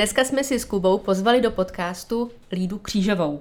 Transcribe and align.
Dneska 0.00 0.24
jsme 0.24 0.44
si 0.44 0.58
s 0.58 0.64
Kubou 0.64 0.98
pozvali 0.98 1.40
do 1.40 1.50
podcastu 1.50 2.30
Lídu 2.52 2.78
Křížovou. 2.78 3.40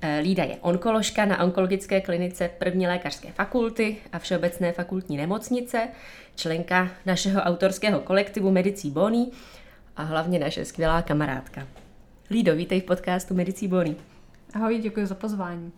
Eh, 0.00 0.20
Lída 0.22 0.44
je 0.44 0.56
onkoložka 0.60 1.24
na 1.24 1.44
onkologické 1.44 2.00
klinice 2.00 2.50
první 2.58 2.86
lékařské 2.86 3.32
fakulty 3.32 3.96
a 4.12 4.18
Všeobecné 4.18 4.72
fakultní 4.72 5.16
nemocnice, 5.16 5.88
členka 6.36 6.88
našeho 7.06 7.40
autorského 7.40 8.00
kolektivu 8.00 8.50
Medicí 8.50 8.90
Bony 8.90 9.26
a 9.96 10.02
hlavně 10.02 10.38
naše 10.38 10.64
skvělá 10.64 11.02
kamarádka. 11.02 11.66
Lído, 12.30 12.56
vítej 12.56 12.80
v 12.80 12.84
podcastu 12.84 13.34
Medicí 13.34 13.68
Bony. 13.68 13.96
Ahoj, 14.54 14.78
děkuji 14.78 15.06
za 15.06 15.14
pozvání. 15.14 15.72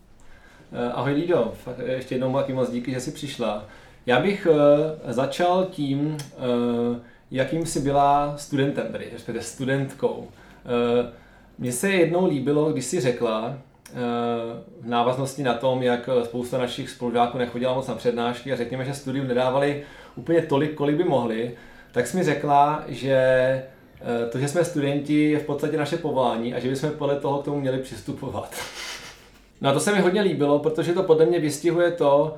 Eh, 0.72 0.92
ahoj 0.92 1.12
Lído, 1.12 1.52
fakt 1.64 1.78
ještě 1.78 2.14
jednou 2.14 2.34
taky 2.34 2.52
moc 2.52 2.70
díky, 2.70 2.92
že 2.92 3.00
jsi 3.00 3.10
přišla. 3.10 3.64
Já 4.06 4.20
bych 4.20 4.46
začal 5.08 5.64
tím, 5.70 6.16
jakým 7.34 7.66
jsi 7.66 7.80
byla 7.80 8.34
studentem, 8.36 8.86
tedy 8.92 9.04
respektive 9.12 9.44
studentkou. 9.44 10.16
Uh, 10.18 11.10
mně 11.58 11.72
se 11.72 11.90
jednou 11.90 12.26
líbilo, 12.26 12.72
když 12.72 12.84
jsi 12.84 13.00
řekla, 13.00 13.58
v 14.80 14.86
návaznosti 14.86 15.42
na 15.42 15.54
tom, 15.54 15.82
jak 15.82 16.08
spousta 16.24 16.58
našich 16.58 16.90
spolužáků 16.90 17.38
nechodila 17.38 17.74
moc 17.74 17.88
na 17.88 17.94
přednášky 17.94 18.52
a 18.52 18.56
řekněme, 18.56 18.84
že 18.84 18.94
studium 18.94 19.28
nedávali 19.28 19.82
úplně 20.16 20.42
tolik, 20.42 20.74
kolik 20.74 20.96
by 20.96 21.04
mohli, 21.04 21.56
tak 21.92 22.06
jsi 22.06 22.16
mi 22.16 22.22
řekla, 22.22 22.84
že 22.88 23.62
to, 24.32 24.38
že 24.38 24.48
jsme 24.48 24.64
studenti, 24.64 25.30
je 25.30 25.38
v 25.38 25.46
podstatě 25.46 25.76
naše 25.76 25.96
povolání 25.96 26.54
a 26.54 26.58
že 26.58 26.68
bychom 26.68 26.90
podle 26.90 27.16
toho 27.20 27.38
k 27.38 27.44
tomu 27.44 27.60
měli 27.60 27.78
přistupovat. 27.78 28.54
No 29.60 29.70
a 29.70 29.72
to 29.72 29.80
se 29.80 29.92
mi 29.92 30.00
hodně 30.00 30.20
líbilo, 30.20 30.58
protože 30.58 30.92
to 30.92 31.02
podle 31.02 31.26
mě 31.26 31.41
vystihuje 31.41 31.91
to, 31.91 32.36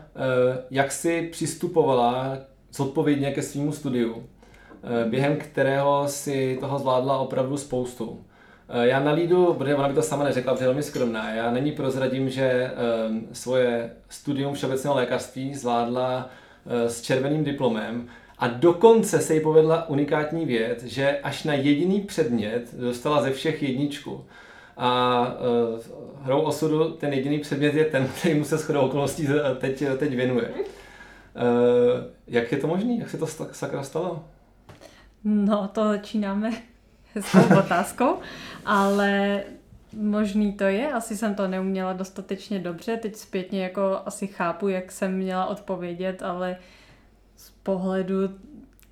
jak 0.70 0.92
si 0.92 1.28
přistupovala 1.32 2.38
zodpovědně 2.72 3.32
ke 3.32 3.42
svýmu 3.42 3.72
studiu, 3.72 4.28
během 5.08 5.36
kterého 5.36 6.08
si 6.08 6.56
toho 6.60 6.78
zvládla 6.78 7.18
opravdu 7.18 7.56
spoustu. 7.56 8.24
Eh, 8.68 8.88
já 8.88 9.00
na 9.00 9.12
Lídu, 9.12 9.54
protože 9.54 9.74
ona 9.74 9.88
by 9.88 9.94
to 9.94 10.02
sama 10.02 10.24
neřekla, 10.24 10.52
protože 10.52 10.64
je 10.64 10.68
velmi 10.68 10.82
skromná, 10.82 11.30
já 11.30 11.50
není 11.50 11.72
prozradím, 11.72 12.30
že 12.30 12.70
um, 13.08 13.28
svoje 13.32 13.90
studium 14.08 14.54
všeobecného 14.54 14.96
lékařství 14.96 15.54
zvládla 15.54 16.30
uh, 16.64 16.72
s 16.88 17.02
červeným 17.02 17.44
diplomem 17.44 18.08
a 18.38 18.48
dokonce 18.48 19.18
se 19.18 19.34
jí 19.34 19.40
povedla 19.40 19.88
unikátní 19.88 20.46
věc, 20.46 20.84
že 20.84 21.18
až 21.22 21.44
na 21.44 21.54
jediný 21.54 22.00
předmět 22.00 22.74
dostala 22.74 23.22
ze 23.22 23.30
všech 23.30 23.62
jedničku. 23.62 24.24
A 24.76 25.36
hrou 26.22 26.40
osudu 26.40 26.90
ten 26.90 27.12
jediný 27.12 27.38
předmět 27.38 27.74
je 27.74 27.84
ten, 27.84 28.08
který 28.18 28.34
mu 28.34 28.44
se 28.44 28.56
shodou 28.56 28.80
okolností 28.80 29.28
teď, 29.58 29.82
teď 29.98 30.14
věnuje. 30.16 30.50
Jak 32.28 32.52
je 32.52 32.58
to 32.58 32.66
možné? 32.66 32.96
Jak 32.98 33.10
se 33.10 33.18
to 33.18 33.26
sakra 33.52 33.82
stalo? 33.82 34.24
No, 35.28 35.68
to 35.68 35.84
začínáme 35.84 36.52
hezkou 37.14 37.58
otázkou, 37.58 38.18
ale 38.64 39.42
možný 39.92 40.52
to 40.52 40.64
je, 40.64 40.92
asi 40.92 41.16
jsem 41.16 41.34
to 41.34 41.48
neuměla 41.48 41.92
dostatečně 41.92 42.58
dobře, 42.58 42.96
teď 42.96 43.16
zpětně 43.16 43.62
jako 43.62 44.00
asi 44.06 44.26
chápu, 44.26 44.68
jak 44.68 44.92
jsem 44.92 45.16
měla 45.16 45.46
odpovědět, 45.46 46.22
ale 46.22 46.56
z 47.36 47.50
pohledu 47.50 48.16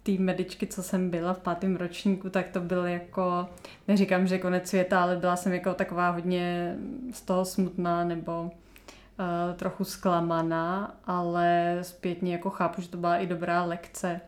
té 0.03 0.13
medičky, 0.13 0.67
co 0.67 0.83
jsem 0.83 1.11
byla 1.11 1.35
v 1.35 1.39
pátém 1.39 1.77
ročníku, 1.77 2.31
tak 2.31 2.49
to 2.49 2.61
byl 2.61 2.87
jako, 2.87 3.49
neříkám, 3.89 4.27
že 4.27 4.39
konec 4.39 4.69
světa, 4.69 5.03
ale 5.03 5.17
byla 5.17 5.37
jsem 5.37 5.53
jako 5.53 5.75
taková 5.75 6.11
hodně 6.11 6.77
z 7.13 7.23
toho 7.23 7.45
smutná 7.45 8.05
nebo 8.05 8.43
uh, 8.43 9.57
trochu 9.57 9.85
zklamaná, 9.85 10.97
ale 11.05 11.79
zpětně 11.83 12.33
jako 12.33 12.51
chápu, 12.51 12.83
že 12.83 12.89
to 12.89 12.97
byla 12.97 13.17
i 13.17 13.27
dobrá 13.27 13.65
lekce 13.65 14.21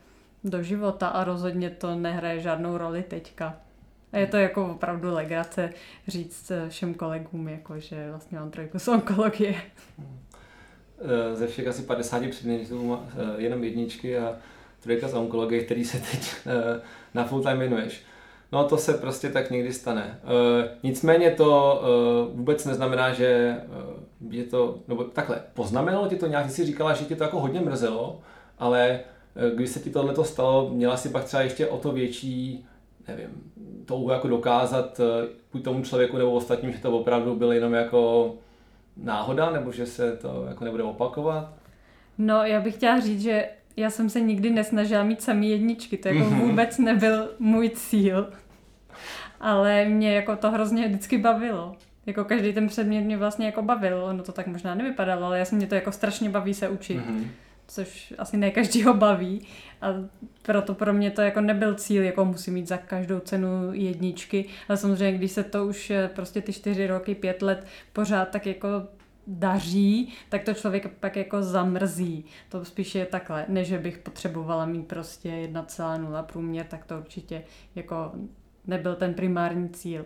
do 0.50 0.62
života 0.62 1.08
a 1.08 1.24
rozhodně 1.24 1.70
to 1.70 1.94
nehraje 1.94 2.40
žádnou 2.40 2.78
roli 2.78 3.02
teďka. 3.02 3.56
A 4.12 4.18
je 4.18 4.26
to 4.26 4.36
jako 4.36 4.66
opravdu 4.66 5.14
legrace 5.14 5.70
říct 6.08 6.52
všem 6.68 6.94
kolegům, 6.94 7.48
jako, 7.48 7.78
že 7.78 8.10
vlastně 8.10 8.38
mám 8.38 8.50
trojku 8.50 8.78
z 8.78 8.88
onkologie. 8.88 9.54
Eh, 10.98 11.36
ze 11.36 11.46
všech 11.46 11.66
asi 11.66 11.82
50 11.82 12.30
předmětů 12.30 12.98
eh, 12.98 13.42
jenom 13.42 13.64
jedničky 13.64 14.18
a 14.18 14.36
trojka 14.80 15.08
z 15.08 15.14
onkologie, 15.14 15.64
který 15.64 15.84
se 15.84 15.98
teď 15.98 16.34
eh, 16.46 16.80
na 17.14 17.24
full 17.24 17.42
time 17.42 17.58
věnuješ. 17.58 18.02
No 18.52 18.64
to 18.64 18.78
se 18.78 18.94
prostě 18.94 19.28
tak 19.28 19.50
někdy 19.50 19.72
stane. 19.72 20.20
Nicméně 20.82 21.30
to 21.30 21.82
vůbec 22.34 22.64
neznamená, 22.64 23.12
že 23.12 23.56
je 24.30 24.44
to, 24.44 24.78
nebo 24.88 25.04
takhle, 25.04 25.42
poznamenalo 25.54 26.08
ti 26.08 26.16
to 26.16 26.26
nějak, 26.26 26.46
ty 26.46 26.52
jsi 26.52 26.66
říkala, 26.66 26.92
že 26.92 27.04
ti 27.04 27.16
to 27.16 27.24
jako 27.24 27.40
hodně 27.40 27.60
mrzelo, 27.60 28.20
ale 28.58 29.00
když 29.54 29.70
se 29.70 29.80
ti 29.80 29.90
tohle 29.90 30.24
stalo, 30.24 30.70
měla 30.70 30.96
si 30.96 31.08
pak 31.08 31.24
třeba 31.24 31.42
ještě 31.42 31.66
o 31.66 31.78
to 31.78 31.92
větší 31.92 32.66
nevím, 33.08 33.28
touhu 33.86 34.10
jako 34.10 34.28
dokázat 34.28 35.00
eh, 35.00 35.28
buď 35.52 35.64
tomu 35.64 35.82
člověku 35.82 36.18
nebo 36.18 36.30
ostatním, 36.30 36.72
že 36.72 36.78
to 36.78 36.98
opravdu 36.98 37.34
bylo 37.34 37.52
jenom 37.52 37.74
jako 37.74 38.34
náhoda, 38.96 39.50
nebo 39.50 39.72
že 39.72 39.86
se 39.86 40.16
to 40.16 40.44
jako 40.48 40.64
nebude 40.64 40.82
opakovat? 40.82 41.52
No, 42.18 42.44
já 42.44 42.60
bych 42.60 42.74
chtěla 42.74 43.00
říct, 43.00 43.22
že 43.22 43.48
já 43.76 43.90
jsem 43.90 44.10
se 44.10 44.20
nikdy 44.20 44.50
nesnažila 44.50 45.02
mít 45.02 45.22
samý 45.22 45.50
jedničky, 45.50 45.96
to 45.96 46.08
jako 46.08 46.20
mm-hmm. 46.20 46.40
vůbec 46.40 46.78
nebyl 46.78 47.28
můj 47.38 47.68
cíl. 47.68 48.30
Ale 49.40 49.84
mě 49.84 50.14
jako 50.14 50.36
to 50.36 50.50
hrozně 50.50 50.88
vždycky 50.88 51.18
bavilo. 51.18 51.76
Jako 52.06 52.24
každý 52.24 52.52
ten 52.52 52.68
předmět 52.68 53.00
mě 53.00 53.16
vlastně 53.16 53.46
jako 53.46 53.62
bavil, 53.62 54.04
ono 54.04 54.22
to 54.22 54.32
tak 54.32 54.46
možná 54.46 54.74
nevypadalo, 54.74 55.26
ale 55.26 55.38
já 55.38 55.44
jsem 55.44 55.58
mě 55.58 55.66
to 55.66 55.74
jako 55.74 55.92
strašně 55.92 56.30
baví 56.30 56.54
se 56.54 56.68
učit. 56.68 56.98
Mm-hmm 56.98 57.26
což 57.68 58.14
asi 58.18 58.36
ne 58.36 58.50
každýho 58.50 58.94
baví. 58.94 59.46
A 59.82 59.86
proto 60.42 60.74
pro 60.74 60.92
mě 60.92 61.10
to 61.10 61.20
jako 61.20 61.40
nebyl 61.40 61.74
cíl, 61.74 62.02
jako 62.02 62.24
musím 62.24 62.54
mít 62.54 62.68
za 62.68 62.76
každou 62.76 63.20
cenu 63.20 63.72
jedničky. 63.72 64.44
Ale 64.68 64.76
samozřejmě, 64.76 65.18
když 65.18 65.32
se 65.32 65.44
to 65.44 65.66
už 65.66 65.90
eh, 65.90 66.10
prostě 66.14 66.40
ty 66.40 66.52
čtyři 66.52 66.86
roky, 66.86 67.14
pět 67.14 67.42
let 67.42 67.66
pořád 67.92 68.28
tak 68.28 68.46
jako 68.46 68.68
daří, 69.26 70.12
tak 70.28 70.42
to 70.42 70.54
člověk 70.54 70.88
pak 70.88 71.16
jako 71.16 71.42
zamrzí. 71.42 72.24
To 72.48 72.64
spíš 72.64 72.94
je 72.94 73.06
takhle, 73.06 73.44
ne, 73.48 73.64
že 73.64 73.78
bych 73.78 73.98
potřebovala 73.98 74.66
mít 74.66 74.88
prostě 74.88 75.28
1,0 75.28 76.22
průměr, 76.22 76.66
tak 76.66 76.84
to 76.84 76.98
určitě 76.98 77.42
jako 77.74 78.12
nebyl 78.66 78.94
ten 78.94 79.14
primární 79.14 79.68
cíl. 79.68 80.04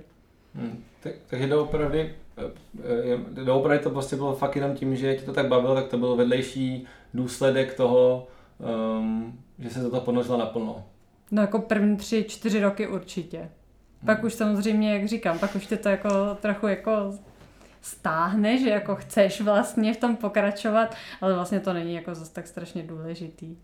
Hmm, 0.54 0.84
tak, 1.02 1.12
takže 1.26 1.46
doopravdy, 1.46 2.14
eh, 2.36 2.50
eh, 3.14 3.44
doopravdy 3.44 3.82
to 3.82 3.90
prostě 3.90 4.16
bylo 4.16 4.34
fakt 4.34 4.56
jenom 4.56 4.74
tím, 4.74 4.96
že 4.96 5.14
tě 5.14 5.22
to 5.22 5.32
tak 5.32 5.48
bavilo, 5.48 5.74
tak 5.74 5.88
to 5.88 5.98
byl 5.98 6.16
vedlejší 6.16 6.86
důsledek 7.14 7.74
toho, 7.74 8.26
um, 8.98 9.38
že 9.58 9.70
se 9.70 9.90
to 9.90 10.00
ponořila 10.00 10.38
naplno. 10.38 10.84
No 11.30 11.42
jako 11.42 11.58
první 11.58 11.96
tři, 11.96 12.24
čtyři 12.28 12.60
roky 12.60 12.88
určitě. 12.88 13.50
Pak 14.06 14.18
hmm. 14.18 14.26
už 14.26 14.34
samozřejmě, 14.34 14.92
jak 14.92 15.08
říkám, 15.08 15.38
pak 15.38 15.54
už 15.54 15.66
tě 15.66 15.76
to 15.76 15.88
jako 15.88 16.08
trochu 16.40 16.66
jako 16.66 16.90
stáhne, 17.82 18.58
že 18.58 18.70
jako 18.70 18.96
chceš 18.96 19.40
vlastně 19.40 19.94
v 19.94 19.96
tom 19.96 20.16
pokračovat, 20.16 20.94
ale 21.20 21.34
vlastně 21.34 21.60
to 21.60 21.72
není 21.72 21.94
jako 21.94 22.14
zase 22.14 22.32
tak 22.32 22.46
strašně 22.46 22.82
důležitý. 22.82 23.56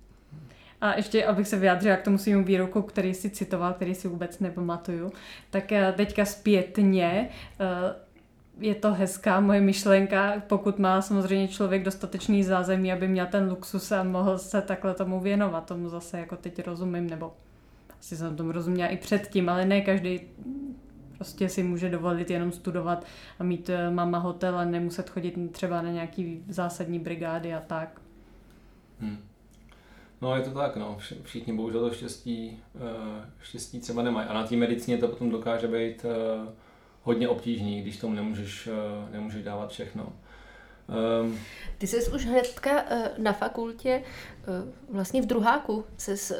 A 0.81 0.97
ještě, 0.97 1.25
abych 1.25 1.49
se 1.49 1.57
vyjádřila 1.57 1.97
k 1.97 2.03
tomu 2.03 2.19
svým 2.19 2.45
výroku, 2.45 2.83
který 2.83 3.15
si 3.15 3.31
citoval, 3.31 3.73
který 3.73 3.95
si 3.95 4.09
vůbec 4.09 4.41
nepamatuju, 4.41 5.13
tak 5.51 5.65
teďka 5.97 6.25
zpětně 6.25 7.29
eh, 7.61 8.06
je 8.61 8.75
to 8.75 8.95
hezká 8.95 9.41
moje 9.41 9.61
myšlenka, 9.61 10.43
pokud 10.47 10.79
má 10.79 11.03
samozřejmě 11.03 11.49
člověk 11.49 11.83
dostatečný 11.83 12.45
zázemí, 12.45 12.93
aby 12.93 13.09
měl 13.09 13.27
ten 13.27 13.49
luxus 13.49 13.93
a 13.93 14.03
mohl 14.03 14.39
se 14.39 14.63
takhle 14.63 14.95
tomu 14.95 15.21
věnovat. 15.21 15.67
Tomu 15.67 15.89
zase 15.89 16.19
jako 16.19 16.37
teď 16.37 16.67
rozumím, 16.67 17.11
nebo 17.11 17.33
asi 18.01 18.17
jsem 18.17 18.37
tomu 18.37 18.53
rozuměla 18.53 18.89
i 18.89 18.97
předtím, 18.97 19.49
ale 19.49 19.65
ne 19.65 19.81
každý 19.81 20.21
prostě 21.17 21.49
si 21.49 21.63
může 21.63 21.91
dovolit 21.91 22.31
jenom 22.31 22.53
studovat 22.53 23.07
a 23.39 23.45
mít 23.45 23.69
eh, 23.69 23.91
mama 23.91 24.19
hotel 24.19 24.59
a 24.59 24.65
nemuset 24.65 25.11
chodit 25.11 25.53
třeba 25.53 25.83
na 25.83 25.91
nějaký 25.91 26.45
zásadní 26.49 26.99
brigády 26.99 27.55
a 27.55 27.61
tak. 27.61 28.01
Hmm. 29.01 29.19
No 30.23 30.37
je 30.37 30.43
to 30.43 30.51
tak, 30.51 30.77
no. 30.77 30.99
Všichni 31.23 31.53
bohužel 31.53 31.81
to 31.81 31.95
štěstí, 31.95 32.59
eh, 32.77 33.31
štěstí 33.43 33.81
třeba 33.81 34.03
nemají. 34.03 34.29
A 34.29 34.35
na 34.35 34.47
té 34.47 34.57
medicíně 34.57 34.99
to 34.99 35.09
potom 35.09 35.31
dokáže 35.31 35.69
být 35.69 36.05
uh, 36.05 36.49
hodně 37.07 37.29
obtížný, 37.29 37.83
když 37.83 37.97
tomu 37.97 38.15
nemůžeš, 38.15 38.67
eh, 38.67 39.13
nemůžeš 39.13 39.45
dávat 39.45 39.71
všechno. 39.71 40.13
Um, 41.23 41.39
Ty 41.79 41.87
jsi 41.87 42.11
už 42.11 42.27
hnedka 42.27 42.85
eh, 42.89 43.11
na 43.19 43.33
fakultě, 43.33 44.03
eh, 44.03 44.45
vlastně 44.93 45.23
v 45.23 45.27
druháku, 45.27 45.85
se 45.97 46.35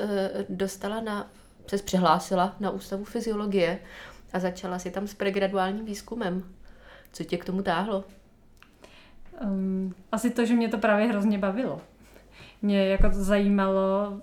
dostala 0.49 1.01
na, 1.01 1.31
se 1.67 1.77
přihlásila 1.77 2.57
na 2.61 2.71
ústavu 2.71 3.05
fyziologie 3.05 3.79
a 4.33 4.39
začala 4.39 4.79
si 4.79 4.91
tam 4.91 5.07
s 5.07 5.15
pregraduálním 5.15 5.85
výzkumem. 5.85 6.55
Co 7.13 7.25
tě 7.25 7.37
k 7.37 7.45
tomu 7.45 7.63
táhlo? 7.63 8.05
Um, 9.43 9.95
asi 10.13 10.31
to, 10.31 10.45
že 10.45 10.55
mě 10.55 10.69
to 10.69 10.79
právě 10.79 11.07
hrozně 11.07 11.39
bavilo. 11.39 11.81
Mě 12.63 12.89
jako 12.89 13.11
to 13.11 13.25
zajímalo 13.25 14.21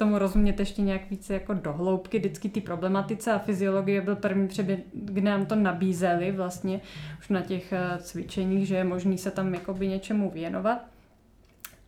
tomu 0.00 0.18
rozumět 0.18 0.60
ještě 0.60 0.82
nějak 0.82 1.10
více 1.10 1.34
jako 1.34 1.54
dohloubky 1.54 2.18
vždycky 2.18 2.48
ty 2.48 2.60
problematice 2.60 3.32
a 3.32 3.38
fyziologie 3.38 4.00
byl 4.00 4.16
první 4.16 4.48
předmět, 4.48 4.84
kde 4.92 5.30
nám 5.30 5.46
to 5.46 5.54
nabízeli 5.54 6.32
vlastně 6.32 6.80
už 7.18 7.28
na 7.28 7.40
těch 7.40 7.72
eh, 7.72 7.98
cvičeních, 7.98 8.68
že 8.68 8.76
je 8.76 8.84
možný 8.84 9.18
se 9.18 9.30
tam 9.30 9.54
jakoby 9.54 9.88
něčemu 9.88 10.30
věnovat. 10.30 10.78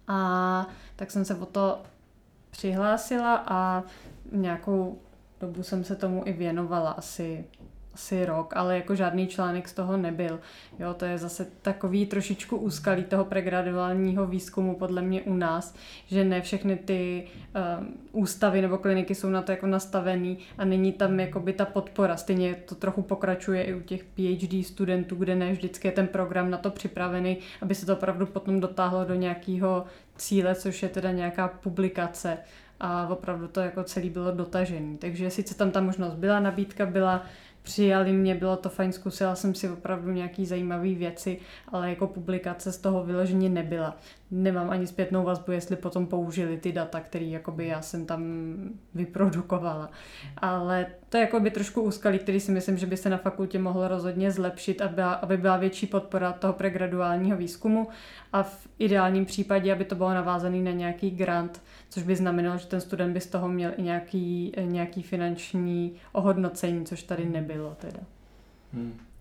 A 0.08 0.66
tak 0.96 1.10
jsem 1.10 1.24
se 1.24 1.34
o 1.34 1.46
to 1.46 1.82
přihlásila 2.50 3.44
a 3.46 3.82
nějakou 4.32 4.98
dobu 5.40 5.62
jsem 5.62 5.84
se 5.84 5.96
tomu 5.96 6.22
i 6.26 6.32
věnovala 6.32 6.90
asi 6.90 7.44
asi 7.94 8.26
rok, 8.26 8.56
ale 8.56 8.76
jako 8.76 8.94
žádný 8.94 9.26
článek 9.26 9.68
z 9.68 9.72
toho 9.72 9.96
nebyl. 9.96 10.40
Jo, 10.78 10.94
to 10.94 11.04
je 11.04 11.18
zase 11.18 11.46
takový 11.62 12.06
trošičku 12.06 12.56
úskalí 12.56 13.04
toho 13.04 13.24
pregraduálního 13.24 14.26
výzkumu 14.26 14.76
podle 14.76 15.02
mě 15.02 15.22
u 15.22 15.34
nás, 15.34 15.74
že 16.06 16.24
ne 16.24 16.40
všechny 16.40 16.76
ty 16.76 17.28
um, 17.78 17.94
ústavy 18.12 18.62
nebo 18.62 18.78
kliniky 18.78 19.14
jsou 19.14 19.28
na 19.28 19.42
to 19.42 19.52
jako 19.52 19.66
nastavený 19.66 20.38
a 20.58 20.64
není 20.64 20.92
tam 20.92 21.20
jakoby 21.20 21.52
ta 21.52 21.64
podpora. 21.64 22.16
Stejně 22.16 22.54
to 22.54 22.74
trochu 22.74 23.02
pokračuje 23.02 23.62
i 23.62 23.74
u 23.74 23.80
těch 23.80 24.04
PhD 24.04 24.66
studentů, 24.66 25.16
kde 25.16 25.34
ne 25.34 25.52
vždycky 25.52 25.88
je 25.88 25.92
ten 25.92 26.06
program 26.06 26.50
na 26.50 26.58
to 26.58 26.70
připravený, 26.70 27.38
aby 27.62 27.74
se 27.74 27.86
to 27.86 27.92
opravdu 27.92 28.26
potom 28.26 28.60
dotáhlo 28.60 29.04
do 29.04 29.14
nějakého 29.14 29.84
cíle, 30.16 30.54
což 30.54 30.82
je 30.82 30.88
teda 30.88 31.12
nějaká 31.12 31.48
publikace 31.48 32.38
a 32.80 33.08
opravdu 33.08 33.48
to 33.48 33.60
jako 33.60 33.84
celý 33.84 34.10
bylo 34.10 34.32
dotažený. 34.32 34.98
Takže 34.98 35.30
sice 35.30 35.54
tam 35.54 35.70
ta 35.70 35.80
možnost 35.80 36.14
byla, 36.14 36.40
nabídka 36.40 36.86
byla, 36.86 37.24
přijali 37.62 38.12
mě, 38.12 38.34
bylo 38.34 38.56
to 38.56 38.68
fajn, 38.68 38.92
zkusila 38.92 39.34
jsem 39.34 39.54
si 39.54 39.70
opravdu 39.70 40.12
nějaký 40.12 40.46
zajímavé 40.46 40.94
věci, 40.94 41.38
ale 41.68 41.90
jako 41.90 42.06
publikace 42.06 42.72
z 42.72 42.78
toho 42.78 43.04
vyloženě 43.04 43.48
nebyla. 43.48 43.96
Nemám 44.34 44.70
ani 44.70 44.86
zpětnou 44.86 45.24
vazbu, 45.24 45.52
jestli 45.52 45.76
potom 45.76 46.06
použili 46.06 46.56
ty 46.56 46.72
data, 46.72 47.00
které 47.00 47.24
jakoby 47.24 47.66
já 47.66 47.82
jsem 47.82 48.06
tam 48.06 48.22
vyprodukovala. 48.94 49.90
Ale 50.36 50.86
to 51.08 51.16
je 51.16 51.20
jakoby 51.20 51.50
trošku 51.50 51.82
úskalí, 51.82 52.18
který 52.18 52.40
si 52.40 52.52
myslím, 52.52 52.76
že 52.76 52.86
by 52.86 52.96
se 52.96 53.10
na 53.10 53.16
fakultě 53.16 53.58
mohlo 53.58 53.88
rozhodně 53.88 54.30
zlepšit, 54.30 54.80
aby 54.80 54.94
byla, 54.94 55.12
aby 55.12 55.36
byla 55.36 55.56
větší 55.56 55.86
podpora 55.86 56.32
toho 56.32 56.52
pregraduálního 56.52 57.36
výzkumu 57.36 57.88
a 58.32 58.42
v 58.42 58.68
ideálním 58.78 59.24
případě, 59.24 59.72
aby 59.72 59.84
to 59.84 59.94
bylo 59.94 60.14
navázané 60.14 60.58
na 60.58 60.70
nějaký 60.70 61.10
grant, 61.10 61.62
což 61.88 62.02
by 62.02 62.16
znamenalo, 62.16 62.58
že 62.58 62.66
ten 62.66 62.80
student 62.80 63.14
by 63.14 63.20
z 63.20 63.26
toho 63.26 63.48
měl 63.48 63.72
i 63.76 63.82
nějaký, 63.82 64.52
nějaký 64.64 65.02
finanční 65.02 65.92
ohodnocení, 66.12 66.86
což 66.86 67.02
tady 67.02 67.24
nebylo 67.24 67.74
teda. 67.80 68.00
Hmm. 68.72 69.11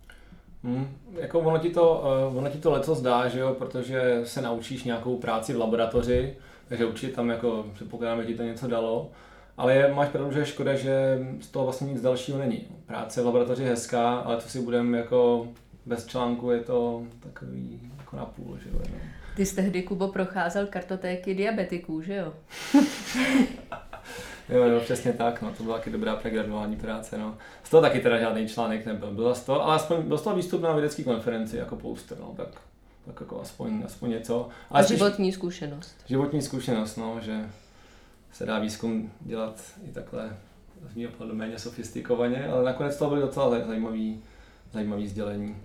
Hmm, 0.64 0.88
jako 1.20 1.40
ono 1.40 1.58
ti, 1.58 1.70
to, 1.70 2.04
uh, 2.30 2.36
ono 2.36 2.48
ti 2.48 2.58
to 2.58 2.70
leco 2.70 2.94
zdá, 2.94 3.28
že 3.28 3.40
jo, 3.40 3.54
protože 3.58 4.20
se 4.24 4.42
naučíš 4.42 4.84
nějakou 4.84 5.16
práci 5.16 5.52
v 5.52 5.58
laboratoři, 5.58 6.36
takže 6.68 6.86
určitě 6.86 7.12
tam 7.12 7.30
jako 7.30 7.66
předpokládám, 7.74 8.20
že 8.20 8.26
ti 8.26 8.34
to 8.34 8.42
něco 8.42 8.68
dalo, 8.68 9.10
ale 9.56 9.74
je, 9.74 9.94
máš 9.94 10.08
pravdu, 10.08 10.32
že 10.32 10.38
je 10.38 10.46
škoda, 10.46 10.74
že 10.74 11.18
z 11.40 11.48
toho 11.48 11.64
vlastně 11.64 11.92
nic 11.92 12.02
dalšího 12.02 12.38
není. 12.38 12.66
Práce 12.86 13.22
v 13.22 13.26
laboratoři 13.26 13.62
je 13.62 13.68
hezká, 13.68 14.16
ale 14.16 14.36
to 14.36 14.48
si 14.48 14.60
budeme 14.60 14.98
jako 14.98 15.48
bez 15.86 16.06
článku 16.06 16.50
je 16.50 16.60
to 16.60 17.02
takový 17.20 17.80
jako 17.98 18.16
na 18.16 18.24
půl, 18.24 18.58
že 18.58 18.70
jo. 18.70 18.78
No. 18.90 18.98
Ty 19.36 19.46
jsi 19.46 19.56
tehdy, 19.56 19.82
Kubo, 19.82 20.08
procházel 20.08 20.66
kartotéky 20.66 21.34
diabetiků, 21.34 22.02
že 22.02 22.14
jo? 22.14 22.32
jo, 24.48 24.62
jo, 24.64 24.80
přesně 24.80 25.12
tak, 25.12 25.42
no, 25.42 25.52
to 25.56 25.62
byla 25.62 25.76
taky 25.78 25.90
dobrá 25.90 26.16
pregraduální 26.16 26.76
práce, 26.76 27.18
no. 27.18 27.36
Z 27.64 27.70
toho 27.70 27.80
taky 27.80 28.00
teda 28.00 28.18
žádný 28.18 28.48
článek 28.48 28.86
nebyl, 28.86 29.10
byl 29.10 29.34
z 29.34 29.42
toho, 29.44 29.62
ale 29.64 29.74
aspoň 29.74 30.02
byl 30.02 30.18
z 30.18 30.22
toho 30.22 30.36
výstup 30.36 30.62
na 30.62 30.72
vědecké 30.72 31.04
konferenci 31.04 31.56
jako 31.56 31.76
poster, 31.76 32.18
no, 32.20 32.34
tak, 32.36 32.48
tak 33.06 33.20
jako 33.20 33.40
aspoň, 33.40 33.82
aspoň 33.86 34.10
něco. 34.10 34.48
Ale 34.70 34.84
A 34.84 34.86
životní 34.86 35.32
zkušenost. 35.32 35.96
Životní 36.06 36.42
zkušenost, 36.42 36.96
no, 36.96 37.18
že 37.20 37.48
se 38.32 38.46
dá 38.46 38.58
výzkum 38.58 39.12
dělat 39.20 39.62
i 39.88 39.92
takhle 39.92 40.36
z 40.92 40.96
mého 40.96 41.12
pohledu 41.12 41.38
méně 41.38 41.58
sofistikovaně, 41.58 42.48
ale 42.48 42.64
nakonec 42.64 42.96
to 42.96 43.08
byly 43.08 43.20
docela 43.20 43.50
zajímavý, 43.66 44.22
zajímavý 44.72 45.08
sdělení. 45.08 45.56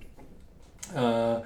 Uh, 0.95 1.43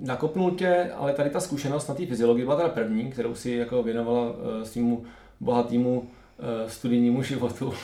nakopnul 0.00 0.50
tě, 0.50 0.90
ale 0.96 1.12
tady 1.12 1.30
ta 1.30 1.40
zkušenost 1.40 1.88
na 1.88 1.94
té 1.94 2.06
fyziologii 2.06 2.44
byla 2.44 2.56
teda 2.56 2.68
první, 2.68 3.10
kterou 3.10 3.34
si 3.34 3.50
jako 3.50 3.82
věnovala 3.82 4.30
uh, 4.30 4.62
svýmu 4.62 5.04
bohatýmu 5.42 6.00
uh, 6.00 6.06
studijnímu 6.68 7.22
životu. 7.22 7.66
uh, 7.66 7.74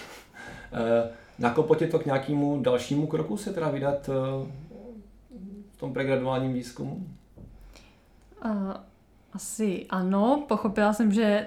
nakoplo 1.39 1.75
tě 1.75 1.87
to 1.87 1.99
k 1.99 2.07
nějakému 2.07 2.63
dalšímu 2.63 3.07
kroku 3.07 3.37
se 3.37 3.53
teda 3.53 3.69
vydat 3.69 4.09
uh, 4.09 4.15
v 5.73 5.77
tom 5.77 5.93
pregraduálním 5.93 6.53
výzkumu? 6.53 7.07
Asi 9.33 9.87
ano, 9.91 10.45
pochopila 10.49 10.93
jsem, 10.93 11.13
že 11.13 11.47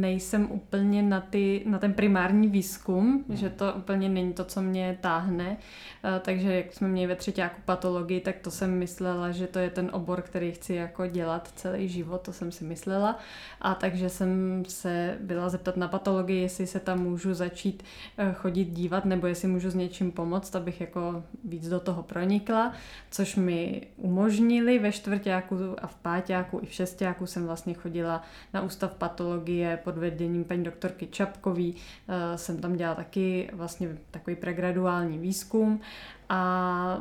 nejsem 0.00 0.50
úplně 0.50 1.02
na, 1.02 1.20
ty, 1.20 1.62
na 1.66 1.78
ten 1.78 1.92
primární 1.92 2.48
výzkum, 2.48 3.24
hmm. 3.28 3.36
že 3.36 3.50
to 3.50 3.72
úplně 3.72 4.08
není 4.08 4.32
to, 4.32 4.44
co 4.44 4.62
mě 4.62 4.98
táhne. 5.00 5.56
Eh, 6.04 6.20
takže 6.20 6.54
jak 6.54 6.72
jsme 6.72 6.88
měli 6.88 7.06
ve 7.06 7.16
třetíku 7.16 7.60
patologii, 7.64 8.20
tak 8.20 8.38
to 8.38 8.50
jsem 8.50 8.78
myslela, 8.78 9.30
že 9.30 9.46
to 9.46 9.58
je 9.58 9.70
ten 9.70 9.90
obor, 9.92 10.22
který 10.22 10.52
chci 10.52 10.74
jako 10.74 11.06
dělat 11.06 11.52
celý 11.56 11.88
život, 11.88 12.20
to 12.20 12.32
jsem 12.32 12.52
si 12.52 12.64
myslela. 12.64 13.18
A 13.60 13.74
takže 13.74 14.08
jsem 14.08 14.62
se 14.68 15.18
byla 15.20 15.48
zeptat 15.48 15.76
na 15.76 15.88
patologii, 15.88 16.42
jestli 16.42 16.66
se 16.66 16.80
tam 16.80 17.02
můžu 17.02 17.34
začít 17.34 17.82
eh, 18.18 18.32
chodit 18.32 18.64
dívat, 18.64 19.04
nebo 19.04 19.26
jestli 19.26 19.48
můžu 19.48 19.70
s 19.70 19.74
něčím 19.74 20.12
pomoct, 20.12 20.56
abych 20.56 20.80
jako 20.80 21.24
víc 21.44 21.68
do 21.68 21.80
toho 21.80 22.02
pronikla, 22.02 22.72
což 23.10 23.36
mi 23.36 23.86
umožnili 23.96 24.78
ve 24.78 24.92
čtvrtáku 24.92 25.56
a 25.82 25.86
v 25.86 25.94
páťáku 25.94 26.60
i 26.62 26.66
v 26.66 26.72
šestáku 26.72 27.19
jsem 27.26 27.46
vlastně 27.46 27.74
chodila 27.74 28.22
na 28.54 28.62
ústav 28.62 28.94
patologie 28.94 29.78
pod 29.84 29.98
vedením 29.98 30.44
paní 30.44 30.64
doktorky 30.64 31.06
Čapkový. 31.06 31.74
Eh, 32.08 32.38
jsem 32.38 32.58
tam 32.58 32.76
dělala 32.76 32.96
taky 32.96 33.50
vlastně 33.52 33.98
takový 34.10 34.36
pregraduální 34.36 35.18
výzkum 35.18 35.80
a 36.28 37.00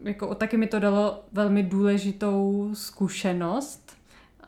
jako 0.00 0.34
taky 0.34 0.56
mi 0.56 0.66
to 0.66 0.78
dalo 0.78 1.24
velmi 1.32 1.62
důležitou 1.62 2.70
zkušenost, 2.74 4.00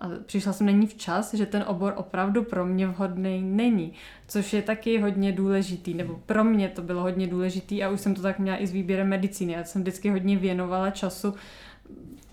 a 0.02 0.08
přišla 0.26 0.52
jsem 0.52 0.66
na 0.66 0.72
ní 0.72 0.86
včas, 0.86 1.34
že 1.34 1.46
ten 1.46 1.64
obor 1.66 1.94
opravdu 1.96 2.42
pro 2.42 2.66
mě 2.66 2.86
vhodný 2.86 3.42
není, 3.42 3.92
což 4.28 4.52
je 4.52 4.62
taky 4.62 4.98
hodně 4.98 5.32
důležitý, 5.32 5.94
nebo 5.94 6.20
pro 6.26 6.44
mě 6.44 6.68
to 6.68 6.82
bylo 6.82 7.02
hodně 7.02 7.26
důležitý 7.26 7.84
a 7.84 7.88
už 7.88 8.00
jsem 8.00 8.14
to 8.14 8.22
tak 8.22 8.38
měla 8.38 8.62
i 8.62 8.66
s 8.66 8.72
výběrem 8.72 9.08
medicíny. 9.08 9.52
Já 9.52 9.64
jsem 9.64 9.82
vždycky 9.82 10.10
hodně 10.10 10.36
věnovala 10.36 10.90
času 10.90 11.34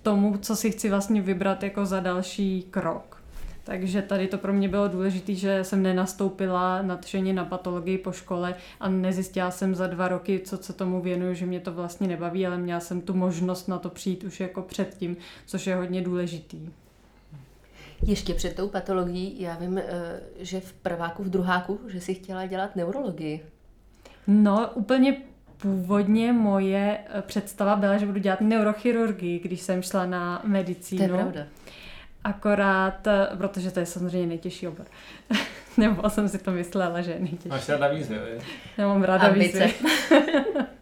tomu, 0.09 0.38
co 0.38 0.56
si 0.56 0.71
chci 0.71 0.89
vlastně 0.89 1.21
vybrat 1.21 1.63
jako 1.63 1.85
za 1.85 2.00
další 2.00 2.67
krok. 2.71 3.23
Takže 3.63 4.01
tady 4.01 4.27
to 4.27 4.38
pro 4.38 4.53
mě 4.53 4.69
bylo 4.69 4.88
důležité, 4.88 5.35
že 5.35 5.63
jsem 5.63 5.83
nenastoupila 5.83 6.81
nadšeně 6.81 7.33
na 7.33 7.45
patologii 7.45 7.97
po 7.97 8.11
škole 8.11 8.56
a 8.79 8.89
nezjistila 8.89 9.51
jsem 9.51 9.75
za 9.75 9.88
dva 9.88 10.07
roky, 10.07 10.39
co 10.39 10.57
se 10.57 10.73
tomu 10.73 11.01
věnuju, 11.01 11.33
že 11.33 11.45
mě 11.45 11.59
to 11.59 11.73
vlastně 11.73 12.07
nebaví, 12.07 12.47
ale 12.47 12.57
měla 12.57 12.80
jsem 12.80 13.01
tu 13.01 13.13
možnost 13.13 13.68
na 13.68 13.80
to 13.80 13.89
přijít 13.89 14.23
už 14.23 14.39
jako 14.39 14.61
předtím, 14.61 15.18
což 15.45 15.68
je 15.68 15.75
hodně 15.75 16.01
důležitý. 16.01 16.69
Ještě 18.06 18.33
před 18.33 18.56
tou 18.56 18.68
patologií, 18.68 19.42
já 19.42 19.57
vím, 19.57 19.78
eh, 19.78 20.19
že 20.39 20.59
v 20.59 20.73
prváku, 20.73 21.23
v 21.23 21.30
druháku, 21.30 21.80
že 21.87 22.01
si 22.01 22.13
chtěla 22.13 22.45
dělat 22.45 22.75
neurologii. 22.75 23.45
No, 24.28 24.69
úplně 24.75 25.18
původně 25.61 26.33
moje 26.33 26.97
eh, 27.06 27.21
představa 27.21 27.75
byla, 27.75 27.97
že 27.97 28.06
budu 28.06 28.19
dělat 28.19 28.42
neurochirurgii, 28.42 29.39
když 29.39 29.61
jsem 29.61 29.81
šla 29.81 30.06
na 30.06 30.42
medicínu. 30.44 31.07
To 31.07 31.13
je 31.13 31.18
pravda. 31.18 31.42
Akorát, 32.23 33.07
eh, 33.07 33.28
protože 33.37 33.71
to 33.71 33.80
je 33.80 33.85
samozřejmě 33.85 34.28
nejtěžší 34.28 34.68
obor. 34.68 34.85
Nebo 35.78 36.09
jsem 36.09 36.30
si 36.30 36.37
to 36.37 36.51
myslela, 36.51 37.01
že 37.01 37.11
je 37.11 37.19
nejtěžší. 37.19 37.49
Máš 37.49 37.69
ráda 37.69 37.87
výzvy, 37.87 38.18
Já 38.78 38.87
mám 38.87 39.04
ráda 39.04 39.30
výzvy. 39.30 39.73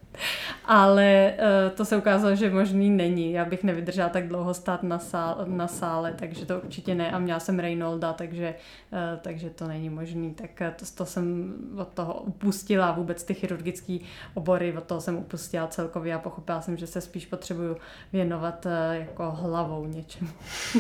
ale 0.68 1.34
uh, 1.38 1.76
to 1.76 1.86
se 1.86 1.98
ukázalo, 1.98 2.36
že 2.36 2.50
možný 2.50 2.90
není. 2.90 3.32
Já 3.32 3.46
bych 3.46 3.64
nevydržela 3.64 4.10
tak 4.10 4.28
dlouho 4.28 4.54
stát 4.54 4.84
na, 4.84 5.00
sál, 5.00 5.46
na 5.46 5.68
sále, 5.68 6.14
takže 6.14 6.46
to 6.46 6.60
určitě 6.60 6.96
ne. 6.96 7.12
A 7.12 7.20
měla 7.20 7.40
jsem 7.40 7.60
Reynolda, 7.60 8.14
takže, 8.14 8.56
uh, 8.92 9.00
takže 9.22 9.50
to 9.50 9.68
není 9.68 9.90
možný. 9.90 10.34
Tak 10.34 10.50
uh, 10.62 10.68
to, 10.68 10.86
to 10.96 11.06
jsem 11.06 11.56
od 11.78 11.88
toho 11.88 12.14
upustila, 12.14 12.92
vůbec 12.92 13.24
ty 13.24 13.34
chirurgické 13.34 13.98
obory, 14.34 14.78
od 14.78 14.84
toho 14.84 15.02
jsem 15.02 15.18
upustila 15.18 15.68
celkově 15.68 16.14
a 16.14 16.20
pochopila 16.20 16.62
jsem, 16.62 16.78
že 16.78 16.88
se 16.88 17.02
spíš 17.02 17.26
potřebuju 17.26 17.78
věnovat 18.14 18.68
jako 18.92 19.32
hlavou 19.32 19.86
něčemu. 19.86 20.30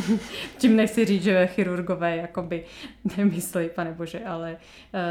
Tím 0.57 0.75
nechci 0.75 1.05
říct, 1.05 1.23
že 1.23 1.47
chirurgové 1.47 2.17
jakoby 2.17 2.65
nemyslí, 3.17 3.69
pane 3.75 3.91
bože, 3.91 4.19
ale 4.19 4.57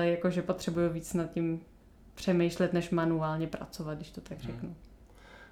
jakože 0.00 0.42
potřebuju 0.42 0.90
víc 0.90 1.14
nad 1.14 1.30
tím 1.30 1.60
přemýšlet, 2.16 2.72
než 2.72 2.90
manuálně 2.90 3.46
pracovat, 3.46 3.94
když 3.94 4.10
to 4.10 4.20
tak 4.20 4.38
hmm. 4.38 4.52
řeknu. 4.52 4.74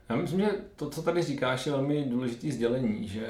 Já 0.09 0.16
myslím, 0.16 0.40
že 0.40 0.50
to, 0.76 0.90
co 0.90 1.02
tady 1.02 1.23
říkáš, 1.23 1.66
je 1.66 1.73
velmi 1.73 2.04
důležité 2.04 2.50
sdělení, 2.50 3.09
že 3.09 3.26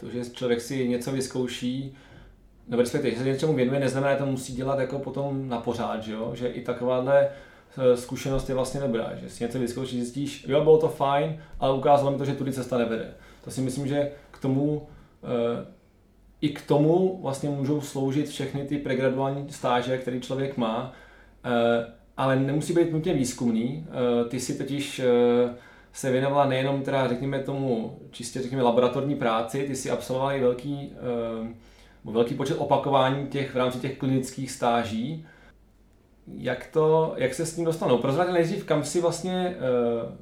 to, 0.00 0.10
že 0.10 0.30
člověk 0.30 0.60
si 0.60 0.88
něco 0.88 1.12
vyzkouší, 1.12 1.96
nebo 2.68 2.82
respektive, 2.82 3.14
že 3.14 3.18
se 3.22 3.28
něčemu 3.28 3.54
věnuje, 3.54 3.80
neznamená, 3.80 4.12
že 4.12 4.18
to 4.18 4.26
musí 4.26 4.52
dělat 4.54 4.78
jako 4.78 4.98
potom 4.98 5.48
na 5.48 5.60
pořád, 5.60 6.02
že, 6.02 6.12
jo? 6.12 6.32
že 6.34 6.48
i 6.48 6.62
takováhle 6.62 7.28
eh, 7.28 7.96
zkušenost 7.96 8.48
je 8.48 8.54
vlastně 8.54 8.80
dobrá, 8.80 9.14
že 9.14 9.30
si 9.30 9.44
něco 9.44 9.58
vyzkoušíš, 9.58 10.00
zjistíš, 10.00 10.44
jo, 10.48 10.64
bylo 10.64 10.78
to 10.78 10.88
fajn, 10.88 11.42
ale 11.60 11.74
ukázalo 11.74 12.10
mi 12.10 12.18
to, 12.18 12.24
že 12.24 12.34
tudy 12.34 12.52
cesta 12.52 12.78
nevede. 12.78 13.14
To 13.44 13.50
si 13.50 13.60
myslím, 13.60 13.86
že 13.86 14.10
k 14.30 14.38
tomu 14.38 14.88
eh, 15.24 15.66
i 16.40 16.48
k 16.48 16.66
tomu 16.66 17.22
vlastně 17.22 17.48
můžou 17.50 17.80
sloužit 17.80 18.28
všechny 18.28 18.64
ty 18.64 18.78
pregraduální 18.78 19.52
stáže, 19.52 19.98
které 19.98 20.20
člověk 20.20 20.56
má, 20.56 20.92
eh, 21.44 21.99
ale 22.16 22.36
nemusí 22.36 22.72
být 22.72 22.92
nutně 22.92 23.14
výzkumný. 23.14 23.86
Eh, 23.88 24.28
ty 24.28 24.40
si 24.40 24.54
totiž 24.54 24.98
eh, 24.98 25.54
se 25.92 26.10
věnovala 26.10 26.46
nejenom 26.46 26.82
teda 26.82 27.08
řekněme 27.08 27.38
tomu 27.38 27.98
čistě 28.10 28.42
řekněme 28.42 28.62
laboratorní 28.62 29.14
práci, 29.14 29.64
ty 29.66 29.76
si 29.76 29.90
absolvovala 29.90 30.32
i 30.32 30.40
velký, 30.40 30.92
eh, 30.92 31.54
velký 32.04 32.34
počet 32.34 32.54
opakování 32.54 33.26
těch 33.26 33.54
v 33.54 33.56
rámci 33.56 33.78
těch 33.78 33.98
klinických 33.98 34.50
stáží. 34.50 35.26
jak, 36.34 36.66
to, 36.66 37.14
jak 37.16 37.34
se 37.34 37.46
s 37.46 37.56
tím 37.56 37.64
dostanou? 37.64 37.98
Prozradil 37.98 38.34
nejdřív, 38.34 38.64
kam 38.64 38.84
si 38.84 39.00
vlastně, 39.00 39.56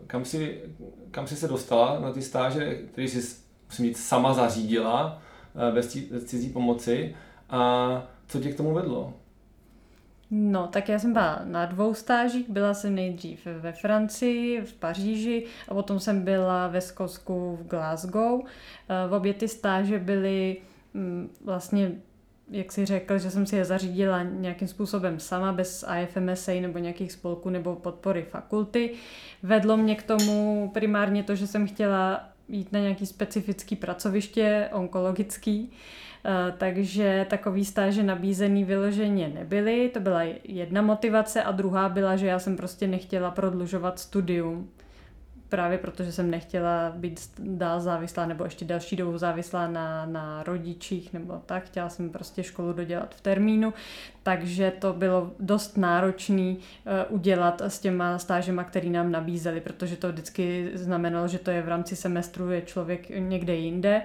kam 0.07 0.25
si, 0.25 0.61
kam 1.11 1.27
si 1.27 1.37
se 1.37 1.49
dostala 1.49 2.01
na 2.01 2.13
ty 2.13 2.23
stáže, 2.23 2.75
který 2.93 3.09
si 3.09 3.37
musím 3.69 3.85
říct, 3.85 4.05
sama 4.05 4.35
zařídila 4.35 5.23
bez 5.75 5.99
cizí 6.25 6.51
pomoci 6.51 7.15
a 7.51 8.07
co 8.29 8.41
tě 8.41 8.53
k 8.53 8.57
tomu 8.57 8.75
vedlo? 8.75 9.13
No, 10.31 10.67
tak 10.67 10.89
já 10.89 10.99
jsem 10.99 11.13
byla 11.13 11.41
na 11.45 11.67
dvou 11.67 11.95
stážích. 11.95 12.51
Byla 12.51 12.75
jsem 12.75 12.95
nejdřív 12.95 13.47
ve 13.47 13.73
Francii, 13.73 14.61
v 14.61 14.73
Paříži 14.73 15.47
a 15.69 15.75
potom 15.75 16.01
jsem 16.01 16.25
byla 16.25 16.69
ve 16.69 16.81
Skotsku 16.81 17.59
v 17.61 17.67
Glasgow. 17.67 18.41
V 19.09 19.15
obě 19.15 19.35
ty 19.35 19.49
stáže 19.49 19.99
byly 19.99 20.57
mm, 20.95 21.31
vlastně 21.45 21.93
jak 22.51 22.73
si 22.73 22.87
řekl, 22.87 23.19
že 23.19 23.31
jsem 23.31 23.47
si 23.47 23.57
je 23.57 23.65
zařídila 23.65 24.23
nějakým 24.23 24.69
způsobem 24.69 25.21
sama, 25.21 25.53
bez 25.53 25.85
IFMSA 26.03 26.53
nebo 26.53 26.79
nějakých 26.79 27.13
spolků 27.13 27.51
nebo 27.51 27.77
podpory 27.77 28.23
fakulty. 28.23 28.91
Vedlo 29.43 29.77
mě 29.77 29.97
k 29.97 30.03
tomu 30.03 30.71
primárně 30.75 31.23
to, 31.23 31.35
že 31.35 31.47
jsem 31.47 31.67
chtěla 31.67 32.29
jít 32.49 32.73
na 32.73 32.81
nějaký 32.81 33.07
specifický 33.07 33.77
pracoviště, 33.77 34.69
onkologický, 34.73 35.71
Eh, 35.71 36.08
takže 36.59 37.27
takový 37.31 37.65
stáže 37.65 38.03
nabízený 38.03 38.65
vyloženě 38.65 39.29
nebyly. 39.29 39.91
To 39.95 40.01
byla 40.01 40.23
jedna 40.45 40.83
motivace 40.83 41.43
a 41.43 41.53
druhá 41.53 41.89
byla, 41.89 42.17
že 42.17 42.27
já 42.27 42.39
jsem 42.39 42.57
prostě 42.57 42.87
nechtěla 42.87 43.31
prodlužovat 43.31 43.99
studium. 43.99 44.71
Právě 45.49 45.79
protože 45.79 46.13
jsem 46.13 46.31
nechtěla 46.31 46.93
být 46.97 47.21
dál 47.39 47.81
závislá 47.81 48.27
nebo 48.27 48.45
ještě 48.45 48.65
další 48.65 48.97
dobu 48.97 49.19
závislá 49.19 49.69
na, 49.69 50.07
na 50.07 50.43
rodičích 50.43 51.13
nebo 51.13 51.43
tak. 51.47 51.65
Chtěla 51.65 51.89
jsem 51.89 52.11
prostě 52.11 52.43
školu 52.43 52.73
dodělat 52.73 53.15
v 53.15 53.21
termínu, 53.21 53.75
takže 54.29 54.73
to 54.79 54.93
bylo 54.93 55.31
dost 55.41 55.77
náročné 55.77 56.53
uh, 56.53 56.57
udělat 57.09 57.61
s 57.61 57.79
těma 57.79 58.19
stážema, 58.19 58.65
který 58.65 58.91
nám 58.91 59.13
nabízeli, 59.13 59.61
protože 59.61 59.97
to 59.97 60.09
vždycky 60.09 60.71
znamenalo, 60.75 61.29
že 61.29 61.39
to 61.39 61.51
je 61.51 61.63
v 61.63 61.69
rámci 61.69 61.97
semestru, 61.97 62.51
je 62.51 62.63
člověk 62.63 63.09
někde 63.09 63.55
jinde 63.55 64.03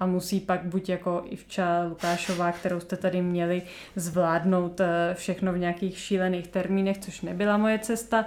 a 0.00 0.06
musí 0.06 0.40
pak 0.40 0.64
buď 0.64 0.88
jako 0.88 1.22
Ivča 1.24 1.84
Lukášová, 1.88 2.52
kterou 2.52 2.80
jste 2.80 2.96
tady 2.96 3.22
měli, 3.22 3.62
zvládnout 3.96 4.80
eh, 4.80 5.14
všechno 5.14 5.52
v 5.52 5.58
nějakých 5.58 5.98
šílených 5.98 6.48
termínech, 6.48 6.98
což 6.98 7.20
nebyla 7.20 7.56
moje 7.56 7.78
cesta, 7.78 8.24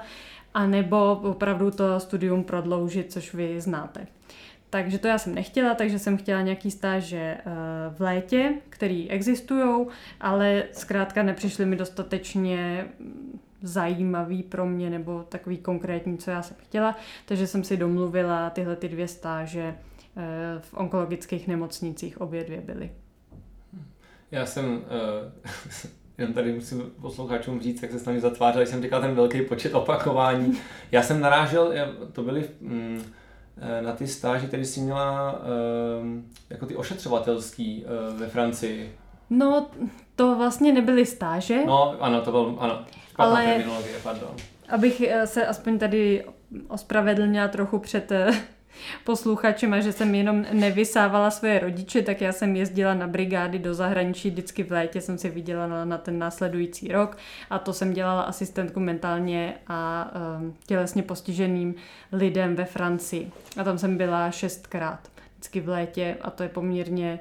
a 0.54 0.68
nebo 0.68 1.12
opravdu 1.24 1.72
to 1.72 2.00
studium 2.00 2.44
prodloužit, 2.44 3.12
což 3.12 3.34
vy 3.34 3.62
znáte. 3.62 4.08
Takže 4.70 4.98
to 4.98 5.08
já 5.08 5.18
jsem 5.18 5.36
nechtěla, 5.36 5.76
takže 5.76 6.00
jsem 6.00 6.18
chtěla 6.18 6.42
nějaký 6.42 6.72
stáže 6.72 7.18
eh, 7.18 7.44
v 7.90 8.02
létě, 8.02 8.54
který 8.70 9.10
existují, 9.10 9.88
ale 10.20 10.64
zkrátka 10.72 11.24
nepřišly 11.24 11.66
mi 11.66 11.76
dostatečně 11.76 12.86
mm, 13.00 13.40
zajímavý 13.62 14.44
pro 14.44 14.66
mě 14.66 14.90
nebo 14.90 15.24
takový 15.30 15.58
konkrétní, 15.58 16.18
co 16.18 16.32
já 16.32 16.42
jsem 16.42 16.58
chtěla, 16.60 16.98
takže 17.26 17.48
jsem 17.48 17.64
si 17.64 17.78
domluvila 17.78 18.50
tyhle 18.50 18.76
ty 18.76 18.90
dvě 18.90 19.08
stáže 19.08 19.76
Eh, 20.18 20.60
v 20.60 20.74
onkologických 20.74 21.48
nemocnicích 21.48 22.22
obě 22.22 22.44
dvě 22.44 22.62
byly. 22.62 22.92
Já 24.32 24.46
jsem, 24.46 24.66
uh, 24.76 24.82
jenom 26.18 26.34
tady 26.34 26.54
musím 26.54 26.82
posluchačům 27.02 27.62
říct, 27.62 27.82
jak 27.82 27.92
se 27.92 28.00
s 28.00 28.06
námi 28.06 28.20
zatvářel, 28.20 28.66
jsem 28.66 28.82
říkal 28.82 29.02
ten 29.02 29.16
velký 29.16 29.42
počet 29.42 29.74
opakování. 29.76 30.58
Já 30.92 31.04
jsem 31.04 31.20
narážel, 31.20 31.74
to 32.14 32.24
byly 32.24 32.50
mm, 32.62 33.02
eh, 33.04 33.12
na 33.82 33.92
ty 33.92 34.08
stáže, 34.08 34.48
které 34.48 34.66
jsi 34.66 34.80
měla 34.80 35.34
uh, 35.34 35.40
jako 36.50 36.66
ty 36.66 36.76
ošetřovatelský 36.76 37.86
uh, 37.86 38.20
ve 38.20 38.28
Francii. 38.28 38.96
No, 39.30 39.68
to 40.16 40.36
vlastně 40.36 40.74
nebyly 40.74 41.06
stáže. 41.06 41.66
No, 41.66 41.96
ano, 42.00 42.22
to 42.22 42.32
bylo, 42.32 42.60
ano, 42.60 42.86
ale 43.16 43.46
terminologie, 43.46 43.96
pardon. 44.04 44.30
Abych 44.70 45.02
se 45.26 45.46
aspoň 45.46 45.80
tady 45.80 46.26
ospravedlnila 46.68 47.48
trochu 47.48 47.80
před 47.80 48.12
posluchačem 49.04 49.74
a 49.74 49.80
že 49.80 49.92
jsem 49.92 50.16
jenom 50.16 50.46
nevysávala 50.54 51.32
svoje 51.32 51.60
rodiče, 51.60 52.02
tak 52.02 52.22
já 52.22 52.32
jsem 52.32 52.56
jezdila 52.56 52.94
na 52.94 53.08
brigády 53.08 53.60
do 53.60 53.74
zahraničí, 53.74 54.30
vždycky 54.30 54.64
v 54.64 54.72
létě 54.72 55.02
jsem 55.02 55.18
si 55.18 55.30
viděla 55.30 55.86
na, 55.86 55.98
ten 55.98 56.20
následující 56.20 56.88
rok 56.88 57.18
a 57.50 57.60
to 57.60 57.74
jsem 57.74 57.94
dělala 57.94 58.22
asistentku 58.22 58.80
mentálně 58.80 59.54
a 59.68 60.12
um, 60.40 60.56
tělesně 60.66 61.04
postiženým 61.04 61.76
lidem 62.12 62.56
ve 62.56 62.66
Francii. 62.66 63.32
A 63.58 63.64
tam 63.64 63.78
jsem 63.78 63.98
byla 63.98 64.32
šestkrát, 64.32 65.00
vždycky 65.34 65.60
v 65.60 65.70
létě 65.70 66.18
a 66.22 66.30
to 66.30 66.44
je 66.44 66.50
poměrně 66.50 67.20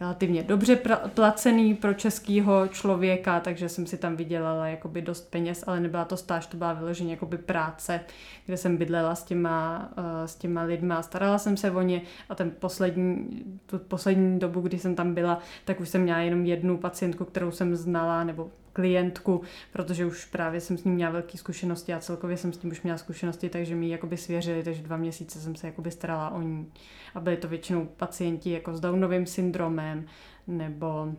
relativně 0.00 0.42
dobře 0.42 0.80
placený 1.14 1.74
pro 1.74 1.94
českého 1.94 2.68
člověka, 2.68 3.40
takže 3.40 3.68
jsem 3.68 3.86
si 3.86 3.96
tam 3.98 4.16
vydělala 4.16 4.66
jakoby 4.66 5.02
dost 5.02 5.30
peněz, 5.30 5.64
ale 5.66 5.80
nebyla 5.80 6.04
to 6.04 6.16
stáž, 6.16 6.46
to 6.46 6.56
byla 6.56 6.72
vyloženě 6.72 7.10
jakoby 7.10 7.38
práce, 7.38 8.00
kde 8.46 8.56
jsem 8.56 8.76
bydlela 8.76 9.14
s 9.14 9.24
těma, 9.24 9.88
uh, 9.98 10.04
s 10.26 10.34
těma 10.34 10.62
lidma, 10.62 11.02
starala 11.02 11.38
jsem 11.38 11.56
se 11.56 11.70
o 11.70 11.82
ně 11.82 12.02
a 12.28 12.34
ten 12.34 12.50
poslední, 12.50 13.28
tu 13.66 13.78
poslední 13.78 14.38
dobu, 14.38 14.60
kdy 14.60 14.78
jsem 14.78 14.94
tam 14.94 15.14
byla, 15.14 15.38
tak 15.64 15.80
už 15.80 15.88
jsem 15.88 16.02
měla 16.02 16.18
jenom 16.18 16.44
jednu 16.44 16.78
pacientku, 16.78 17.24
kterou 17.24 17.50
jsem 17.50 17.76
znala, 17.76 18.24
nebo 18.24 18.50
klientku, 18.78 19.42
protože 19.72 20.06
už 20.06 20.24
právě 20.24 20.60
jsem 20.60 20.78
s 20.78 20.84
ním 20.84 20.94
měla 20.94 21.12
velké 21.12 21.38
zkušenosti 21.38 21.94
a 21.94 22.00
celkově 22.00 22.36
jsem 22.36 22.52
s 22.52 22.58
tím 22.58 22.70
už 22.70 22.82
měla 22.82 22.98
zkušenosti, 22.98 23.48
takže 23.48 23.74
mi 23.74 23.86
ji 23.86 23.92
jakoby 23.92 24.16
svěřili, 24.16 24.62
takže 24.62 24.82
dva 24.82 24.96
měsíce 24.96 25.40
jsem 25.40 25.56
se 25.56 25.66
jakoby 25.66 25.90
starala 25.90 26.30
o 26.30 26.42
ní. 26.42 26.72
A 27.14 27.20
byli 27.20 27.36
to 27.36 27.48
většinou 27.48 27.86
pacienti 27.86 28.50
jako 28.50 28.76
s 28.76 28.80
Downovým 28.80 29.26
syndromem 29.26 30.06
nebo 30.46 31.14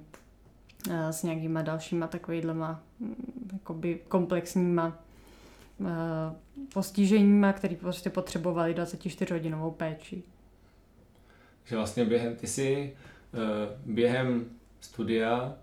eh, 0.89 1.13
s 1.13 1.23
nějakýma 1.23 1.61
dalšíma 1.61 2.07
takovýhlema 2.07 2.81
mm, 2.99 3.49
jakoby 3.53 3.99
komplexníma 4.07 4.99
eh, 5.81 6.35
postiženíma, 6.73 7.53
který 7.53 7.75
prostě 7.75 8.09
potřebovali 8.09 8.73
24 8.73 9.33
hodinovou 9.33 9.71
péči. 9.71 10.23
Že 11.65 11.75
vlastně 11.75 12.05
během, 12.05 12.35
ty 12.35 12.47
si 12.47 12.93
eh, 13.33 13.77
během 13.85 14.45
studia 14.81 15.55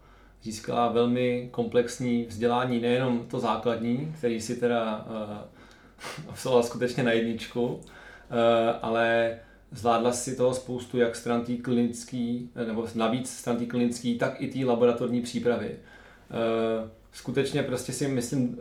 získala 0.43 0.89
velmi 0.89 1.49
komplexní 1.51 2.25
vzdělání, 2.25 2.81
nejenom 2.81 3.27
to 3.31 3.41
základní, 3.41 4.15
který 4.19 4.41
si 4.41 4.57
teda 4.57 5.07
uh, 5.07 6.29
absolvovala 6.29 6.67
skutečně 6.67 7.03
na 7.03 7.13
jedničku, 7.13 7.67
uh, 7.67 7.81
ale 8.83 9.39
zvládla 9.71 10.13
si 10.13 10.37
toho 10.37 10.55
spoustu 10.55 10.99
jak 10.99 11.17
stran 11.17 11.45
té 11.45 11.57
klinický, 11.57 12.51
nebo 12.67 12.87
navíc 12.95 13.31
stran 13.31 13.67
klinický, 13.67 14.19
tak 14.19 14.43
i 14.43 14.49
té 14.49 14.67
laboratorní 14.67 15.23
přípravy. 15.23 15.71
Uh, 15.71 16.89
skutečně 17.13 17.63
prostě 17.63 17.93
si 17.93 18.09
myslím 18.09 18.59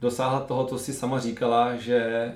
dosáhla 0.00 0.40
toho, 0.40 0.66
co 0.66 0.78
si 0.78 0.92
sama 0.92 1.20
říkala, 1.20 1.76
že 1.76 2.32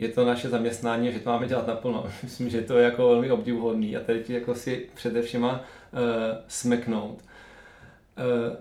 je 0.00 0.08
to 0.08 0.24
naše 0.24 0.48
zaměstnání, 0.48 1.12
že 1.12 1.18
to 1.18 1.30
máme 1.30 1.46
dělat 1.46 1.66
naplno. 1.66 2.06
Myslím, 2.22 2.48
že 2.48 2.62
to 2.62 2.78
je 2.78 2.84
jako 2.84 3.08
velmi 3.08 3.30
obdivuhodný 3.30 3.96
a 3.96 4.00
tady 4.00 4.20
ti 4.20 4.32
jako 4.32 4.54
si 4.54 4.88
především 4.94 5.42
uh, 5.42 5.50
smeknout. 6.48 7.22
Eh, 8.20 8.56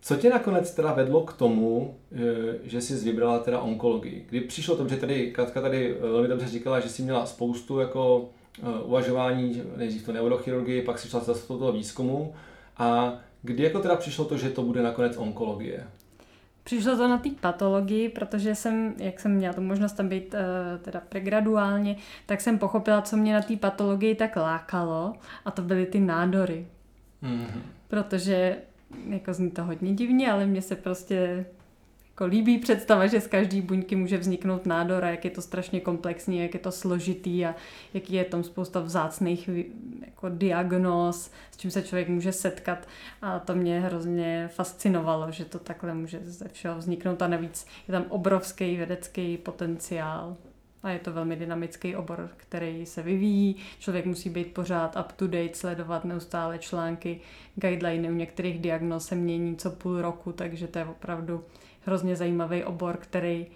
co 0.00 0.16
tě 0.16 0.30
nakonec 0.30 0.74
teda 0.74 0.92
vedlo 0.92 1.20
k 1.20 1.32
tomu, 1.32 1.98
eh, 2.12 2.18
že 2.62 2.80
jsi 2.80 2.94
vybrala 2.94 3.38
teda 3.38 3.60
onkologii? 3.60 4.26
Kdy 4.28 4.40
přišlo 4.40 4.76
to, 4.76 4.88
že 4.88 4.96
tady 4.96 5.30
Katka 5.30 5.60
tady 5.60 5.96
eh, 5.96 6.00
velmi 6.00 6.28
dobře 6.28 6.48
říkala, 6.48 6.80
že 6.80 6.88
jsi 6.88 7.02
měla 7.02 7.26
spoustu 7.26 7.80
jako 7.80 8.28
uvažování, 8.84 9.62
nejdřív 9.76 10.06
to 10.06 10.12
neurochirurgii, 10.12 10.82
pak 10.82 10.98
si 10.98 11.08
šla 11.08 11.20
zase 11.20 11.52
do 11.52 11.58
toho 11.58 11.72
výzkumu 11.72 12.34
a 12.78 13.14
kdy 13.42 13.62
jako 13.62 13.78
teda 13.78 13.96
přišlo 13.96 14.24
to, 14.24 14.36
že 14.36 14.50
to 14.50 14.62
bude 14.62 14.82
nakonec 14.82 15.16
onkologie? 15.16 15.86
Přišlo 16.64 16.96
to 16.96 17.08
na 17.08 17.18
té 17.18 17.30
patologii, 17.40 18.08
protože 18.08 18.54
jsem, 18.54 18.94
jak 18.98 19.20
jsem 19.20 19.32
měla 19.34 19.54
tu 19.54 19.60
možnost 19.60 19.92
tam 19.92 20.08
být 20.08 20.34
teda 20.82 21.02
pregraduálně, 21.08 21.96
tak 22.26 22.40
jsem 22.40 22.58
pochopila, 22.58 23.02
co 23.02 23.16
mě 23.16 23.34
na 23.34 23.42
té 23.42 23.56
patologii 23.56 24.14
tak 24.14 24.36
lákalo 24.36 25.12
a 25.44 25.50
to 25.50 25.62
byly 25.62 25.86
ty 25.86 26.00
nádory. 26.00 26.66
Mm-hmm. 27.22 27.60
Protože 27.88 28.56
jako 29.08 29.34
zní 29.34 29.50
to 29.50 29.64
hodně 29.64 29.94
divně, 29.94 30.32
ale 30.32 30.46
mně 30.46 30.62
se 30.62 30.76
prostě 30.76 31.46
jako 32.12 32.26
líbí 32.26 32.58
představa, 32.58 33.06
že 33.06 33.20
z 33.20 33.26
každé 33.26 33.62
buňky 33.62 33.96
může 33.96 34.18
vzniknout 34.18 34.66
nádor 34.66 35.04
a 35.04 35.10
jak 35.10 35.24
je 35.24 35.30
to 35.30 35.42
strašně 35.42 35.80
komplexní, 35.80 36.38
jak 36.38 36.54
je 36.54 36.60
to 36.60 36.72
složitý 36.72 37.46
a 37.46 37.54
jaký 37.94 38.14
je 38.14 38.24
tam 38.24 38.44
spousta 38.44 38.80
vzácných 38.80 39.50
jako 40.06 40.28
diagnóz, 40.28 41.30
s 41.50 41.56
čím 41.56 41.70
se 41.70 41.82
člověk 41.82 42.08
může 42.08 42.32
setkat 42.32 42.88
a 43.22 43.38
to 43.38 43.54
mě 43.54 43.80
hrozně 43.80 44.48
fascinovalo, 44.54 45.32
že 45.32 45.44
to 45.44 45.58
takhle 45.58 45.94
může 45.94 46.20
ze 46.22 46.48
všeho 46.48 46.78
vzniknout 46.78 47.22
a 47.22 47.28
navíc 47.28 47.66
je 47.88 47.92
tam 47.92 48.04
obrovský 48.08 48.76
vědecký 48.76 49.36
potenciál. 49.36 50.36
A 50.82 50.90
je 50.90 50.98
to 50.98 51.12
velmi 51.12 51.36
dynamický 51.36 51.96
obor, 51.96 52.28
který 52.36 52.86
se 52.86 53.02
vyvíjí. 53.02 53.56
Člověk 53.78 54.06
musí 54.06 54.30
být 54.30 54.54
pořád 54.54 54.96
up 54.96 55.12
to 55.12 55.26
date, 55.26 55.54
sledovat 55.54 56.04
neustále 56.04 56.58
články, 56.58 57.20
guideliny 57.54 58.10
u 58.10 58.14
některých 58.14 58.58
diagnóz 58.58 59.06
se 59.06 59.14
mění 59.14 59.56
co 59.56 59.70
půl 59.70 60.02
roku, 60.02 60.32
takže 60.32 60.66
to 60.66 60.78
je 60.78 60.84
opravdu 60.84 61.44
hrozně 61.86 62.16
zajímavý 62.16 62.64
obor, 62.64 62.96
který 62.96 63.46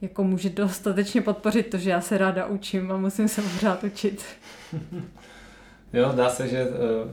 jako 0.00 0.24
může 0.24 0.50
dostatečně 0.50 1.22
podpořit 1.22 1.70
to, 1.70 1.78
že 1.78 1.90
já 1.90 2.00
se 2.00 2.18
ráda 2.18 2.46
učím 2.46 2.92
a 2.92 2.96
musím 2.96 3.28
se 3.28 3.42
pořád 3.42 3.84
učit. 3.84 4.24
jo, 5.92 6.12
dá 6.16 6.30
se, 6.30 6.48
že 6.48 6.64
uh, 6.64 7.10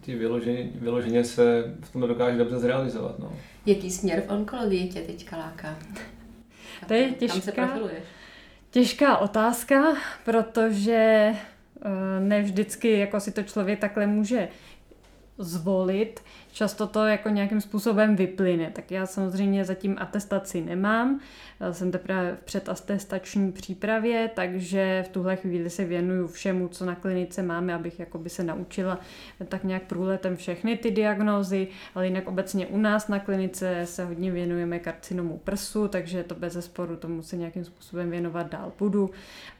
ty 0.00 0.14
vyloženě, 0.14 0.70
vyloženě 0.74 1.24
se 1.24 1.74
v 1.82 1.92
tom 1.92 2.00
dokáže 2.00 2.38
dobře 2.38 2.58
zrealizovat. 2.58 3.18
No. 3.18 3.32
Jaký 3.66 3.90
směr 3.90 4.22
v 4.26 4.30
onkologii 4.30 4.88
tě 4.88 5.00
teďka 5.00 5.36
láká? 5.36 5.78
To 6.88 6.94
je 6.94 7.10
těžká, 7.10 7.78
těžká 8.76 9.16
otázka, 9.16 9.96
protože 10.24 11.32
eh, 11.32 12.20
ne 12.20 12.42
vždycky 12.42 12.98
jako 12.98 13.20
si 13.20 13.32
to 13.32 13.42
člověk 13.42 13.78
takhle 13.78 14.06
může 14.06 14.48
zvolit. 15.38 16.20
Často 16.52 16.86
to 16.86 17.06
jako 17.06 17.28
nějakým 17.28 17.60
způsobem 17.60 18.16
vyplyne. 18.16 18.70
Tak 18.70 18.90
já 18.90 19.06
samozřejmě 19.06 19.64
zatím 19.64 19.96
atestaci 19.98 20.60
nemám, 20.60 21.20
jsem 21.72 21.90
teprve 21.90 22.36
v 22.36 22.44
předatestační 22.44 23.52
přípravě, 23.52 24.30
takže 24.34 25.04
v 25.06 25.08
tuhle 25.08 25.36
chvíli 25.36 25.70
se 25.70 25.84
věnuju 25.84 26.26
všemu, 26.26 26.68
co 26.68 26.86
na 26.86 26.94
klinice 26.94 27.42
máme, 27.42 27.74
abych 27.74 28.00
jakoby 28.00 28.30
se 28.30 28.44
naučila 28.44 28.98
tak 29.48 29.64
nějak 29.64 29.82
průletem 29.82 30.36
všechny 30.36 30.76
ty 30.76 30.90
diagnózy, 30.90 31.68
ale 31.94 32.06
jinak 32.06 32.28
obecně 32.28 32.66
u 32.66 32.78
nás 32.78 33.08
na 33.08 33.18
klinice 33.18 33.80
se 33.84 34.04
hodně 34.04 34.30
věnujeme 34.30 34.78
karcinomu 34.78 35.40
prsu, 35.44 35.88
takže 35.88 36.22
to 36.22 36.34
bez 36.34 36.52
zesporu 36.52 36.96
tomu 36.96 37.22
se 37.22 37.36
nějakým 37.36 37.64
způsobem 37.64 38.10
věnovat 38.10 38.50
dál 38.50 38.72
budu, 38.78 39.10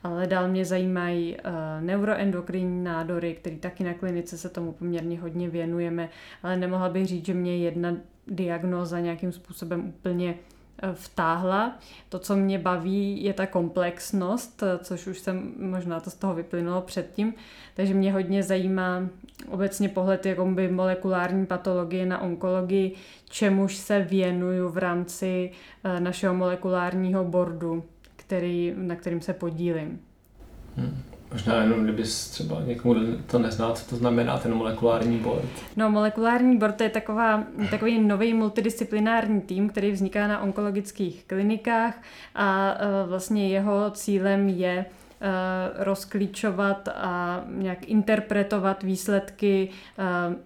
ale 0.02 0.26
dál 0.26 0.48
mě 0.48 0.64
zajímají 0.64 1.36
uh, 1.36 1.52
neuroendokrinní 1.80 2.84
nádory, 2.84 3.34
který 3.34 3.56
taky 3.56 3.84
na 3.84 3.94
klinice 3.94 4.38
se 4.38 4.48
tomu 4.48 4.72
poměrně 4.72 5.20
hodně 5.20 5.50
věnujeme, 5.66 6.08
ale 6.42 6.56
nemohla 6.56 6.88
bych 6.88 7.06
říct, 7.06 7.26
že 7.26 7.34
mě 7.34 7.56
jedna 7.56 7.96
diagnóza 8.26 9.00
nějakým 9.00 9.32
způsobem 9.32 9.88
úplně 9.88 10.34
Eh, 10.82 10.94
vtáhla. 10.94 11.78
To, 12.08 12.18
co 12.18 12.36
mě 12.36 12.58
baví, 12.58 13.24
je 13.24 13.32
ta 13.32 13.46
komplexnost, 13.46 14.62
eh, 14.62 14.78
což 14.78 15.06
už 15.06 15.18
jsem 15.18 15.54
možná 15.58 16.00
to 16.00 16.10
z 16.10 16.14
toho 16.14 16.34
vyplynulo 16.34 16.82
předtím. 16.82 17.34
Takže 17.74 17.94
mě 17.94 18.12
hodně 18.12 18.42
zajímá 18.42 19.08
obecně 19.48 19.88
pohled 19.88 20.26
by 20.44 20.68
molekulární 20.68 21.46
patologie 21.46 22.06
na 22.06 22.20
onkologii, 22.20 22.94
čemuž 23.28 23.76
se 23.76 24.02
věnuju 24.02 24.68
v 24.68 24.78
rámci 24.78 25.50
eh, 25.84 26.00
našeho 26.00 26.34
molekulárního 26.34 27.24
bordu, 27.24 27.84
který, 28.16 28.74
na 28.76 28.96
kterým 28.96 29.20
se 29.20 29.32
podílím. 29.32 30.00
Hmm. 30.76 31.15
Možná 31.32 31.62
jenom, 31.62 31.84
kdybys 31.84 32.28
třeba 32.28 32.60
někomu 32.64 32.94
to 33.26 33.38
nezná, 33.38 33.72
co 33.72 33.90
to 33.90 33.96
znamená 33.96 34.38
ten 34.38 34.54
molekulární 34.54 35.18
board. 35.18 35.48
No, 35.76 35.90
molekulární 35.90 36.58
board 36.58 36.80
je 36.80 36.88
taková, 36.90 37.44
takový 37.70 37.98
nový 38.00 38.34
multidisciplinární 38.34 39.40
tým, 39.40 39.68
který 39.68 39.90
vzniká 39.92 40.26
na 40.26 40.42
onkologických 40.42 41.24
klinikách 41.24 42.02
a 42.34 42.74
e, 42.74 43.06
vlastně 43.06 43.48
jeho 43.48 43.90
cílem 43.90 44.48
je 44.48 44.70
e, 44.70 44.86
rozklíčovat 45.84 46.88
a 46.88 47.44
nějak 47.48 47.88
interpretovat 47.88 48.82
výsledky 48.82 49.68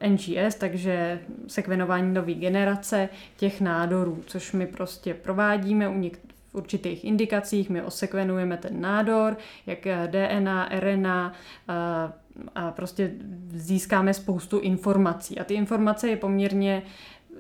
e, 0.03 0.09
NGS, 0.09 0.55
takže 0.55 1.21
sekvenování 1.47 2.15
nové 2.15 2.35
generace 2.35 3.09
těch 3.37 3.61
nádorů, 3.61 4.23
což 4.27 4.53
my 4.53 4.67
prostě 4.67 5.15
provádíme 5.15 5.89
u 5.89 6.01
něk- 6.01 6.31
v 6.51 6.55
určitých 6.55 7.05
indikacích, 7.05 7.71
my 7.71 7.83
osekvenujeme 7.83 8.57
ten 8.57 8.81
nádor, 8.81 9.37
jak 9.67 9.79
DNA, 10.07 10.69
RNA, 10.79 11.33
a 12.55 12.71
prostě 12.71 13.13
získáme 13.49 14.15
spoustu 14.15 14.59
informací. 14.59 15.39
A 15.39 15.45
ty 15.45 15.55
informace 15.55 16.09
je 16.09 16.17
poměrně 16.17 16.83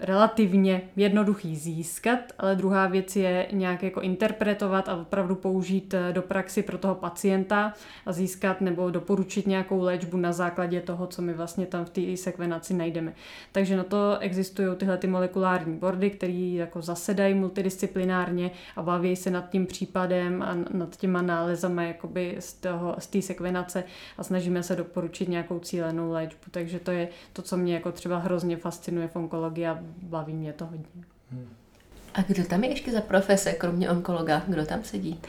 relativně 0.00 0.83
jednoduchý 0.97 1.57
získat, 1.57 2.19
ale 2.38 2.57
druhá 2.57 2.87
věc 2.87 3.16
je 3.16 3.47
nějak 3.52 3.83
jako 3.83 4.00
interpretovat 4.00 4.88
a 4.88 4.97
opravdu 4.97 5.35
použít 5.35 5.95
eh, 5.95 6.12
do 6.12 6.23
praxi 6.23 6.62
pro 6.62 6.78
toho 6.78 6.95
pacienta 6.95 7.75
a 8.07 8.12
získat 8.12 8.61
nebo 8.61 8.90
doporučit 8.90 9.46
nějakou 9.46 9.81
léčbu 9.81 10.16
na 10.16 10.33
základě 10.33 10.81
toho, 10.81 11.07
co 11.07 11.22
my 11.22 11.33
vlastně 11.33 11.66
tam 11.66 11.85
v 11.85 11.90
té 11.90 12.16
sekvenaci 12.16 12.74
najdeme. 12.74 13.14
Takže 13.53 13.77
na 13.77 13.85
to 13.85 14.18
existují 14.20 14.77
tyhle 14.77 14.98
ty 14.98 15.07
molekulární 15.07 15.77
bordy, 15.77 16.11
které 16.11 16.33
jako 16.33 16.83
zasedají 16.83 17.35
multidisciplinárně 17.35 18.51
a 18.77 18.83
baví 18.83 19.16
se 19.16 19.31
nad 19.31 19.51
tím 19.51 19.66
případem 19.66 20.42
a 20.42 20.57
nad 20.74 20.96
těma 20.96 21.22
nálezama 21.22 21.83
jakoby 21.83 22.37
z, 22.38 22.53
toho, 22.53 22.96
z 22.98 23.07
té 23.07 23.22
sekvenace 23.22 23.85
a 24.18 24.22
snažíme 24.22 24.62
se 24.62 24.77
doporučit 24.77 25.29
nějakou 25.29 25.59
cílenou 25.59 26.11
léčbu. 26.11 26.40
Takže 26.51 26.79
to 26.79 26.90
je 26.90 27.09
to, 27.33 27.42
co 27.42 27.57
mě 27.57 27.74
jako 27.74 27.92
třeba 27.92 28.18
hrozně 28.18 28.57
fascinuje 28.57 29.09
v 29.09 29.16
onkologii 29.16 29.66
a 29.66 29.79
baví 30.03 30.33
mě 30.33 30.53
to 30.53 30.66
hodně. 30.66 31.05
Hmm. 31.31 31.48
A 32.14 32.22
kdo 32.22 32.44
tam 32.44 32.64
je 32.64 32.70
ještě 32.70 32.92
za 32.92 33.00
profese, 33.00 33.53
kromě 33.53 33.90
onkologa? 33.90 34.42
Kdo 34.46 34.66
tam 34.66 34.85
sedí? 34.85 35.20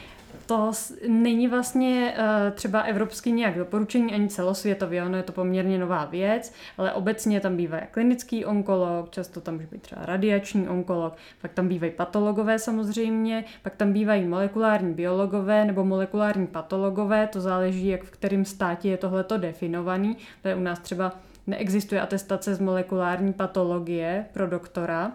To 0.52 0.72
není 1.08 1.48
vlastně 1.48 2.14
uh, 2.18 2.24
třeba 2.54 2.80
evropský 2.80 3.32
nějak 3.32 3.58
doporučení 3.58 4.14
ani 4.14 4.28
celosvětově, 4.28 5.04
ono 5.04 5.16
je 5.16 5.22
to 5.22 5.32
poměrně 5.32 5.78
nová 5.78 6.04
věc, 6.04 6.52
ale 6.78 6.92
obecně 6.92 7.40
tam 7.40 7.56
bývá 7.56 7.78
klinický 7.90 8.44
onkolog, 8.44 9.10
často 9.10 9.40
tam 9.40 9.54
může 9.54 9.66
být 9.66 9.82
třeba 9.82 10.06
radiační 10.06 10.68
onkolog, 10.68 11.16
pak 11.42 11.52
tam 11.52 11.68
bývají 11.68 11.92
patologové 11.92 12.58
samozřejmě, 12.58 13.44
pak 13.62 13.76
tam 13.76 13.92
bývají 13.92 14.24
molekulární 14.24 14.94
biologové 14.94 15.64
nebo 15.64 15.84
molekulární 15.84 16.46
patologové, 16.46 17.26
to 17.26 17.40
záleží, 17.40 17.88
jak 17.88 18.04
v 18.04 18.10
kterém 18.10 18.44
státě 18.44 18.88
je 18.88 18.96
tohleto 18.96 19.38
definovaný, 19.38 20.16
to 20.42 20.48
je 20.48 20.54
u 20.54 20.60
nás 20.60 20.78
třeba 20.78 21.12
neexistuje 21.46 22.00
atestace 22.00 22.54
z 22.54 22.60
molekulární 22.60 23.32
patologie 23.32 24.26
pro 24.32 24.46
doktora, 24.46 25.12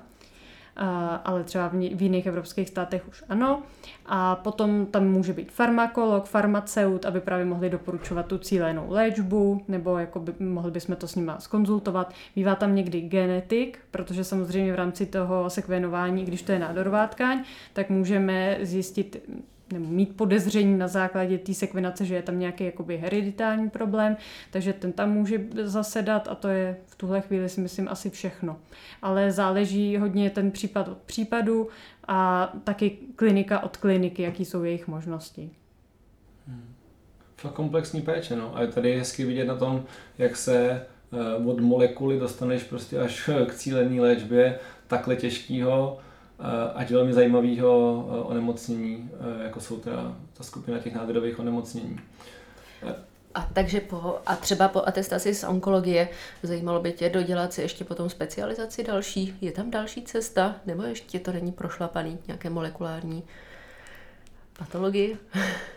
ale 1.23 1.43
třeba 1.43 1.67
v 1.93 2.01
jiných 2.01 2.25
evropských 2.25 2.69
státech 2.69 3.07
už 3.07 3.23
ano. 3.29 3.63
A 4.05 4.35
potom 4.35 4.85
tam 4.85 5.07
může 5.07 5.33
být 5.33 5.51
farmakolog, 5.51 6.25
farmaceut, 6.25 7.05
aby 7.05 7.21
právě 7.21 7.45
mohli 7.45 7.69
doporučovat 7.69 8.25
tu 8.25 8.37
cílenou 8.37 8.85
léčbu, 8.89 9.61
nebo 9.67 9.97
jako 9.97 10.19
by, 10.19 10.33
mohli 10.39 10.71
bychom 10.71 10.95
to 10.95 11.07
s 11.07 11.15
nima 11.15 11.39
skonzultovat. 11.39 12.13
Bývá 12.35 12.55
tam 12.55 12.75
někdy 12.75 13.01
genetik, 13.01 13.79
protože 13.91 14.23
samozřejmě 14.23 14.73
v 14.73 14.75
rámci 14.75 15.05
toho 15.05 15.49
sekvenování, 15.49 16.25
když 16.25 16.41
to 16.41 16.51
je 16.51 16.59
nádorová 16.59 17.07
tkáň, 17.07 17.43
tak 17.73 17.89
můžeme 17.89 18.57
zjistit 18.61 19.29
nebo 19.73 19.85
mít 19.85 20.17
podezření 20.17 20.77
na 20.77 20.87
základě 20.87 21.37
té 21.37 21.53
sekvenace, 21.53 22.05
že 22.05 22.15
je 22.15 22.21
tam 22.21 22.39
nějaký 22.39 22.63
jakoby 22.63 22.97
hereditální 22.97 23.69
problém, 23.69 24.17
takže 24.51 24.73
ten 24.73 24.91
tam 24.91 25.11
může 25.11 25.41
zasedat 25.63 26.27
a 26.27 26.35
to 26.35 26.47
je 26.47 26.77
v 26.85 26.95
tuhle 26.95 27.21
chvíli 27.21 27.49
si 27.49 27.61
myslím 27.61 27.87
asi 27.87 28.09
všechno. 28.09 28.59
Ale 29.01 29.31
záleží 29.31 29.97
hodně 29.97 30.29
ten 30.29 30.51
případ 30.51 30.87
od 30.87 30.97
případu 30.97 31.67
a 32.07 32.51
taky 32.63 32.97
klinika 33.15 33.59
od 33.59 33.77
kliniky, 33.77 34.21
jaký 34.21 34.45
jsou 34.45 34.63
jejich 34.63 34.87
možnosti. 34.87 35.49
Hmm. 36.47 36.73
Fakt 37.35 37.53
komplexní 37.53 38.01
péče, 38.01 38.35
no. 38.35 38.55
A 38.55 38.61
je 38.61 38.67
tady 38.67 38.97
hezky 38.97 39.25
vidět 39.25 39.45
na 39.45 39.55
tom, 39.55 39.83
jak 40.17 40.35
se 40.35 40.85
eh, 41.13 41.45
od 41.45 41.59
molekuly 41.59 42.19
dostaneš 42.19 42.63
prostě 42.63 42.99
až 42.99 43.29
k 43.47 43.55
cílené 43.55 44.01
léčbě 44.01 44.59
takhle 44.87 45.15
těžkého 45.15 45.99
ať 46.75 46.91
velmi 46.91 47.13
zajímavého 47.13 48.05
eh, 48.09 48.23
onemocnění, 48.23 49.09
eh, 49.13 49.43
jako 49.43 49.59
jsou 49.59 49.77
teda 49.77 50.15
ta 50.33 50.43
skupina 50.43 50.79
těch 50.79 50.95
nádorových 50.95 51.39
onemocnění. 51.39 51.99
A 53.35 53.49
takže 53.53 53.79
po, 53.79 54.19
a 54.25 54.35
třeba 54.35 54.67
po 54.67 54.83
atestaci 54.85 55.35
z 55.35 55.43
onkologie 55.43 56.09
zajímalo 56.43 56.81
by 56.81 56.91
tě 56.91 57.09
dodělat 57.09 57.53
si 57.53 57.61
ještě 57.61 57.83
potom 57.83 58.09
specializaci 58.09 58.83
další? 58.83 59.37
Je 59.41 59.51
tam 59.51 59.71
další 59.71 60.01
cesta? 60.01 60.55
Nebo 60.65 60.83
ještě 60.83 61.19
to 61.19 61.31
není 61.31 61.51
prošlapaný 61.51 62.17
nějaké 62.27 62.49
molekulární 62.49 63.23
patologii? 64.59 65.17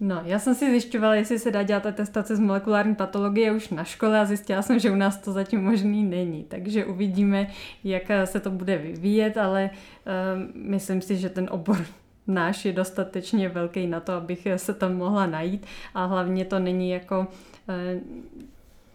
No, 0.00 0.22
já 0.24 0.38
jsem 0.38 0.54
si 0.54 0.70
zjišťovala, 0.70 1.14
jestli 1.14 1.38
se 1.38 1.50
dá 1.50 1.62
dělat 1.62 1.86
atestace 1.86 2.36
z 2.36 2.40
molekulární 2.40 2.94
patologie 2.94 3.52
už 3.52 3.68
na 3.68 3.84
škole 3.84 4.20
a 4.20 4.24
zjistila 4.24 4.62
jsem, 4.62 4.78
že 4.78 4.90
u 4.90 4.94
nás 4.94 5.16
to 5.16 5.32
zatím 5.32 5.64
možný 5.64 6.04
není. 6.04 6.44
Takže 6.44 6.84
uvidíme, 6.84 7.46
jak 7.84 8.02
se 8.24 8.40
to 8.40 8.50
bude 8.50 8.78
vyvíjet, 8.78 9.36
ale 9.36 9.70
uh, 9.70 10.52
myslím 10.54 11.00
si, 11.00 11.16
že 11.16 11.28
ten 11.28 11.48
obor 11.50 11.86
náš 12.26 12.64
je 12.64 12.72
dostatečně 12.72 13.48
velký 13.48 13.86
na 13.86 14.00
to, 14.00 14.12
abych 14.12 14.46
se 14.56 14.74
tam 14.74 14.96
mohla 14.96 15.26
najít 15.26 15.66
a 15.94 16.04
hlavně 16.04 16.44
to 16.44 16.58
není 16.58 16.90
jako 16.90 17.26
uh, 17.68 18.00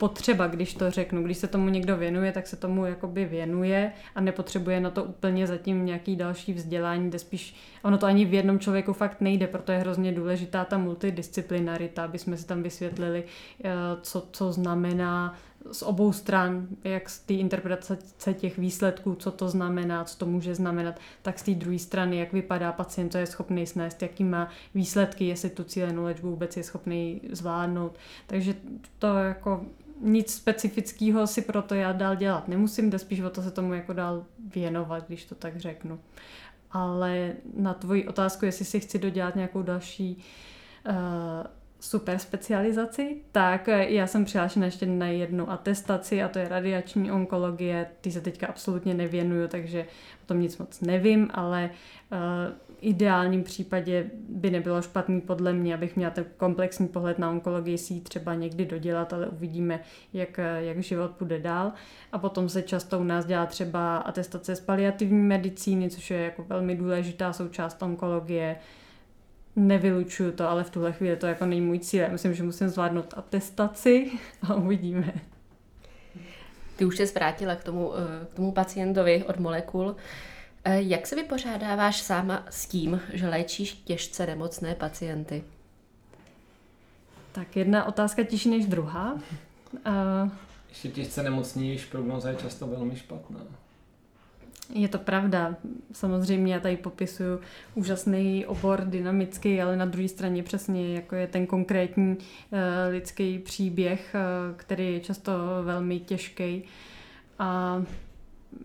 potřeba, 0.03 0.47
když 0.47 0.73
to 0.73 0.91
řeknu. 0.91 1.23
Když 1.23 1.37
se 1.37 1.47
tomu 1.47 1.69
někdo 1.69 1.97
věnuje, 1.97 2.31
tak 2.31 2.47
se 2.47 2.55
tomu 2.55 2.85
jakoby 2.85 3.25
věnuje 3.25 3.91
a 4.15 4.21
nepotřebuje 4.21 4.79
na 4.79 4.89
to 4.89 5.03
úplně 5.03 5.47
zatím 5.47 5.85
nějaký 5.85 6.15
další 6.15 6.53
vzdělání, 6.53 7.09
kde 7.09 7.19
spíš 7.19 7.55
ono 7.83 7.97
to 7.97 8.05
ani 8.05 8.25
v 8.25 8.33
jednom 8.33 8.59
člověku 8.59 8.93
fakt 8.93 9.21
nejde, 9.21 9.47
proto 9.47 9.71
je 9.71 9.77
hrozně 9.77 10.11
důležitá 10.11 10.65
ta 10.65 10.77
multidisciplinarita, 10.77 12.03
aby 12.03 12.19
jsme 12.19 12.37
si 12.37 12.45
tam 12.45 12.63
vysvětlili, 12.63 13.23
eh, 13.63 13.71
co, 14.01 14.27
co 14.31 14.51
znamená 14.51 15.35
z 15.71 15.81
obou 15.81 16.11
stran, 16.11 16.67
jak 16.83 17.09
z 17.09 17.19
té 17.19 17.33
interpretace 17.33 18.33
těch 18.33 18.57
výsledků, 18.57 19.15
co 19.15 19.31
to 19.31 19.49
znamená, 19.49 20.03
co 20.03 20.17
to 20.17 20.25
může 20.25 20.55
znamenat, 20.55 20.99
tak 21.21 21.39
z 21.39 21.43
té 21.43 21.51
druhé 21.51 21.79
strany, 21.79 22.17
jak 22.17 22.33
vypadá 22.33 22.71
pacient, 22.71 23.11
co 23.11 23.17
je 23.17 23.25
schopný 23.25 23.67
snést, 23.67 24.01
jaký 24.01 24.23
má 24.23 24.49
výsledky, 24.75 25.25
jestli 25.25 25.49
tu 25.49 25.63
cílenou 25.63 26.03
léčbu 26.03 26.29
vůbec 26.29 26.57
je 26.57 26.63
schopný 26.63 27.21
zvládnout. 27.31 27.97
Takže 28.27 28.55
to 28.99 29.07
jako 29.07 29.65
nic 30.03 30.33
specifického 30.33 31.27
si 31.27 31.41
proto 31.41 31.75
já 31.75 31.91
dál 31.91 32.15
dělat 32.15 32.47
nemusím, 32.47 32.89
jde 32.89 32.99
spíš 32.99 33.19
o 33.19 33.29
to 33.29 33.41
se 33.41 33.51
tomu 33.51 33.73
jako 33.73 33.93
dál 33.93 34.25
věnovat, 34.55 35.07
když 35.07 35.25
to 35.25 35.35
tak 35.35 35.57
řeknu. 35.57 35.99
Ale 36.71 37.33
na 37.57 37.73
tvoji 37.73 38.07
otázku, 38.07 38.45
jestli 38.45 38.65
si 38.65 38.79
chci 38.79 38.99
dodělat 38.99 39.35
nějakou 39.35 39.61
další 39.61 40.23
uh, 40.89 40.93
super 41.79 42.19
specializaci, 42.19 43.21
tak 43.31 43.67
já 43.67 44.07
jsem 44.07 44.25
přihlášena 44.25 44.65
ještě 44.65 44.85
na 44.85 45.07
jednu 45.07 45.51
atestaci 45.51 46.23
a 46.23 46.27
to 46.27 46.39
je 46.39 46.49
radiační 46.49 47.11
onkologie. 47.11 47.87
Ty 48.01 48.11
se 48.11 48.21
teďka 48.21 48.47
absolutně 48.47 48.93
nevěnuju, 48.93 49.47
takže 49.47 49.85
o 50.23 50.25
tom 50.25 50.39
nic 50.39 50.57
moc 50.57 50.81
nevím, 50.81 51.29
ale 51.33 51.69
uh, 52.11 52.17
ideálním 52.83 53.43
případě 53.43 54.09
by 54.29 54.51
nebylo 54.51 54.81
špatný 54.81 55.21
podle 55.21 55.53
mě, 55.53 55.73
abych 55.73 55.95
měla 55.95 56.11
ten 56.11 56.25
komplexní 56.37 56.87
pohled 56.87 57.19
na 57.19 57.29
onkologii 57.29 57.77
si 57.77 58.01
třeba 58.01 58.35
někdy 58.35 58.65
dodělat, 58.65 59.13
ale 59.13 59.27
uvidíme, 59.27 59.79
jak, 60.13 60.39
jak 60.57 60.83
život 60.83 61.11
půjde 61.11 61.39
dál. 61.39 61.71
A 62.11 62.17
potom 62.17 62.49
se 62.49 62.61
často 62.61 62.99
u 62.99 63.03
nás 63.03 63.25
dělá 63.25 63.45
třeba 63.45 63.97
atestace 63.97 64.55
z 64.55 64.59
paliativní 64.59 65.23
medicíny, 65.23 65.89
což 65.89 66.11
je 66.11 66.19
jako 66.19 66.43
velmi 66.43 66.75
důležitá 66.75 67.33
součást 67.33 67.83
onkologie. 67.83 68.55
Nevylučuju 69.55 70.31
to, 70.31 70.49
ale 70.49 70.63
v 70.63 70.69
tuhle 70.69 70.93
chvíli 70.93 71.15
to 71.15 71.27
jako 71.27 71.45
není 71.45 71.61
můj 71.61 71.79
cíl. 71.79 72.03
Myslím, 72.11 72.33
že 72.33 72.43
musím 72.43 72.69
zvládnout 72.69 73.13
atestaci 73.17 74.11
a 74.41 74.55
uvidíme. 74.55 75.13
Ty 76.75 76.85
už 76.85 76.97
se 76.97 77.05
zvrátila 77.05 77.55
k 77.55 77.63
tomu, 77.63 77.91
eh, 77.97 78.25
k 78.25 78.33
tomu 78.33 78.51
pacientovi 78.51 79.23
od 79.23 79.39
molekul. 79.39 79.95
Eh, 79.97 80.32
jak 80.65 81.07
se 81.07 81.15
vypořádáváš 81.15 82.01
sama 82.01 82.43
s 82.49 82.65
tím, 82.65 83.01
že 83.13 83.29
léčíš 83.29 83.73
těžce 83.73 84.25
nemocné 84.25 84.75
pacienty? 84.75 85.43
Tak 87.31 87.55
jedna 87.55 87.85
otázka 87.85 88.23
těžší 88.23 88.49
než 88.49 88.65
druhá. 88.65 89.13
Uh, 89.13 90.31
Ještě 90.69 90.89
těžce 90.89 91.23
nemocní, 91.23 91.69
když 91.69 91.85
prognoza 91.85 92.29
je 92.29 92.35
často 92.35 92.67
velmi 92.67 92.95
špatná. 92.95 93.39
Je 94.73 94.87
to 94.87 94.97
pravda. 94.97 95.55
Samozřejmě 95.91 96.53
já 96.53 96.59
tady 96.59 96.77
popisuju 96.77 97.39
úžasný 97.75 98.45
obor, 98.45 98.81
dynamický, 98.81 99.61
ale 99.61 99.77
na 99.77 99.85
druhé 99.85 100.07
straně 100.07 100.43
přesně 100.43 100.95
jako 100.95 101.15
je 101.15 101.27
ten 101.27 101.47
konkrétní 101.47 102.17
uh, 102.17 102.59
lidský 102.89 103.39
příběh, 103.39 104.15
uh, 104.15 104.57
který 104.57 104.93
je 104.93 104.99
často 104.99 105.31
velmi 105.63 105.99
těžký. 105.99 106.63
A 107.39 107.81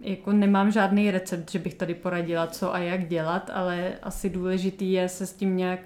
jako 0.00 0.32
nemám 0.32 0.70
žádný 0.70 1.10
recept, 1.10 1.50
že 1.50 1.58
bych 1.58 1.74
tady 1.74 1.94
poradila, 1.94 2.46
co 2.46 2.74
a 2.74 2.78
jak 2.78 3.08
dělat, 3.08 3.50
ale 3.54 3.94
asi 4.02 4.30
důležitý 4.30 4.92
je 4.92 5.08
se 5.08 5.26
s 5.26 5.32
tím 5.32 5.56
nějak 5.56 5.80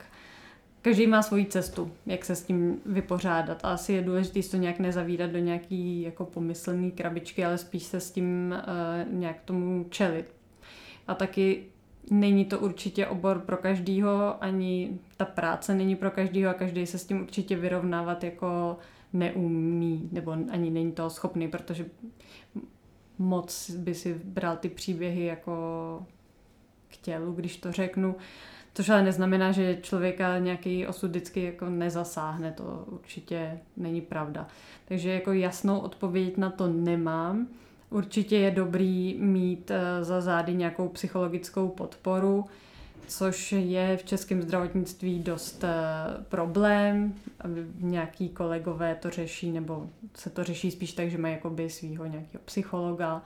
Každý 0.83 1.07
má 1.07 1.23
svoji 1.23 1.47
cestu, 1.47 1.93
jak 2.07 2.25
se 2.25 2.37
s 2.37 2.43
tím 2.43 2.81
vypořádat. 2.87 3.65
A 3.65 3.73
asi 3.73 3.93
je 3.93 4.03
důležité 4.03 4.49
to 4.49 4.57
nějak 4.57 4.79
nezavírat 4.79 5.31
do 5.31 5.38
nějaký 5.38 6.03
jako 6.03 6.25
pomyslný 6.25 6.91
krabičky, 6.91 7.45
ale 7.45 7.59
spíš 7.59 7.83
se 7.83 8.01
s 8.01 8.11
tím 8.11 8.55
uh, 8.55 9.12
nějak 9.12 9.41
tomu 9.45 9.87
čelit. 9.91 10.35
A 11.09 11.15
taky 11.15 11.65
není 12.11 12.45
to 12.45 12.59
určitě 12.59 13.07
obor 13.07 13.38
pro 13.38 13.57
každýho, 13.57 14.45
ani 14.45 14.99
ta 15.17 15.25
práce 15.25 15.75
není 15.75 15.97
pro 15.97 16.11
každýho 16.11 16.51
a 16.51 16.55
každý 16.55 16.87
se 16.87 16.99
s 16.99 17.07
tím 17.07 17.21
určitě 17.21 17.57
vyrovnávat 17.57 18.25
jako 18.25 18.77
neumí, 19.12 20.09
nebo 20.12 20.37
ani 20.51 20.71
není 20.71 20.93
to 20.93 21.11
schopný, 21.11 21.49
protože 21.49 21.87
moc 23.23 23.71
by 23.71 23.95
si 23.95 24.15
bral 24.25 24.57
ty 24.57 24.69
příběhy 24.69 25.25
jako 25.25 25.53
k 26.89 26.97
tělu, 26.97 27.33
když 27.33 27.57
to 27.57 27.73
řeknu. 27.73 28.17
Což 28.75 28.89
ale 28.89 29.03
neznamená, 29.03 29.53
že 29.53 29.79
člověka 29.83 30.39
nějaký 30.39 30.87
osud 30.87 31.11
vždycky 31.11 31.43
jako 31.43 31.71
nezasáhne, 31.71 32.53
to 32.53 32.85
určitě 32.87 33.59
není 33.77 34.01
pravda. 34.01 34.47
Takže 34.85 35.11
jako 35.11 35.33
jasnou 35.33 35.79
odpověď 35.79 36.37
na 36.37 36.51
to 36.51 36.67
nemám. 36.67 37.49
Určitě 37.91 38.37
je 38.37 38.51
dobrý 38.51 39.17
mít 39.19 39.71
eh, 39.71 40.05
za 40.05 40.21
zády 40.21 40.55
nějakou 40.55 40.89
psychologickou 40.89 41.69
podporu, 41.69 42.45
což 43.07 43.53
je 43.53 43.97
v 43.97 44.05
českém 44.05 44.43
zdravotnictví 44.43 45.19
dost 45.19 45.65
eh, 45.65 45.71
problém. 46.29 47.15
Nějaký 47.79 48.29
kolegové 48.29 48.95
to 48.95 49.11
řeší, 49.11 49.51
nebo 49.51 49.87
se 50.15 50.31
to 50.31 50.45
řeší 50.45 50.71
spíš 50.71 50.93
tak, 50.93 51.11
že 51.11 51.19
mají 51.19 51.35
jakoby 51.35 51.71
svého 51.71 52.07
nějakého 52.07 52.43
psychologa, 52.45 53.23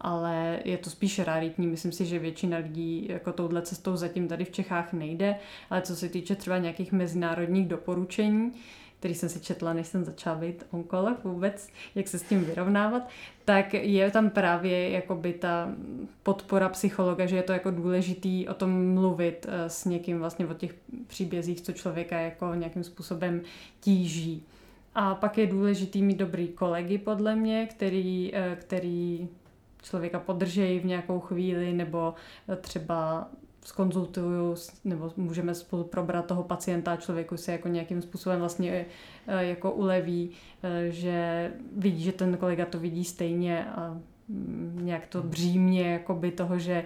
ale 0.00 0.60
je 0.64 0.78
to 0.78 0.90
spíš 0.90 1.18
raritní. 1.18 1.66
Myslím 1.66 1.92
si, 1.92 2.06
že 2.06 2.18
většina 2.18 2.58
lidí 2.58 3.06
jako 3.08 3.32
touhle 3.32 3.62
cestou 3.62 3.96
zatím 3.96 4.28
tady 4.28 4.44
v 4.44 4.50
Čechách 4.50 4.92
nejde, 4.92 5.36
ale 5.70 5.82
co 5.82 5.96
se 5.96 6.08
týče 6.08 6.36
třeba 6.36 6.58
nějakých 6.58 6.92
mezinárodních 6.92 7.68
doporučení, 7.68 8.52
který 9.00 9.14
jsem 9.14 9.28
si 9.28 9.40
četla, 9.40 9.72
než 9.72 9.86
jsem 9.86 10.04
začala 10.04 10.36
být 10.36 10.66
onkolog 10.70 11.24
vůbec, 11.24 11.68
jak 11.94 12.08
se 12.08 12.18
s 12.18 12.22
tím 12.22 12.44
vyrovnávat, 12.44 13.08
tak 13.44 13.74
je 13.74 14.10
tam 14.10 14.30
právě 14.30 14.90
jakoby 14.90 15.32
ta 15.32 15.74
podpora 16.22 16.68
psychologa, 16.68 17.26
že 17.26 17.36
je 17.36 17.42
to 17.42 17.52
jako 17.52 17.70
důležitý 17.70 18.48
o 18.48 18.54
tom 18.54 18.94
mluvit 18.94 19.46
eh, 19.48 19.70
s 19.70 19.84
někým 19.84 20.18
vlastně 20.18 20.46
o 20.46 20.54
těch 20.54 20.74
příbězích, 21.06 21.60
co 21.60 21.72
člověka 21.72 22.18
jako 22.18 22.54
nějakým 22.54 22.84
způsobem 22.84 23.40
tíží. 23.80 24.42
A 24.94 25.14
pak 25.14 25.38
je 25.38 25.46
důležitý 25.46 26.02
mít 26.02 26.18
dobrý 26.18 26.48
kolegy, 26.48 26.98
podle 26.98 27.36
mě, 27.36 27.66
který, 27.66 28.30
eh, 28.34 28.56
který 28.60 29.28
člověka 29.82 30.18
podržejí 30.18 30.80
v 30.80 30.84
nějakou 30.84 31.20
chvíli, 31.20 31.72
nebo 31.72 32.14
třeba 32.60 33.28
skonzultuju, 33.70 34.54
nebo 34.84 35.12
můžeme 35.16 35.54
spolu 35.54 35.84
probrat 35.84 36.26
toho 36.26 36.42
pacienta 36.42 36.96
člověku 36.96 37.36
se 37.36 37.52
jako 37.52 37.68
nějakým 37.68 38.02
způsobem 38.02 38.38
vlastně 38.38 38.86
eh, 39.26 39.44
jako 39.44 39.72
uleví, 39.72 40.30
eh, 40.62 40.90
že 40.90 41.50
vidí, 41.76 42.02
že 42.02 42.12
ten 42.12 42.36
kolega 42.36 42.66
to 42.66 42.78
vidí 42.78 43.04
stejně 43.04 43.64
a 43.64 43.98
mm, 44.28 44.80
nějak 44.82 45.06
to 45.06 45.22
břímě 45.22 45.92
jakoby 45.92 46.30
toho, 46.30 46.58
že 46.58 46.84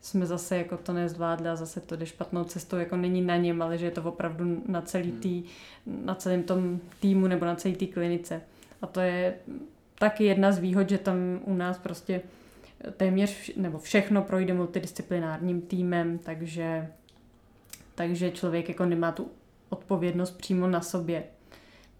jsme 0.00 0.26
zase 0.26 0.56
jako 0.56 0.76
to 0.76 0.92
nezvládli 0.92 1.48
a 1.48 1.56
zase 1.56 1.80
to 1.80 1.96
jde 1.96 2.06
špatnou 2.06 2.44
cestou, 2.44 2.76
jako 2.76 2.96
není 2.96 3.22
na 3.22 3.36
něm, 3.36 3.62
ale 3.62 3.78
že 3.78 3.86
je 3.86 3.90
to 3.90 4.02
opravdu 4.02 4.62
na 4.66 4.82
celý 4.82 5.10
hmm. 5.10 5.20
tý, 5.20 5.42
na 5.86 6.14
celém 6.14 6.42
tom 6.42 6.80
týmu 7.00 7.26
nebo 7.26 7.44
na 7.44 7.54
celé 7.54 7.74
té 7.74 7.86
klinice. 7.86 8.42
A 8.82 8.86
to 8.86 9.00
je 9.00 9.34
taky 9.98 10.24
jedna 10.24 10.52
z 10.52 10.58
výhod, 10.58 10.88
že 10.88 10.98
tam 10.98 11.16
u 11.44 11.54
nás 11.54 11.78
prostě 11.78 12.20
téměř 12.96 13.56
nebo 13.56 13.78
všechno 13.78 14.22
projde 14.22 14.54
multidisciplinárním 14.54 15.60
týmem, 15.60 16.18
takže, 16.18 16.88
takže 17.94 18.30
člověk 18.30 18.68
jako 18.68 18.84
nemá 18.84 19.12
tu 19.12 19.30
odpovědnost 19.68 20.30
přímo 20.30 20.66
na 20.66 20.80
sobě. 20.80 21.24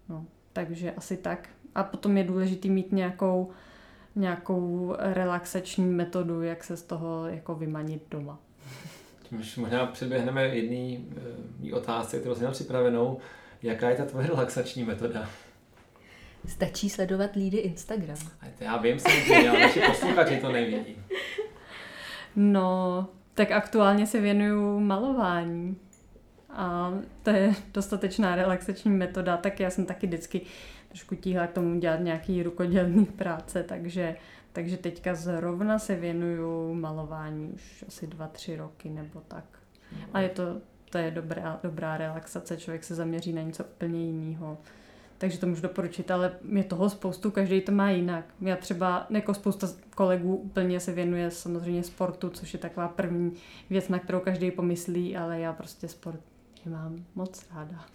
No, 0.09 0.25
takže 0.53 0.91
asi 0.91 1.17
tak. 1.17 1.49
A 1.75 1.83
potom 1.83 2.17
je 2.17 2.23
důležitý 2.23 2.69
mít 2.69 2.91
nějakou, 2.91 3.51
nějakou 4.15 4.95
relaxační 4.99 5.85
metodu, 5.85 6.41
jak 6.41 6.63
se 6.63 6.77
z 6.77 6.83
toho 6.83 7.27
jako 7.27 7.55
vymanit 7.55 8.03
doma. 8.11 8.39
Tím 9.29 9.39
už 9.39 9.57
možná 9.57 9.85
předběhneme 9.85 10.43
jedný 10.43 11.09
e, 11.69 11.73
otázce, 11.73 12.19
kterou 12.19 12.35
jsem 12.35 12.51
připravenou. 12.51 13.19
Jaká 13.63 13.89
je 13.89 13.95
ta 13.95 14.05
tvoje 14.05 14.27
relaxační 14.27 14.83
metoda? 14.83 15.29
Stačí 16.47 16.89
sledovat 16.89 17.35
lídy 17.35 17.57
Instagram. 17.57 18.17
Já 18.59 18.77
vím, 18.77 18.99
jsem 18.99 19.49
ale 19.49 19.59
naši 19.59 19.79
posluchači 19.79 20.37
to 20.37 20.51
nevidí. 20.51 20.97
No, 22.35 23.07
tak 23.33 23.51
aktuálně 23.51 24.07
se 24.07 24.21
věnuju 24.21 24.79
malování. 24.79 25.77
A 26.49 26.93
to 27.23 27.29
je 27.29 27.53
dostatečná 27.73 28.35
relaxační 28.35 28.91
metoda, 28.91 29.37
tak 29.37 29.59
já 29.59 29.69
jsem 29.69 29.85
taky 29.85 30.07
vždycky 30.07 30.41
trošku 30.87 31.15
tíhla 31.15 31.47
k 31.47 31.53
tomu 31.53 31.79
dělat 31.79 31.99
nějaký 31.99 32.43
rukodělný 32.43 33.05
práce, 33.05 33.63
takže, 33.63 34.15
takže 34.53 34.77
teďka 34.77 35.15
zrovna 35.15 35.79
se 35.79 35.95
věnuju 35.95 36.73
malování 36.73 37.49
už 37.49 37.85
asi 37.87 38.07
dva, 38.07 38.27
tři 38.27 38.55
roky 38.55 38.89
nebo 38.89 39.21
tak. 39.27 39.45
A 40.13 40.19
je 40.19 40.29
to, 40.29 40.43
to 40.89 40.97
je 40.97 41.11
dobrá, 41.11 41.59
dobrá 41.63 41.97
relaxace, 41.97 42.57
člověk 42.57 42.83
se 42.83 42.95
zaměří 42.95 43.33
na 43.33 43.41
něco 43.41 43.63
úplně 43.63 44.05
jiného 44.05 44.57
takže 45.25 45.39
to 45.39 45.47
můžu 45.47 45.61
doporučit, 45.61 46.11
ale 46.11 46.31
je 46.51 46.63
toho 46.63 46.89
spoustu, 46.89 47.31
každý 47.31 47.61
to 47.61 47.71
má 47.71 47.89
jinak. 47.91 48.25
Já 48.41 48.55
třeba 48.55 49.07
jako 49.09 49.33
spousta 49.33 49.67
kolegů 49.95 50.35
úplně 50.35 50.79
se 50.79 50.91
věnuje 50.91 51.31
samozřejmě 51.31 51.83
sportu, 51.83 52.29
což 52.29 52.53
je 52.53 52.59
taková 52.59 52.87
první 52.87 53.33
věc, 53.69 53.89
na 53.89 53.99
kterou 53.99 54.19
každý 54.19 54.51
pomyslí, 54.51 55.17
ale 55.17 55.39
já 55.39 55.53
prostě 55.53 55.87
sport 55.87 56.19
nemám 56.65 57.05
moc 57.15 57.45
ráda. 57.55 57.85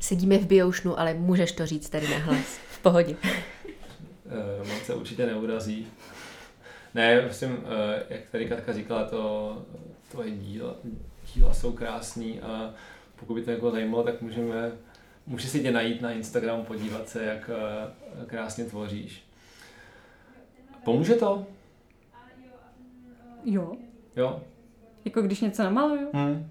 Sedíme 0.00 0.38
v 0.38 0.46
biošnu, 0.46 1.00
ale 1.00 1.14
můžeš 1.14 1.52
to 1.52 1.66
říct 1.66 1.88
tady 1.88 2.08
nahlas. 2.08 2.58
V 2.70 2.78
pohodě. 2.78 3.16
Roman 4.58 4.76
eh, 4.80 4.84
se 4.84 4.94
určitě 4.94 5.26
neurazí. 5.26 5.86
Ne, 6.94 7.22
myslím, 7.22 7.58
eh, 7.64 8.02
jak 8.08 8.20
tady 8.32 8.48
Katka 8.48 8.72
říkala, 8.72 9.04
to 9.04 9.62
tvoje 10.10 10.30
díla, 10.30 10.74
díla 11.34 11.54
jsou 11.54 11.72
krásný 11.72 12.40
a 12.40 12.74
pokud 13.20 13.34
by 13.34 13.42
to 13.42 13.50
někoho 13.50 13.72
zajímalo, 13.72 14.04
tak 14.04 14.22
můžeme, 14.22 14.72
může 15.28 15.48
si 15.48 15.60
tě 15.60 15.70
najít 15.70 16.02
na 16.02 16.12
Instagramu, 16.12 16.64
podívat 16.64 17.08
se, 17.08 17.24
jak 17.24 17.50
eh, 17.50 18.26
krásně 18.26 18.64
tvoříš. 18.64 19.22
Pomůže 20.84 21.14
to? 21.14 21.46
Jo. 23.44 23.72
Jo? 24.16 24.40
Jako 25.04 25.22
když 25.22 25.40
něco 25.40 25.62
namaluju? 25.62 26.08
Hmm. 26.12 26.50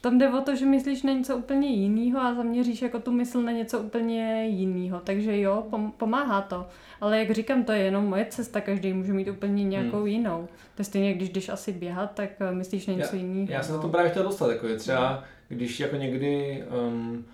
tam 0.00 0.18
jde 0.18 0.30
o 0.30 0.40
to, 0.40 0.56
že 0.56 0.66
myslíš 0.66 1.02
na 1.02 1.12
něco 1.12 1.36
úplně 1.36 1.68
jiného 1.68 2.20
a 2.20 2.34
zaměříš 2.34 2.82
jako 2.82 2.98
tu 2.98 3.12
mysl 3.12 3.42
na 3.42 3.52
něco 3.52 3.80
úplně 3.80 4.46
jiného. 4.46 5.00
Takže 5.04 5.40
jo, 5.40 5.66
pom- 5.70 5.92
pomáhá 5.92 6.40
to. 6.40 6.66
Ale 7.00 7.18
jak 7.18 7.30
říkám, 7.30 7.64
to 7.64 7.72
je 7.72 7.78
jenom 7.78 8.04
moje 8.04 8.26
cesta, 8.26 8.60
každý 8.60 8.92
může 8.92 9.12
mít 9.12 9.28
úplně 9.28 9.64
nějakou 9.64 9.96
hmm. 9.96 10.06
jinou. 10.06 10.48
To 10.74 10.80
je 10.80 10.84
stejně, 10.84 11.14
když 11.14 11.28
jdeš 11.28 11.48
asi 11.48 11.72
běhat, 11.72 12.14
tak 12.14 12.30
eh, 12.40 12.52
myslíš 12.54 12.86
na 12.86 12.94
něco 12.94 13.16
jiného. 13.16 13.52
Já 13.52 13.62
jsem 13.62 13.74
na 13.74 13.82
to 13.82 13.88
právě 13.88 14.10
chtěl 14.10 14.22
dostat, 14.22 14.50
jako 14.50 14.66
je 14.66 14.76
třeba, 14.76 15.24
když 15.48 15.80
jako 15.80 15.96
někdy 15.96 16.64
um, 16.88 17.24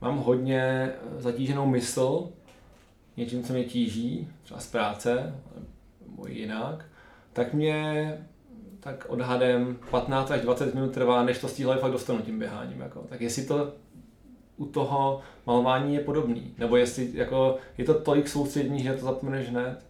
mám 0.00 0.18
hodně 0.18 0.92
zatíženou 1.18 1.66
mysl, 1.66 2.28
něčím, 3.16 3.42
co 3.42 3.52
mě 3.52 3.64
tíží, 3.64 4.28
třeba 4.42 4.60
z 4.60 4.66
práce, 4.66 5.34
nebo 6.10 6.26
jinak, 6.26 6.84
tak 7.32 7.54
mě 7.54 8.14
tak 8.80 9.06
odhadem 9.08 9.78
15 9.90 10.30
až 10.30 10.40
20 10.40 10.74
minut 10.74 10.92
trvá, 10.92 11.24
než 11.24 11.38
to 11.38 11.48
stíhle 11.48 11.78
fakt 11.78 11.92
dostanu 11.92 12.22
tím 12.22 12.38
běháním. 12.38 12.80
Jako. 12.80 13.06
Tak 13.08 13.20
jestli 13.20 13.44
to 13.44 13.72
u 14.56 14.66
toho 14.66 15.20
malování 15.46 15.94
je 15.94 16.00
podobný, 16.00 16.54
nebo 16.58 16.76
jestli 16.76 17.10
jako, 17.14 17.56
je 17.78 17.84
to 17.84 18.00
tolik 18.00 18.28
soustřední, 18.28 18.82
že 18.82 18.92
to 18.92 19.04
zapomeneš 19.04 19.48
hned? 19.48 19.86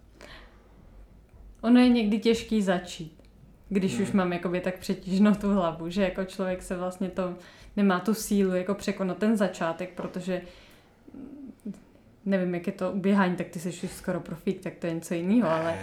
Ono 1.61 1.81
je 1.81 1.89
někdy 1.89 2.19
těžký 2.19 2.63
začít, 2.63 3.20
když 3.71 3.95
hmm. 3.95 4.03
už 4.03 4.13
mám 4.13 4.33
jakoby 4.33 4.61
tak 4.61 4.79
přetížnou 4.79 5.35
tu 5.35 5.55
hlavu, 5.55 5.91
že 5.91 6.03
jako 6.03 6.25
člověk 6.25 6.63
se 6.63 6.77
vlastně 6.77 7.09
to 7.09 7.35
nemá 7.77 8.01
tu 8.01 8.15
sílu 8.15 8.55
jako 8.55 8.75
překonat 8.75 9.19
ten 9.19 9.37
začátek, 9.37 9.91
protože 9.95 10.43
nevím, 12.25 12.55
jak 12.55 12.67
je 12.67 12.73
to 12.73 12.93
uběhání, 12.93 13.37
tak 13.37 13.49
ty 13.49 13.61
jsi 13.61 13.69
už 13.69 13.91
skoro 13.91 14.21
profík, 14.21 14.61
tak 14.61 14.75
to 14.75 14.87
je 14.87 14.95
něco 14.95 15.15
jiného, 15.15 15.51
ale 15.51 15.79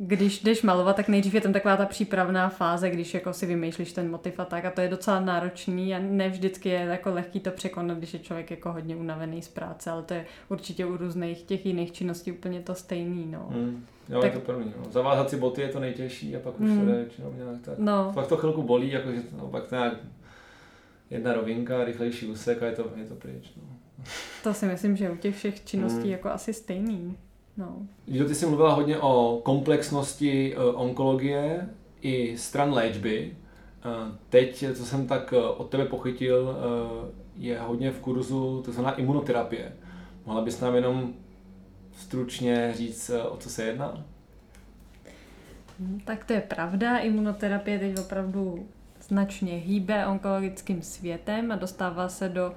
když 0.00 0.42
jdeš 0.42 0.62
malovat, 0.62 0.96
tak 0.96 1.08
nejdřív 1.08 1.34
je 1.34 1.40
tam 1.40 1.52
taková 1.52 1.76
ta 1.76 1.86
přípravná 1.86 2.48
fáze, 2.48 2.90
když 2.90 3.14
jako 3.14 3.32
si 3.32 3.46
vymýšlíš 3.46 3.92
ten 3.92 4.10
motiv 4.10 4.40
a 4.40 4.44
tak 4.44 4.64
a 4.64 4.70
to 4.70 4.80
je 4.80 4.88
docela 4.88 5.20
náročný 5.20 5.94
a 5.94 5.98
ne 5.98 6.28
vždycky 6.28 6.68
je 6.68 6.80
jako 6.80 7.10
lehký 7.10 7.40
to 7.40 7.50
překonat, 7.50 7.98
když 7.98 8.14
je 8.14 8.18
člověk 8.18 8.50
jako 8.50 8.72
hodně 8.72 8.96
unavený 8.96 9.42
z 9.42 9.48
práce, 9.48 9.90
ale 9.90 10.02
to 10.02 10.14
je 10.14 10.26
určitě 10.48 10.86
u 10.86 10.96
různých 10.96 11.42
těch 11.42 11.66
jiných 11.66 11.92
činností 11.92 12.32
úplně 12.32 12.60
to 12.60 12.74
stejný, 12.74 13.26
no. 13.26 13.48
Hmm. 13.50 13.86
Jo, 14.08 14.20
tak... 14.20 14.34
je 14.34 14.40
to 14.40 14.46
první. 14.46 14.74
No. 14.78 14.90
Zavázat 14.90 15.30
si 15.30 15.36
boty 15.36 15.60
je 15.60 15.68
to 15.68 15.80
nejtěžší 15.80 16.36
a 16.36 16.40
pak 16.40 16.60
už 16.60 16.70
hmm. 16.70 16.78
to 16.78 16.84
jde 16.86 17.06
nějak 17.36 17.60
tak. 17.62 17.78
No. 17.78 18.12
Pak 18.14 18.26
to 18.26 18.36
chvilku 18.36 18.62
bolí, 18.62 18.90
jakože 18.90 19.22
no, 19.38 19.48
pak 19.48 19.66
to 19.66 19.74
nějak 19.74 19.94
jedna 21.10 21.32
rovinka, 21.32 21.84
rychlejší 21.84 22.26
úsek 22.26 22.62
a 22.62 22.66
je 22.66 22.72
to, 22.72 22.90
je 22.96 23.04
to 23.04 23.14
pryč. 23.14 23.52
No. 23.56 23.62
To 24.42 24.54
si 24.54 24.66
myslím, 24.66 24.96
že 24.96 25.10
u 25.10 25.16
těch 25.16 25.36
všech 25.36 25.64
činností 25.64 26.00
hmm. 26.00 26.10
jako 26.10 26.28
asi 26.28 26.52
stejný. 26.52 27.16
No. 27.58 27.86
Lido, 28.06 28.24
ty 28.24 28.34
jsi 28.34 28.46
mluvila 28.46 28.74
hodně 28.74 28.98
o 28.98 29.40
komplexnosti 29.42 30.56
uh, 30.56 30.80
onkologie 30.82 31.68
i 32.00 32.38
stran 32.38 32.72
léčby. 32.72 33.36
Uh, 33.84 34.14
teď, 34.28 34.64
co 34.74 34.84
jsem 34.84 35.06
tak 35.06 35.32
uh, 35.32 35.60
od 35.60 35.70
tebe 35.70 35.84
pochytil, 35.84 36.42
uh, 36.42 37.08
je 37.36 37.60
hodně 37.60 37.90
v 37.90 38.00
kurzu 38.00 38.64
znamená 38.68 38.94
imunoterapie. 38.94 39.72
Mohla 40.26 40.42
bys 40.42 40.60
nám 40.60 40.74
jenom 40.74 41.14
stručně 41.92 42.72
říct, 42.76 43.10
uh, 43.10 43.34
o 43.34 43.36
co 43.36 43.50
se 43.50 43.64
jedná? 43.64 44.04
Hmm, 45.80 46.00
tak 46.04 46.24
to 46.24 46.32
je 46.32 46.40
pravda. 46.40 46.98
Imunoterapie 46.98 47.78
teď 47.78 47.98
opravdu 47.98 48.66
značně 49.00 49.52
hýbe 49.52 50.06
onkologickým 50.06 50.82
světem 50.82 51.52
a 51.52 51.56
dostává 51.56 52.08
se 52.08 52.28
do 52.28 52.54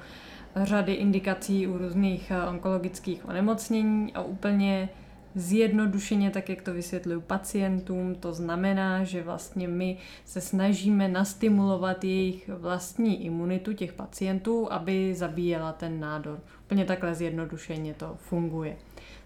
řady 0.56 0.94
indikací 0.94 1.68
u 1.68 1.78
různých 1.78 2.32
eh, 2.32 2.48
onkologických 2.48 3.30
onemocnění 3.30 4.14
a 4.14 4.22
úplně 4.22 4.90
zjednodušeně, 5.36 6.32
tak 6.32 6.50
jak 6.50 6.62
to 6.62 6.74
vysvětluju 6.74 7.22
pacientům, 7.22 8.16
to 8.16 8.34
znamená, 8.34 9.04
že 9.04 9.24
vlastně 9.24 9.68
my 9.68 9.98
se 10.26 10.42
snažíme 10.42 11.08
nastimulovat 11.08 12.04
jejich 12.04 12.50
vlastní 12.50 13.26
imunitu 13.26 13.74
těch 13.74 13.94
pacientů, 13.94 14.72
aby 14.72 15.16
zabíjela 15.16 15.72
ten 15.72 16.00
nádor. 16.00 16.40
Úplně 16.66 16.86
takhle 16.86 17.16
zjednodušeně 17.16 17.94
to 17.94 18.16
funguje. 18.20 18.78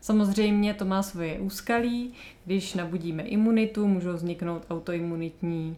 Samozřejmě 0.02 0.74
to 0.74 0.86
má 0.86 1.04
svoje 1.04 1.40
úskalí, 1.40 2.14
když 2.46 2.74
nabudíme 2.74 3.24
imunitu, 3.24 3.88
můžou 3.88 4.14
vzniknout 4.14 4.66
autoimunitní 4.70 5.78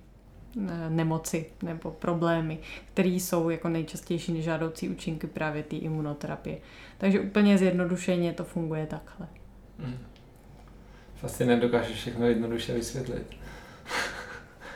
nemoci 0.89 1.45
nebo 1.63 1.91
problémy, 1.91 2.59
které 2.93 3.09
jsou 3.09 3.49
jako 3.49 3.69
nejčastější 3.69 4.33
nežádoucí 4.33 4.89
účinky 4.89 5.27
právě 5.27 5.63
té 5.63 5.75
imunoterapie. 5.75 6.57
Takže 6.97 7.19
úplně 7.19 7.57
zjednodušeně 7.57 8.33
to 8.33 8.43
funguje 8.43 8.85
takhle. 8.85 9.27
Hmm. 9.79 9.97
Vlastně 11.21 11.45
nedokážeš 11.45 11.97
všechno 11.97 12.27
jednoduše 12.27 12.73
vysvětlit. 12.73 13.27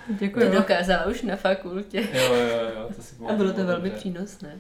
Děkuji. 0.20 0.40
Nedokázala 0.40 1.06
už 1.06 1.22
na 1.22 1.36
fakultě. 1.36 2.08
Jo, 2.14 2.34
jo, 2.34 2.70
jo. 2.76 2.90
To 2.96 3.02
si 3.02 3.16
A 3.30 3.34
bylo 3.34 3.54
to 3.54 3.66
velmi 3.66 3.90
dobře. 3.90 4.00
přínosné. 4.00 4.58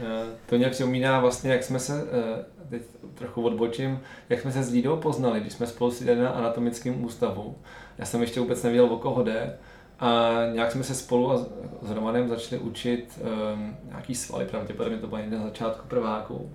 Eh, 0.00 0.26
to 0.46 0.56
nějak 0.56 0.72
připomíná 0.72 1.20
vlastně, 1.20 1.52
jak 1.52 1.62
jsme 1.62 1.78
se, 1.78 2.02
eh, 2.02 2.44
teď 2.70 2.82
trochu 3.14 3.42
odbočím, 3.42 4.00
jak 4.28 4.40
jsme 4.40 4.52
se 4.52 4.62
s 4.62 4.72
Lídou 4.72 4.96
poznali, 4.96 5.40
když 5.40 5.52
jsme 5.52 5.66
spolu 5.66 5.90
seděli 5.90 6.20
na 6.20 6.30
anatomickém 6.30 7.04
ústavu. 7.04 7.56
Já 7.98 8.04
jsem 8.04 8.20
ještě 8.20 8.40
vůbec 8.40 8.62
nevěděl, 8.62 8.84
o 8.84 8.98
koho 8.98 9.22
jde. 9.24 9.56
A 10.00 10.32
nějak 10.52 10.72
jsme 10.72 10.84
se 10.84 10.94
spolu 10.94 11.32
a 11.32 11.46
s 11.82 11.90
Romanem 11.90 12.28
začali 12.28 12.60
učit 12.60 13.20
um, 13.54 13.76
nějaký 13.88 14.14
svaly, 14.14 14.44
pravděpodobně 14.44 14.98
to 14.98 15.06
bylo 15.06 15.20
někde 15.20 15.38
na 15.38 15.44
začátku 15.44 15.88
prváků. 15.88 16.50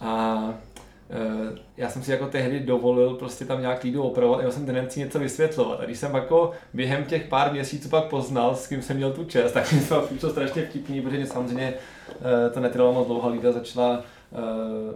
A 0.00 0.34
uh, 0.44 1.58
já 1.76 1.90
jsem 1.90 2.02
si 2.02 2.10
jako 2.10 2.26
tehdy 2.26 2.60
dovolil 2.60 3.14
prostě 3.14 3.44
tam 3.44 3.60
nějak 3.60 3.82
lídu 3.82 4.02
opravovat 4.02 4.44
já 4.44 4.50
jsem 4.50 4.66
tendenci 4.66 5.00
něco 5.00 5.18
vysvětlovat. 5.18 5.80
A 5.80 5.84
když 5.84 5.98
jsem 5.98 6.14
jako 6.14 6.50
během 6.74 7.04
těch 7.04 7.24
pár 7.24 7.52
měsíců 7.52 7.88
pak 7.88 8.04
poznal, 8.04 8.56
s 8.56 8.66
kým 8.66 8.82
jsem 8.82 8.96
měl 8.96 9.12
tu 9.12 9.24
čest, 9.24 9.52
tak 9.52 9.72
mi 9.72 9.80
to 9.80 10.00
přišlo 10.06 10.30
strašně 10.30 10.62
vtipný, 10.62 11.00
protože 11.00 11.26
samozřejmě 11.26 11.74
uh, 12.08 12.52
to 12.54 12.60
netrvalo 12.60 12.92
moc 12.92 13.06
dlouho, 13.06 13.28
Lída 13.28 13.52
začala 13.52 14.02
uh, 14.30 14.94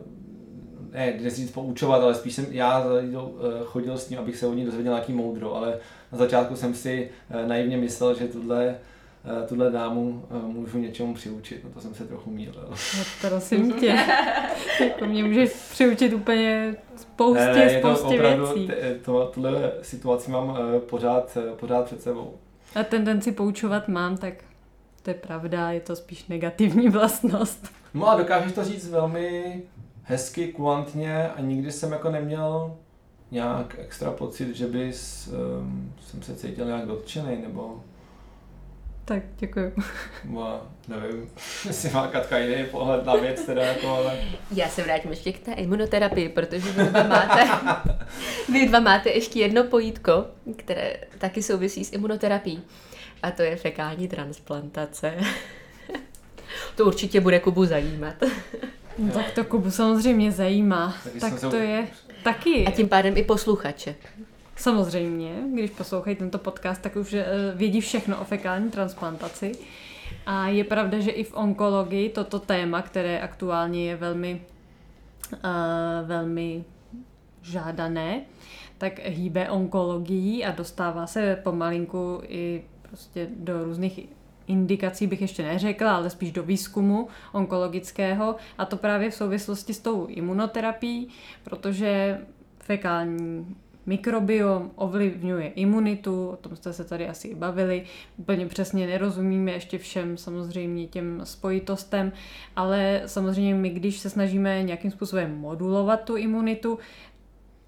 ne, 0.92 1.12
dnes 1.12 1.36
říct 1.36 1.50
poučovat, 1.50 2.02
ale 2.02 2.14
spíš 2.14 2.34
jsem 2.34 2.46
já 2.50 2.84
chodil 3.64 3.98
s 3.98 4.10
ním, 4.10 4.18
abych 4.18 4.36
se 4.36 4.46
o 4.46 4.54
ní 4.54 4.64
dozvěděl 4.64 4.92
nějaký 4.92 5.12
moudro, 5.12 5.54
ale 5.54 5.78
na 6.12 6.18
začátku 6.18 6.56
jsem 6.56 6.74
si 6.74 7.10
eh, 7.30 7.46
naivně 7.46 7.76
myslel, 7.76 8.14
že 8.14 8.28
tuhle 8.28 8.74
eh, 9.24 9.46
tuhle 9.46 9.70
dámu 9.70 10.24
eh, 10.30 10.38
můžu 10.46 10.78
něčemu 10.78 11.14
přiučit, 11.14 11.64
no 11.64 11.70
to 11.70 11.80
jsem 11.80 11.94
se 11.94 12.04
trochu 12.04 12.30
mýlil. 12.30 12.66
No 12.70 12.76
prosím 13.28 13.72
tě, 13.72 13.86
jako 14.80 15.06
mě 15.06 15.24
můžeš 15.24 15.50
přiučit 15.70 16.12
úplně 16.12 16.76
spoustě, 16.96 17.44
ne, 17.44 17.54
ne, 17.54 17.78
spoustě 17.78 18.14
opravdu, 18.14 18.46
věcí. 18.46 18.70
To, 19.04 19.30
tuhle 19.34 19.72
situaci 19.82 20.30
mám 20.30 20.58
pořád, 20.78 21.38
pořád 21.56 21.84
před 21.84 22.02
sebou. 22.02 22.34
A 22.74 22.82
tendenci 22.82 23.32
poučovat 23.32 23.88
mám, 23.88 24.16
tak 24.16 24.34
to 25.02 25.10
je 25.10 25.14
pravda, 25.14 25.70
je 25.70 25.80
to 25.80 25.96
spíš 25.96 26.26
negativní 26.26 26.88
vlastnost. 26.88 27.72
No 27.94 28.08
a 28.08 28.16
dokážeš 28.16 28.52
to 28.52 28.64
říct 28.64 28.88
velmi 28.88 29.62
hezky, 30.02 30.52
kulantně 30.52 31.28
a 31.28 31.40
nikdy 31.40 31.72
jsem 31.72 31.92
jako 31.92 32.10
neměl 32.10 32.76
nějak 33.32 33.76
extra 33.78 34.10
pocit, 34.10 34.56
že 34.56 34.66
bys, 34.66 35.28
um, 35.60 35.94
jsem 36.06 36.22
se 36.22 36.36
cítil 36.36 36.66
nějak 36.66 36.86
dotčený, 36.86 37.42
nebo... 37.42 37.84
Tak, 39.04 39.22
děkuji. 39.38 39.74
No, 40.24 40.62
nevím, 40.88 41.30
jestli 41.66 41.90
má 41.90 42.06
Katka 42.06 42.38
jiný 42.38 42.64
pohled 42.64 43.06
na 43.06 43.16
věc, 43.16 43.44
teda 43.44 43.62
jako, 43.62 43.88
ale... 43.88 44.18
Já 44.50 44.68
se 44.68 44.82
vrátím 44.82 45.10
ještě 45.10 45.32
k 45.32 45.38
té 45.38 45.52
imunoterapii, 45.52 46.28
protože 46.28 46.72
vy 46.72 46.84
dva 46.84 47.02
máte, 47.02 47.48
vy 48.52 48.68
dva 48.68 48.80
máte 48.80 49.10
ještě 49.10 49.40
jedno 49.40 49.64
pojítko, 49.64 50.26
které 50.56 50.94
taky 51.18 51.42
souvisí 51.42 51.84
s 51.84 51.92
imunoterapií. 51.92 52.62
A 53.22 53.30
to 53.30 53.42
je 53.42 53.56
fekální 53.56 54.08
transplantace. 54.08 55.14
to 56.76 56.84
určitě 56.84 57.20
bude 57.20 57.40
Kubu 57.40 57.64
zajímat. 57.64 58.14
No, 58.98 59.12
tak 59.12 59.30
to 59.30 59.44
Kubu 59.44 59.70
samozřejmě 59.70 60.32
zajímá. 60.32 60.96
tak 61.20 61.40
to 61.40 61.56
je 61.56 61.86
taky. 62.22 62.66
A 62.66 62.70
tím 62.70 62.88
pádem 62.88 63.16
i 63.16 63.24
posluchače. 63.24 63.94
Samozřejmě, 64.56 65.34
když 65.54 65.70
poslouchají 65.70 66.16
tento 66.16 66.38
podcast, 66.38 66.82
tak 66.82 66.96
už 66.96 67.12
uh, 67.12 67.20
vědí 67.54 67.80
všechno 67.80 68.20
o 68.20 68.24
fekální 68.24 68.70
transplantaci. 68.70 69.52
A 70.26 70.48
je 70.48 70.64
pravda, 70.64 71.00
že 71.00 71.10
i 71.10 71.24
v 71.24 71.34
onkologii 71.34 72.08
toto 72.08 72.38
téma, 72.38 72.82
které 72.82 73.20
aktuálně 73.20 73.88
je 73.88 73.96
velmi, 73.96 74.42
uh, 75.32 75.38
velmi 76.08 76.64
žádané, 77.42 78.20
tak 78.78 78.98
hýbe 79.06 79.50
onkologií 79.50 80.44
a 80.44 80.50
dostává 80.50 81.06
se 81.06 81.40
pomalinku 81.42 82.20
i 82.28 82.64
prostě 82.82 83.28
do 83.36 83.64
různých 83.64 84.00
indikací 84.52 85.06
bych 85.06 85.20
ještě 85.20 85.42
neřekla, 85.42 85.96
ale 85.96 86.10
spíš 86.10 86.32
do 86.32 86.42
výzkumu 86.42 87.08
onkologického. 87.32 88.36
A 88.58 88.64
to 88.64 88.76
právě 88.76 89.10
v 89.10 89.14
souvislosti 89.14 89.74
s 89.74 89.78
tou 89.78 90.06
imunoterapií, 90.06 91.08
protože 91.44 92.18
fekální 92.58 93.56
mikrobiom 93.86 94.70
ovlivňuje 94.74 95.48
imunitu, 95.48 96.28
o 96.28 96.36
tom 96.36 96.56
jste 96.56 96.72
se 96.72 96.84
tady 96.84 97.08
asi 97.08 97.28
i 97.28 97.34
bavili, 97.34 97.84
úplně 98.16 98.46
přesně 98.46 98.86
nerozumíme 98.86 99.52
ještě 99.52 99.78
všem 99.78 100.16
samozřejmě 100.16 100.86
těm 100.86 101.20
spojitostem, 101.24 102.12
ale 102.56 103.02
samozřejmě 103.06 103.54
my, 103.54 103.70
když 103.70 103.98
se 103.98 104.10
snažíme 104.10 104.62
nějakým 104.62 104.90
způsobem 104.90 105.38
modulovat 105.38 106.04
tu 106.04 106.16
imunitu, 106.16 106.78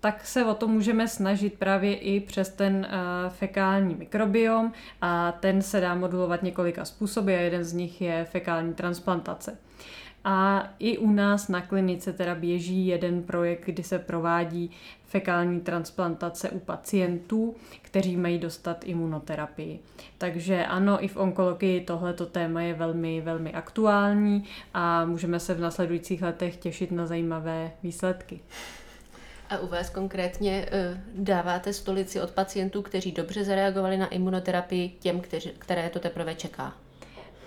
tak 0.04 0.26
se 0.26 0.44
o 0.44 0.54
to 0.54 0.68
můžeme 0.68 1.08
snažit 1.08 1.54
právě 1.58 1.94
i 1.94 2.20
přes 2.20 2.48
ten 2.48 2.88
fekální 3.28 3.94
mikrobiom 3.94 4.72
a 5.00 5.32
ten 5.32 5.62
se 5.62 5.80
dá 5.80 5.94
modulovat 5.94 6.42
několika 6.42 6.84
způsoby 6.84 7.34
a 7.36 7.40
jeden 7.40 7.64
z 7.64 7.72
nich 7.72 8.00
je 8.00 8.26
fekální 8.30 8.74
transplantace. 8.74 9.58
A 10.24 10.68
i 10.78 10.98
u 10.98 11.10
nás 11.10 11.48
na 11.48 11.60
klinice 11.60 12.12
teda 12.12 12.34
běží 12.34 12.86
jeden 12.86 13.22
projekt, 13.22 13.64
kdy 13.64 13.82
se 13.82 13.98
provádí 13.98 14.70
fekální 15.06 15.60
transplantace 15.60 16.50
u 16.50 16.58
pacientů, 16.58 17.54
kteří 17.82 18.16
mají 18.16 18.38
dostat 18.38 18.84
imunoterapii. 18.84 19.80
Takže 20.18 20.66
ano, 20.66 21.04
i 21.04 21.08
v 21.08 21.16
onkologii 21.16 21.80
tohleto 21.80 22.26
téma 22.26 22.62
je 22.62 22.74
velmi, 22.74 23.20
velmi 23.20 23.52
aktuální 23.52 24.44
a 24.74 25.04
můžeme 25.04 25.40
se 25.40 25.54
v 25.54 25.60
nasledujících 25.60 26.22
letech 26.22 26.56
těšit 26.56 26.92
na 26.92 27.06
zajímavé 27.06 27.70
výsledky. 27.82 28.40
A 29.54 29.58
u 29.58 29.66
vás 29.66 29.90
konkrétně 29.90 30.68
eh, 30.72 31.00
dáváte 31.14 31.72
stolici 31.72 32.20
od 32.20 32.30
pacientů, 32.30 32.82
kteří 32.82 33.12
dobře 33.12 33.44
zareagovali 33.44 33.96
na 33.96 34.06
imunoterapii, 34.06 34.88
těm, 34.88 35.20
kteři, 35.20 35.54
které 35.58 35.90
to 35.90 35.98
teprve 35.98 36.34
čeká? 36.34 36.74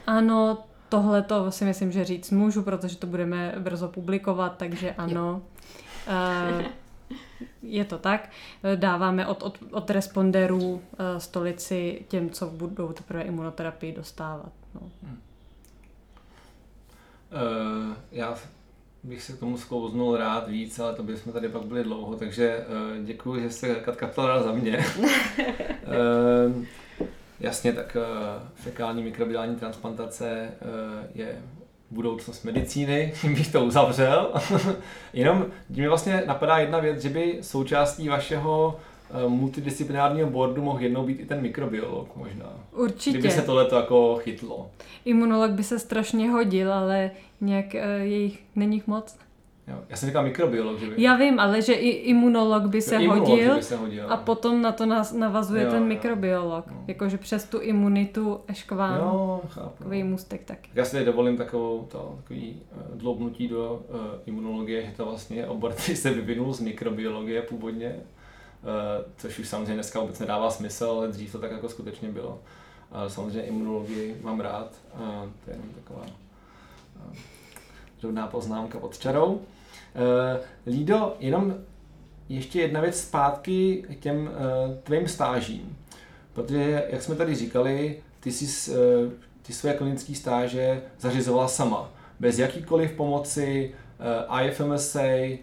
Ano, 0.08 0.64
tohle 0.90 1.22
to 1.22 1.52
si 1.52 1.66
myslím, 1.66 1.92
že 1.92 2.06
říct 2.06 2.32
můžu, 2.32 2.64
protože 2.64 2.98
to 2.98 3.08
budeme 3.08 3.54
brzo 3.60 3.88
publikovat, 3.88 4.58
takže 4.58 4.92
ano. 4.92 5.42
Uh, 6.60 6.66
je 7.62 7.86
to 7.86 7.98
tak. 7.98 8.30
Dáváme 8.76 9.28
od, 9.28 9.44
od, 9.44 9.60
od 9.72 9.90
responderů 9.90 10.72
uh, 10.72 10.82
stolici 11.18 12.06
těm, 12.08 12.30
co 12.30 12.48
budou 12.48 12.94
teprve 12.94 13.24
imunoterapii 13.24 13.94
dostávat. 13.94 14.52
No. 14.76 14.82
Hmm. 15.04 15.22
Uh, 17.32 17.96
já 18.12 18.38
bych 19.08 19.24
se 19.24 19.34
k 19.34 19.40
tomu 19.40 19.58
sklouznul 19.58 20.18
rád 20.18 20.50
víc, 20.50 20.80
ale 20.80 20.94
to 20.94 21.04
bychom 21.04 21.34
tady 21.34 21.50
pak 21.50 21.64
byli 21.64 21.84
dlouho, 21.84 22.16
takže 22.16 22.58
uh, 22.58 23.06
děkuji, 23.06 23.42
že 23.42 23.50
jste 23.50 23.76
Katka 23.76 24.08
ptala 24.08 24.44
za 24.44 24.52
mě. 24.52 24.86
uh, 24.98 26.64
Jasně, 27.40 27.74
tak 27.74 27.98
uh, 28.00 28.04
fekální 28.56 29.04
mikrobiální 29.04 29.56
transplantace 29.56 30.52
je 31.16 31.42
budoucnost 31.92 32.44
medicíny, 32.44 33.14
tím 33.22 33.36
bych 33.36 33.52
to 33.52 33.66
uzavřel. 33.66 34.34
Jenom 35.14 35.46
mě 35.70 35.90
vlastně 35.90 36.24
napadá 36.26 36.58
jedna 36.58 36.80
věc, 36.80 37.02
že 37.02 37.10
by 37.10 37.38
součástí 37.42 38.10
vašeho 38.10 38.80
multidisciplinárního 39.28 40.30
boardu 40.30 40.62
mohl 40.62 40.82
jednou 40.82 41.06
být 41.06 41.20
i 41.20 41.26
ten 41.26 41.42
mikrobiolog 41.42 42.16
možná. 42.16 42.54
Určitě. 42.72 43.18
Kdyby 43.18 43.32
se 43.32 43.42
tohle 43.42 43.68
jako 43.76 44.16
chytlo. 44.22 44.70
Imunolog 45.06 45.52
by 45.52 45.64
se 45.64 45.80
strašně 45.80 46.30
hodil, 46.30 46.74
ale 46.74 47.12
nějak 47.42 47.66
uh, 47.66 48.02
jejich 48.02 48.44
není 48.56 48.84
moc. 48.88 49.18
Jo. 49.68 49.76
Já 49.90 49.96
jsem 49.96 50.10
říkal 50.10 50.24
mikrobiolog, 50.24 50.80
že 50.80 50.86
by... 50.86 51.04
Já 51.04 51.16
vím, 51.16 51.40
ale 51.40 51.62
že 51.62 51.74
i 51.74 51.90
imunolog 51.90 52.64
by 52.64 52.82
se, 52.82 53.04
jo, 53.04 53.14
hodil, 53.14 53.56
by 53.56 53.64
se 53.64 53.76
hodil 53.76 54.12
a 54.14 54.18
potom 54.18 54.62
na 54.62 54.72
to 54.72 54.86
navazuje 55.18 55.64
jo, 55.64 55.72
ten 55.72 55.84
mikrobiolog. 55.84 56.66
Jo. 56.68 56.78
Jakože 56.88 57.18
přes 57.18 57.44
tu 57.44 57.60
imunitu 57.60 58.40
až 58.48 58.64
k 58.64 58.72
vám. 58.72 59.00
Jo, 59.00 59.42
chápu. 59.50 59.78
Takový 59.78 60.04
můstek 60.04 60.44
taky. 60.44 60.70
Já 60.76 60.86
si 60.86 60.92
tady 60.92 61.06
dovolím 61.06 61.38
takovou, 61.38 61.88
to, 61.92 62.16
takový 62.18 62.62
uh, 62.76 62.98
dloubnutí 62.98 63.48
do 63.48 63.86
uh, 63.90 64.00
imunologie, 64.26 64.86
že 64.86 64.92
to 64.98 65.06
vlastně 65.06 65.48
obor, 65.48 65.74
který 65.74 65.96
se 65.96 66.14
vyvinul 66.14 66.54
z 66.54 66.60
mikrobiologie 66.60 67.42
původně, 67.42 67.96
což 69.18 69.40
už 69.40 69.48
samozřejmě 69.48 69.74
dneska 69.74 70.00
vůbec 70.00 70.20
nedává 70.20 70.52
smysl, 70.52 70.86
ale 70.86 71.08
dřív 71.08 71.32
to 71.32 71.40
tak 71.40 71.52
jako 71.52 71.70
skutečně 71.70 72.10
bylo. 72.10 72.40
Ale 72.92 73.10
samozřejmě 73.10 73.42
imunologii 73.42 74.18
mám 74.22 74.40
rád, 74.40 74.72
uh, 74.94 75.00
to 75.46 75.50
je 75.50 75.56
jenom 75.56 75.70
taková 75.70 76.06
drobná 78.02 78.28
poznámka 78.28 78.80
pod 78.80 78.98
čarou. 78.98 79.42
Lído, 80.68 81.16
jenom 81.20 81.56
ještě 82.30 82.62
jedna 82.62 82.82
věc 82.82 83.02
zpátky 83.02 83.86
k 83.90 84.00
těm 84.00 84.30
tvým 84.84 85.08
stážím. 85.08 85.78
Protože, 86.34 86.86
jak 86.90 87.02
jsme 87.02 87.16
tady 87.16 87.36
říkali, 87.36 88.04
ty 88.20 88.32
jsi 88.32 88.72
ty 89.42 89.54
své 89.54 89.74
klinické 89.74 90.16
stáže 90.16 90.82
zařizovala 91.00 91.48
sama. 91.48 91.92
Bez 92.20 92.40
jakýkoliv 92.40 92.92
pomoci 92.92 93.76
IFMSA, 94.42 95.38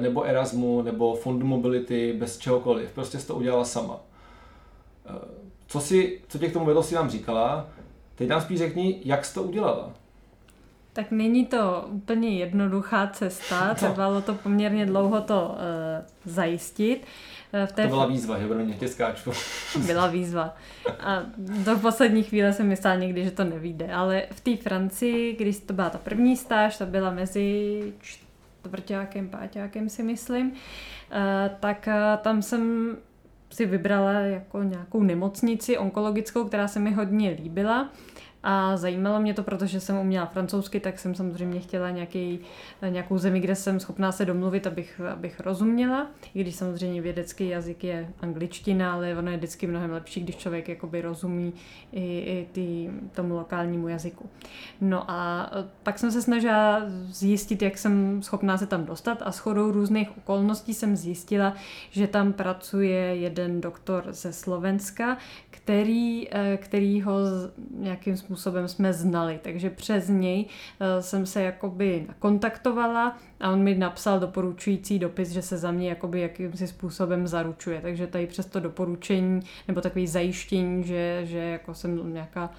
nebo 0.00 0.24
Erasmu, 0.24 0.82
nebo 0.82 1.14
Fondu 1.14 1.46
Mobility, 1.46 2.14
bez 2.18 2.38
čehokoliv. 2.38 2.92
Prostě 2.92 3.18
jsi 3.18 3.26
to 3.26 3.34
udělala 3.34 3.64
sama. 3.64 3.94
Uh, 3.94 5.16
co, 5.66 5.80
si, 5.80 6.20
co 6.28 6.38
tě 6.38 6.48
k 6.48 6.52
tomu 6.52 6.66
vedlo, 6.66 6.82
si 6.82 6.94
nám 6.94 7.10
říkala. 7.10 7.68
Teď 8.14 8.28
nám 8.28 8.40
spíš 8.40 8.58
řekni, 8.58 9.00
jak 9.04 9.24
jsi 9.24 9.34
to 9.34 9.42
udělala. 9.42 9.90
Tak 10.92 11.10
není 11.10 11.46
to 11.46 11.84
úplně 11.90 12.38
jednoduchá 12.38 13.06
cesta, 13.06 13.68
no. 13.68 13.74
trvalo 13.74 14.20
to 14.20 14.34
poměrně 14.34 14.86
dlouho 14.86 15.20
to 15.20 15.54
uh, 15.54 16.32
zajistit. 16.32 17.06
Eh, 17.52 17.66
v 17.66 17.72
té 17.72 17.82
to 17.82 17.88
byla 17.88 18.06
výzva, 18.06 18.38
že 18.38 18.46
pro 18.46 18.58
mě 18.58 18.74
tě 18.74 18.88
skáču. 18.88 19.32
Byla 19.86 20.06
výzva. 20.06 20.56
A 21.00 21.22
do 21.38 21.78
poslední 21.78 22.22
chvíle 22.22 22.52
jsem 22.52 22.68
myslela 22.68 22.96
někdy, 22.96 23.24
že 23.24 23.30
to 23.30 23.44
nevíde. 23.44 23.92
Ale 23.92 24.22
v 24.30 24.40
té 24.40 24.56
Francii, 24.56 25.36
když 25.36 25.58
to 25.58 25.72
byla 25.72 25.90
ta 25.90 25.98
první 25.98 26.36
stáž, 26.36 26.76
ta 26.76 26.86
byla 26.86 27.10
mezi 27.10 27.92
čtvrtákem, 28.60 29.28
páťákem 29.28 29.88
si 29.88 30.02
myslím, 30.02 30.50
uh, 30.50 30.56
tak 31.60 31.88
uh, 31.88 32.22
tam 32.22 32.42
jsem 32.42 32.96
si 33.50 33.66
vybrala 33.66 34.12
jako 34.12 34.62
nějakou 34.62 35.02
nemocnici 35.02 35.78
onkologickou, 35.78 36.44
která 36.44 36.68
se 36.68 36.80
mi 36.80 36.92
hodně 36.92 37.30
líbila. 37.30 37.90
A 38.42 38.76
zajímalo 38.76 39.20
mě 39.20 39.34
to, 39.34 39.42
protože 39.42 39.80
jsem 39.80 39.96
uměla 39.96 40.26
francouzsky, 40.26 40.80
tak 40.80 40.98
jsem 40.98 41.14
samozřejmě 41.14 41.60
chtěla 41.60 41.90
nějaký, 41.90 42.38
nějakou 42.88 43.18
zemi, 43.18 43.40
kde 43.40 43.54
jsem 43.54 43.80
schopná 43.80 44.12
se 44.12 44.24
domluvit, 44.24 44.66
abych, 44.66 45.00
abych 45.12 45.40
rozuměla. 45.40 46.06
I 46.34 46.40
když 46.40 46.54
samozřejmě 46.54 47.02
vědecký 47.02 47.48
jazyk 47.48 47.84
je 47.84 48.08
angličtina, 48.20 48.92
ale 48.92 49.16
ono 49.16 49.30
je 49.30 49.36
vždycky 49.36 49.66
mnohem 49.66 49.90
lepší, 49.90 50.20
když 50.20 50.36
člověk 50.36 50.68
jakoby 50.68 51.00
rozumí 51.02 51.52
i, 51.92 52.18
i 52.18 52.48
tý, 52.52 52.88
tomu 53.12 53.34
lokálnímu 53.34 53.88
jazyku. 53.88 54.30
No 54.80 55.10
a 55.10 55.50
pak 55.82 55.98
jsem 55.98 56.10
se 56.10 56.22
snažila 56.22 56.82
zjistit, 57.06 57.62
jak 57.62 57.78
jsem 57.78 58.22
schopná 58.22 58.58
se 58.58 58.66
tam 58.66 58.84
dostat 58.84 59.22
a 59.24 59.30
shodou 59.30 59.70
různých 59.70 60.18
okolností 60.18 60.74
jsem 60.74 60.96
zjistila, 60.96 61.54
že 61.90 62.06
tam 62.06 62.32
pracuje 62.32 63.16
jeden 63.16 63.60
doktor 63.60 64.04
ze 64.10 64.32
Slovenska, 64.32 65.16
který, 65.50 66.28
eh, 66.32 66.56
který 66.56 67.02
ho 67.02 67.14
nějakým 67.70 68.16
způsobem 68.16 68.29
jsme 68.36 68.92
znali. 68.92 69.40
Takže 69.42 69.70
přes 69.70 70.08
něj 70.08 70.46
eh, 70.80 71.02
jsem 71.02 71.26
se 71.26 71.42
jakoby 71.42 72.06
kontaktovala 72.18 73.18
a 73.40 73.50
on 73.50 73.62
mi 73.62 73.74
napsal 73.74 74.20
doporučující 74.20 74.98
dopis, 74.98 75.28
že 75.28 75.42
se 75.42 75.58
za 75.58 75.70
mě 75.70 75.88
jakoby 75.88 76.20
jakýmsi 76.20 76.66
způsobem 76.66 77.26
zaručuje. 77.26 77.80
Takže 77.80 78.06
tady 78.06 78.26
přes 78.26 78.46
to 78.46 78.60
doporučení 78.60 79.40
nebo 79.68 79.80
takový 79.80 80.06
zajištění, 80.06 80.84
že, 80.84 81.20
že 81.24 81.38
jako 81.38 81.74
jsem 81.74 82.12
nějaká 82.12 82.50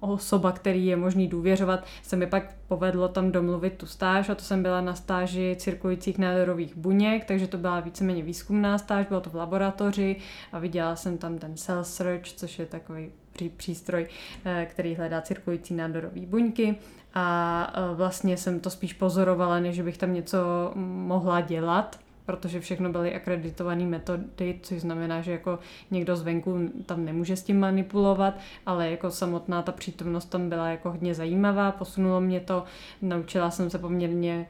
osoba, 0.00 0.52
který 0.52 0.86
je 0.86 0.96
možný 0.96 1.28
důvěřovat, 1.28 1.84
se 2.02 2.16
mi 2.16 2.26
pak 2.26 2.54
povedlo 2.68 3.08
tam 3.08 3.32
domluvit 3.32 3.74
tu 3.74 3.86
stáž 3.86 4.28
a 4.28 4.34
to 4.34 4.44
jsem 4.44 4.62
byla 4.62 4.80
na 4.80 4.94
stáži 4.94 5.56
cirkulujících 5.58 6.18
nádorových 6.18 6.76
buněk, 6.76 7.24
takže 7.24 7.46
to 7.46 7.58
byla 7.58 7.80
víceméně 7.80 8.22
výzkumná 8.22 8.78
stáž, 8.78 9.06
bylo 9.06 9.20
to 9.20 9.30
v 9.30 9.34
laboratoři 9.34 10.16
a 10.52 10.58
viděla 10.58 10.96
jsem 10.96 11.18
tam 11.18 11.38
ten 11.38 11.56
cell 11.56 11.84
search, 11.84 12.32
což 12.32 12.58
je 12.58 12.66
takový 12.66 13.10
přístroj, 13.56 14.06
eh, 14.44 14.66
který 14.70 14.94
hledá 14.94 15.20
cirkulující 15.20 15.74
nádorové 15.74 16.20
buňky. 16.20 16.76
A 17.14 17.72
eh, 17.74 17.94
vlastně 17.94 18.36
jsem 18.36 18.60
to 18.60 18.70
spíš 18.70 18.92
pozorovala, 18.92 19.60
než 19.60 19.80
bych 19.80 19.98
tam 19.98 20.14
něco 20.14 20.72
mohla 20.74 21.40
dělat 21.40 21.98
protože 22.26 22.60
všechno 22.60 22.92
byly 22.92 23.14
akreditované 23.14 23.84
metody, 23.84 24.60
což 24.62 24.80
znamená, 24.80 25.20
že 25.20 25.32
jako 25.32 25.58
někdo 25.90 26.16
zvenku 26.16 26.70
tam 26.86 27.04
nemůže 27.04 27.36
s 27.36 27.42
tím 27.42 27.60
manipulovat, 27.60 28.34
ale 28.66 28.90
jako 28.90 29.10
samotná 29.10 29.62
ta 29.62 29.72
přítomnost 29.72 30.24
tam 30.24 30.48
byla 30.48 30.68
jako 30.68 30.90
hodně 30.90 31.14
zajímavá, 31.14 31.72
posunulo 31.72 32.20
mě 32.20 32.40
to, 32.40 32.64
naučila 33.02 33.50
jsem 33.50 33.70
se 33.70 33.78
poměrně 33.78 34.48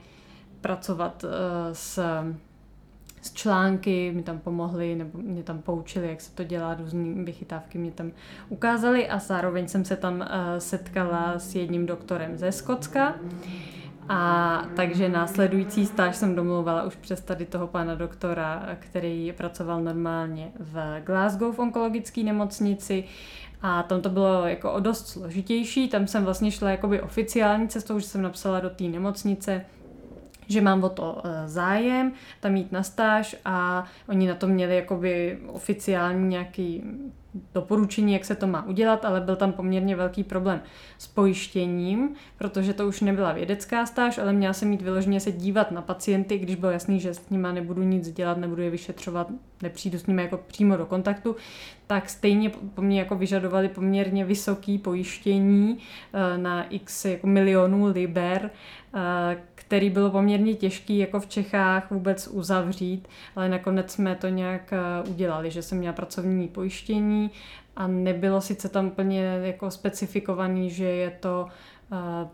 pracovat 0.61 1.25
uh, 1.25 1.31
s 1.73 1.99
s 3.23 3.33
články, 3.33 4.13
mi 4.15 4.23
tam 4.23 4.39
pomohli 4.39 4.95
nebo 4.95 5.19
mě 5.19 5.43
tam 5.43 5.63
poučili, 5.63 6.09
jak 6.09 6.21
se 6.21 6.33
to 6.33 6.45
dělá, 6.45 6.75
různé 6.75 7.25
vychytávky 7.25 7.79
mě 7.79 7.91
tam 7.91 8.11
ukázali 8.49 9.09
a 9.09 9.19
zároveň 9.19 9.69
jsem 9.69 9.85
se 9.85 9.97
tam 9.97 10.15
uh, 10.15 10.27
setkala 10.59 11.39
s 11.39 11.55
jedním 11.55 11.87
doktorem 11.87 12.37
ze 12.37 12.53
Skotska, 12.53 13.15
a 14.09 14.63
takže 14.77 15.09
následující 15.09 15.87
stáž 15.87 16.17
jsem 16.17 16.35
domluvala 16.35 16.83
už 16.83 16.97
přes 16.97 17.21
tady 17.21 17.47
toho 17.47 17.67
pana 17.67 17.95
doktora, 17.95 18.77
který 18.79 19.33
pracoval 19.37 19.83
normálně 19.83 20.53
v 20.59 21.01
Glasgow 21.05 21.55
v 21.55 21.59
onkologické 21.59 22.23
nemocnici. 22.23 23.05
A 23.63 23.83
tam 23.83 24.01
to 24.01 24.09
bylo 24.09 24.47
jako 24.47 24.73
o 24.73 24.81
dost 24.81 25.09
složitější, 25.09 25.89
tam 25.89 26.07
jsem 26.07 26.25
vlastně 26.25 26.51
šla 26.51 26.71
jakoby 26.71 27.01
oficiální 27.01 27.69
cestou, 27.69 27.99
že 27.99 28.07
jsem 28.07 28.23
napsala 28.23 28.61
do 28.61 28.71
té 28.71 28.85
nemocnice, 28.85 29.65
že 30.49 30.61
mám 30.61 30.85
o 30.85 30.89
to 30.89 31.23
eh, 31.25 31.49
zájem, 31.49 32.13
tam 32.41 32.57
jít 32.57 32.73
na 32.73 32.83
stáž 32.83 33.37
a 33.45 33.85
oni 34.09 34.29
na 34.29 34.35
to 34.35 34.47
měli 34.47 34.77
jakoby 34.77 35.39
oficiální 35.47 36.29
nějaký 36.29 36.83
doporučení, 37.55 38.13
jak 38.13 38.25
se 38.25 38.35
to 38.35 38.47
má 38.47 38.67
udělat, 38.67 39.05
ale 39.05 39.21
byl 39.21 39.37
tam 39.37 39.53
poměrně 39.53 39.97
velký 39.97 40.25
problém 40.25 40.61
s 40.99 41.07
pojištěním, 41.07 42.15
protože 42.39 42.73
to 42.73 42.89
už 42.89 43.01
nebyla 43.01 43.33
vědecká 43.33 43.87
stáž, 43.87 44.19
ale 44.19 44.33
měla 44.33 44.53
jsem 44.53 44.69
mít 44.69 44.83
vyloženě 44.83 45.21
se 45.21 45.33
dívat 45.33 45.71
na 45.71 45.83
pacienty, 45.83 46.39
když 46.39 46.57
bylo 46.57 46.73
jasný, 46.73 47.01
že 47.01 47.15
s 47.15 47.31
nimi 47.31 47.49
nebudu 47.53 47.83
nic 47.83 48.11
dělat, 48.11 48.39
nebudu 48.39 48.63
je 48.63 48.71
vyšetřovat, 48.71 49.29
nepřijdu 49.63 49.99
s 49.99 50.07
nimi 50.07 50.23
jako 50.23 50.37
přímo 50.47 50.77
do 50.77 50.87
kontaktu, 50.87 51.37
tak 51.87 52.11
stejně 52.11 52.51
po 52.75 52.83
mně 52.83 52.99
jako 52.99 53.17
vyžadovali 53.17 53.69
poměrně 53.69 54.25
vysoký 54.25 54.79
pojištění 54.79 55.79
eh, 56.13 56.39
na 56.39 56.65
x 56.65 57.05
jako 57.05 57.27
milionů 57.27 57.87
liber, 57.87 58.51
eh, 58.95 59.43
který 59.73 59.91
bylo 59.91 60.11
poměrně 60.11 60.55
těžký 60.55 60.99
jako 60.99 61.21
v 61.21 61.27
Čechách 61.27 61.91
vůbec 61.91 62.29
uzavřít, 62.29 63.09
ale 63.37 63.49
nakonec 63.49 63.93
jsme 63.93 64.15
to 64.15 64.29
nějak 64.29 64.73
eh, 64.73 65.09
udělali, 65.09 65.51
že 65.51 65.63
jsem 65.63 65.79
měla 65.79 65.93
pracovní 65.93 66.49
pojištění 66.49 67.31
a 67.77 67.87
nebylo 67.87 68.41
sice 68.41 68.69
tam 68.69 68.87
úplně 68.87 69.23
jako 69.43 69.71
specifikovaný, 69.71 70.71
že 70.71 70.85
je 70.85 71.11
to 71.11 71.47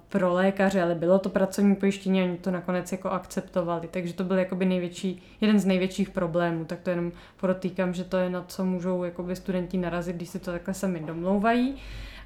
pro 0.09 0.33
lékaře, 0.33 0.83
ale 0.83 0.95
bylo 0.95 1.19
to 1.19 1.29
pracovní 1.29 1.77
pojištění 1.77 2.21
a 2.21 2.25
oni 2.25 2.37
to 2.37 2.51
nakonec 2.51 2.93
jako 2.93 3.11
akceptovali. 3.11 3.89
Takže 3.91 4.13
to 4.13 4.25
byl 4.25 4.39
jakoby 4.39 4.65
největší, 4.65 5.23
jeden 5.41 5.59
z 5.59 5.65
největších 5.65 6.11
problémů. 6.11 6.65
Tak 6.65 6.81
to 6.81 6.91
jenom 6.91 7.13
podotýkám, 7.41 7.95
že 7.95 8.05
to 8.05 8.17
je 8.17 8.31
na 8.31 8.45
co 8.49 8.65
můžou 8.65 9.05
jakoby 9.05 9.37
studenti 9.37 9.79
narazit, 9.79 10.17
když 10.17 10.29
si 10.29 10.39
to 10.39 10.53
takhle 10.53 10.75
sami 10.75 11.01
domlouvají. 11.01 11.77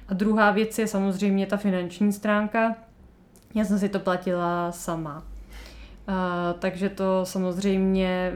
A 0.07 0.13
druhá 0.13 0.51
věc 0.51 0.79
je 0.79 0.87
samozřejmě 0.87 1.45
ta 1.45 1.57
finanční 1.57 2.13
stránka. 2.13 2.75
Já 3.55 3.65
jsem 3.65 3.79
si 3.79 3.89
to 3.89 3.99
platila 3.99 4.71
sama. 4.71 5.23
Uh, 6.07 6.59
takže 6.59 6.89
to 6.89 7.25
samozřejmě 7.25 8.31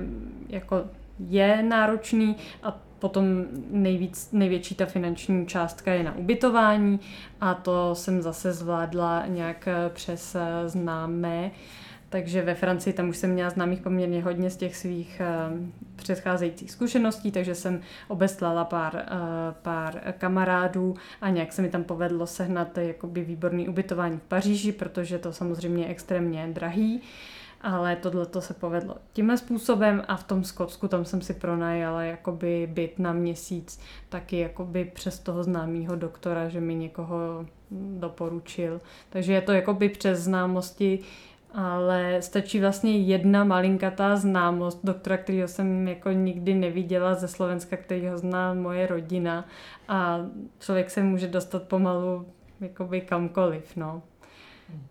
jako 0.49 0.83
je 1.19 1.63
náročný 1.63 2.35
a 2.63 2.79
Potom 2.99 3.45
nejvíc, 3.71 4.29
největší 4.31 4.75
ta 4.75 4.85
finanční 4.85 5.47
částka 5.47 5.93
je 5.93 6.03
na 6.03 6.15
ubytování 6.15 6.99
a 7.41 7.53
to 7.53 7.95
jsem 7.95 8.21
zase 8.21 8.53
zvládla 8.53 9.23
nějak 9.27 9.67
eh, 9.67 9.89
přes 9.93 10.35
eh, 10.35 10.69
známé. 10.69 11.51
Takže 12.09 12.41
ve 12.41 12.55
Francii 12.55 12.93
tam 12.93 13.09
už 13.09 13.17
jsem 13.17 13.31
měla 13.31 13.49
známých 13.49 13.81
poměrně 13.81 14.23
hodně 14.23 14.49
z 14.49 14.57
těch 14.57 14.75
svých 14.75 15.21
uh, 15.51 15.57
předcházejících 15.95 16.71
zkušeností, 16.71 17.31
takže 17.31 17.55
jsem 17.55 17.81
obeslala 18.07 18.65
pár, 18.65 18.95
uh, 18.95 19.01
pár 19.61 20.13
kamarádů 20.17 20.95
a 21.21 21.29
nějak 21.29 21.53
se 21.53 21.61
mi 21.61 21.69
tam 21.69 21.83
povedlo 21.83 22.27
sehnat 22.27 22.77
jakoby 22.77 23.23
výborný 23.23 23.69
ubytování 23.69 24.17
v 24.17 24.21
Paříži, 24.21 24.71
protože 24.71 25.19
to 25.19 25.33
samozřejmě 25.33 25.83
je 25.83 25.89
extrémně 25.89 26.47
drahý. 26.53 27.01
Ale 27.61 27.95
tohle 27.95 28.25
to 28.25 28.41
se 28.41 28.53
povedlo 28.53 28.95
tímhle 29.13 29.37
způsobem 29.37 30.03
a 30.07 30.17
v 30.17 30.23
tom 30.23 30.43
Skotsku 30.43 30.87
tam 30.87 31.05
jsem 31.05 31.21
si 31.21 31.33
pronajala 31.33 32.03
jakoby 32.03 32.69
byt 32.71 32.99
na 32.99 33.13
měsíc 33.13 33.79
taky 34.09 34.39
jakoby 34.39 34.85
přes 34.85 35.19
toho 35.19 35.43
známého 35.43 35.95
doktora, 35.95 36.49
že 36.49 36.61
mi 36.61 36.75
někoho 36.75 37.45
doporučil. 37.99 38.81
Takže 39.09 39.33
je 39.33 39.41
to 39.41 39.51
jakoby 39.51 39.89
přes 39.89 40.19
známosti, 40.19 40.99
ale 41.53 42.21
stačí 42.21 42.59
vlastně 42.59 42.97
jedna 42.97 43.43
malinkatá 43.43 44.15
známost 44.15 44.79
doktora, 44.83 45.17
kterého 45.17 45.47
jsem 45.47 45.87
jako 45.87 46.11
nikdy 46.11 46.53
neviděla 46.53 47.15
ze 47.15 47.27
Slovenska, 47.27 47.77
který 47.77 48.07
ho 48.07 48.17
zná 48.17 48.53
moje 48.53 48.87
rodina 48.87 49.45
a 49.87 50.19
člověk 50.59 50.89
se 50.89 51.03
může 51.03 51.27
dostat 51.27 51.63
pomalu 51.63 52.25
jakoby 52.61 53.01
kamkoliv, 53.01 53.75
no. 53.75 54.01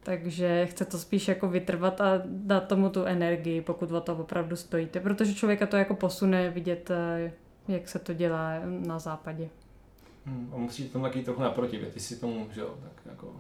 Takže 0.03 0.67
chce 0.67 0.85
to 0.85 0.99
spíš 0.99 1.29
jako 1.29 1.49
vytrvat 1.49 2.01
a 2.01 2.23
dát 2.25 2.69
tomu 2.69 2.91
tu 2.91 3.05
energii, 3.05 3.61
pokud 3.61 3.93
o 3.93 4.01
to 4.01 4.17
opravdu 4.17 4.57
stojíte, 4.57 5.01
protože 5.01 5.35
člověka 5.35 5.67
to 5.67 5.77
jako 5.77 5.95
posune 5.95 6.51
vidět, 6.51 6.91
eh, 6.91 7.33
jak 7.69 7.89
se 7.89 7.99
to 7.99 8.15
dělá 8.15 8.61
na 8.65 8.99
západě. 8.99 9.49
Hmm, 10.27 10.51
a 10.55 10.57
musíte 10.57 10.93
tomu 10.93 11.05
taky 11.05 11.23
trochu 11.23 11.43
naproti, 11.43 11.79
ty 11.79 12.01
si 12.01 12.21
tomu, 12.21 12.47
že 12.53 12.61
jo, 12.61 12.75
tak 12.83 13.07
jako 13.07 13.35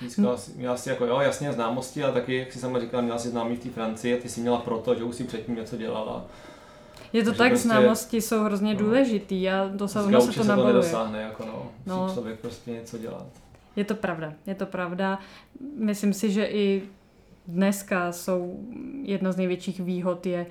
Získala 0.00 0.28
hmm. 0.28 0.38
si, 0.38 0.52
měla 0.56 0.76
si 0.76 0.88
jako, 0.88 1.06
jo, 1.06 1.20
jasně 1.20 1.52
známosti, 1.52 2.04
ale 2.04 2.12
taky, 2.12 2.36
jak 2.36 2.52
si 2.52 2.58
sama 2.58 2.80
říkala, 2.80 3.02
měla 3.02 3.18
si 3.18 3.28
známý 3.28 3.56
v 3.56 3.62
té 3.62 3.68
Francii 3.68 4.18
a 4.18 4.22
ty 4.22 4.28
si 4.28 4.40
měla 4.40 4.58
proto, 4.58 4.94
že 4.94 5.04
už 5.04 5.16
si 5.16 5.24
předtím 5.24 5.54
něco 5.54 5.76
dělala. 5.76 6.24
Je 7.12 7.22
to 7.22 7.30
Takže 7.30 7.38
tak, 7.38 7.48
prostě, 7.48 7.68
známosti 7.68 8.20
jsou 8.20 8.44
hrozně 8.44 8.74
no, 8.74 8.80
důležitý 8.80 9.50
a 9.50 9.70
to 9.78 9.88
se, 9.88 9.98
se 10.02 10.38
to 10.40 10.44
nabaluje. 10.44 10.72
to 10.72 10.78
nedosáhne, 10.78 11.22
jako 11.22 11.44
no, 11.46 11.70
no. 11.86 12.10
člověk 12.14 12.40
prostě 12.40 12.70
něco 12.70 12.98
dělat. 12.98 13.26
Je 13.76 13.84
to 13.84 13.94
pravda, 13.94 14.32
je 14.46 14.54
to 14.54 14.66
pravda. 14.66 15.18
Myslím 15.78 16.12
si, 16.12 16.32
že 16.32 16.44
i 16.44 16.82
dneska 17.48 18.12
jsou 18.12 18.68
jedna 19.02 19.32
z 19.32 19.36
největších 19.36 19.80
výhod 19.80 20.26
je 20.26 20.46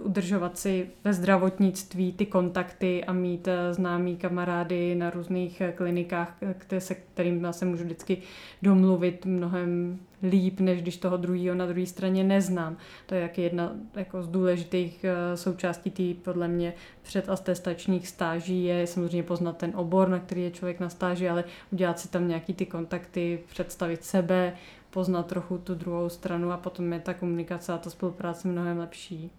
udržovat 0.00 0.58
si 0.58 0.90
ve 1.04 1.12
zdravotnictví 1.12 2.12
ty 2.12 2.26
kontakty 2.26 3.04
a 3.04 3.12
mít 3.12 3.48
eh, 3.48 3.74
známý 3.74 4.16
kamarády 4.16 4.94
na 4.94 5.10
různých 5.10 5.60
eh, 5.60 5.72
klinikách, 5.72 6.36
které 6.58 6.80
se 6.80 6.94
kterým 6.94 7.46
se 7.50 7.64
můžu 7.64 7.84
vždycky 7.84 8.18
domluvit 8.62 9.26
mnohem 9.26 9.98
líp, 10.22 10.60
než 10.60 10.82
když 10.82 10.96
toho 10.96 11.16
druhého 11.16 11.54
na 11.54 11.66
druhé 11.66 11.86
straně 11.86 12.24
neznám. 12.24 12.76
To 13.06 13.14
je 13.14 13.20
jak 13.20 13.38
jedna 13.38 13.72
jako 13.94 14.22
z 14.22 14.28
důležitých 14.28 15.04
eh, 15.04 15.36
součástí 15.36 15.90
té 15.90 16.20
podle 16.22 16.48
mě 16.48 16.74
předatestačních 17.02 18.08
stáží 18.08 18.64
je 18.64 18.86
samozřejmě 18.86 19.22
poznat 19.22 19.56
ten 19.56 19.72
obor, 19.74 20.08
na 20.08 20.18
který 20.18 20.42
je 20.42 20.50
člověk 20.50 20.80
na 20.80 20.88
stáži, 20.88 21.28
ale 21.28 21.44
udělat 21.72 21.98
si 21.98 22.08
tam 22.08 22.28
nějaký 22.28 22.54
ty 22.54 22.66
kontakty, 22.66 23.40
představit 23.48 24.04
sebe, 24.04 24.54
poznat 24.94 25.26
trochu 25.26 25.58
tu 25.58 25.74
druhou 25.74 26.08
stranu 26.08 26.52
a 26.52 26.56
potom 26.56 26.92
je 26.92 27.00
ta 27.00 27.14
komunikace 27.14 27.72
a 27.72 27.78
ta 27.78 27.90
spolupráce 27.90 28.48
mnohem 28.48 28.78
lepší. 28.78 29.30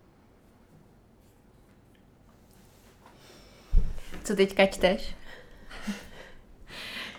Co 4.24 4.36
teďka 4.36 4.66
čteš? 4.66 5.16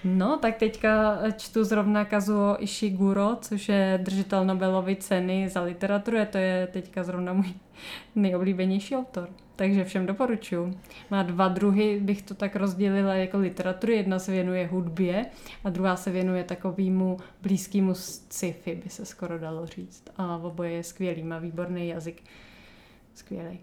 No, 0.05 0.39
tak 0.39 0.57
teďka 0.57 1.19
čtu 1.37 1.65
zrovna 1.65 2.05
Kazuo 2.05 2.57
Ishiguro, 2.61 3.37
což 3.41 3.69
je 3.69 3.99
držitel 4.03 4.45
Nobelovy 4.45 4.97
ceny 4.97 5.49
za 5.49 5.61
literaturu. 5.63 6.19
To 6.31 6.39
je 6.39 6.67
teďka 6.67 7.05
zrovna 7.05 7.33
můj 7.33 7.55
nejoblíbenější 8.15 8.97
autor. 8.97 9.29
Takže 9.57 9.85
všem 9.85 10.07
doporučuji. 10.07 10.79
Má 11.11 11.23
dva 11.23 11.49
druhy, 11.49 12.01
bych 12.01 12.23
to 12.23 12.35
tak 12.35 12.57
rozdělila 12.57 13.15
jako 13.15 13.39
literaturu. 13.39 13.93
Jedna 13.93 14.19
se 14.19 14.33
věnuje 14.33 14.67
hudbě 14.67 15.27
a 15.65 15.71
druhá 15.71 15.97
se 15.97 16.11
věnuje 16.11 16.45
takovému 16.45 17.17
blízkému 17.43 17.95
sci-fi, 17.95 18.75
by 18.75 18.91
se 18.91 19.05
skoro 19.05 19.39
dalo 19.39 19.67
říct. 19.67 20.03
A 20.17 20.37
oboje 20.37 20.71
je 20.71 20.83
skvělý, 20.83 21.23
má 21.23 21.39
výborný 21.39 21.89
jazyk. 21.89 22.23
Skvělý. 23.15 23.59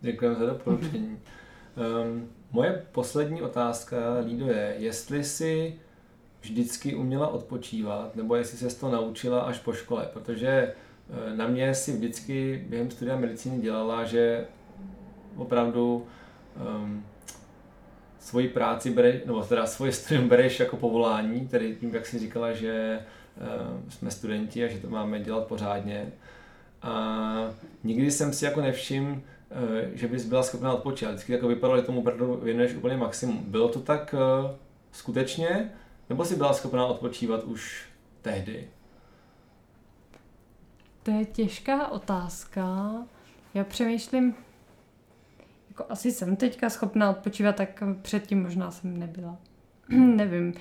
Děkujeme 0.00 0.36
za 0.36 0.46
doporučení. 0.46 1.18
Um, 2.04 2.28
moje 2.52 2.86
poslední 2.92 3.42
otázka, 3.42 3.96
Lído, 4.26 4.46
je, 4.46 4.74
jestli 4.78 5.24
si 5.24 5.74
vždycky 6.40 6.94
uměla 6.94 7.28
odpočívat, 7.28 8.16
nebo 8.16 8.36
jestli 8.36 8.58
se 8.70 8.80
to 8.80 8.90
naučila 8.90 9.40
až 9.40 9.58
po 9.58 9.72
škole, 9.72 10.08
protože 10.12 10.74
na 11.36 11.46
mě 11.46 11.74
si 11.74 11.92
vždycky 11.92 12.64
během 12.68 12.90
studia 12.90 13.16
medicíny 13.16 13.62
dělala, 13.62 14.04
že 14.04 14.46
opravdu 15.36 16.06
um, 16.80 17.04
svoji 18.18 18.48
práci 18.48 18.90
bereš, 18.90 19.24
nebo 19.26 19.42
teda 19.42 19.66
svoje 19.66 19.92
studium 19.98 20.28
bereš 20.28 20.60
jako 20.60 20.76
povolání, 20.76 21.48
tedy 21.48 21.76
tím, 21.80 21.94
jak 21.94 22.06
si 22.06 22.18
říkala, 22.18 22.52
že 22.52 23.00
uh, 23.40 23.88
jsme 23.88 24.10
studenti 24.10 24.64
a 24.64 24.68
že 24.68 24.78
to 24.78 24.88
máme 24.88 25.20
dělat 25.20 25.46
pořádně. 25.46 26.12
A 26.82 27.54
nikdy 27.84 28.10
jsem 28.10 28.32
si 28.32 28.44
jako 28.44 28.60
nevšiml, 28.60 29.20
Eh, 29.50 29.90
že 29.94 30.08
bys 30.08 30.24
byla 30.24 30.42
schopná 30.42 30.72
odpočívat. 30.72 31.14
Vždycky 31.14 31.32
jako 31.32 31.48
vypadalo, 31.48 31.80
že 31.80 31.86
tomu 31.86 32.00
opravdu 32.00 32.36
věnuješ 32.36 32.74
úplně 32.74 32.96
maximum. 32.96 33.44
Bylo 33.46 33.68
to 33.68 33.80
tak 33.80 34.14
uh, 34.14 34.50
skutečně? 34.92 35.72
Nebo 36.08 36.24
jsi 36.24 36.36
byla 36.36 36.52
schopná 36.52 36.86
odpočívat 36.86 37.44
už 37.44 37.86
tehdy? 38.22 38.68
To 41.08 41.14
je 41.14 41.24
těžká 41.24 41.88
otázka. 41.88 42.92
Já 43.54 43.64
přemýšlím, 43.64 44.34
jako 45.68 45.84
asi 45.88 46.12
jsem 46.12 46.36
teďka 46.36 46.70
schopná 46.70 47.10
odpočívat, 47.10 47.56
tak 47.56 47.82
předtím 48.02 48.42
možná 48.42 48.70
jsem 48.70 48.98
nebyla. 48.98 49.36
nevím. 49.88 50.54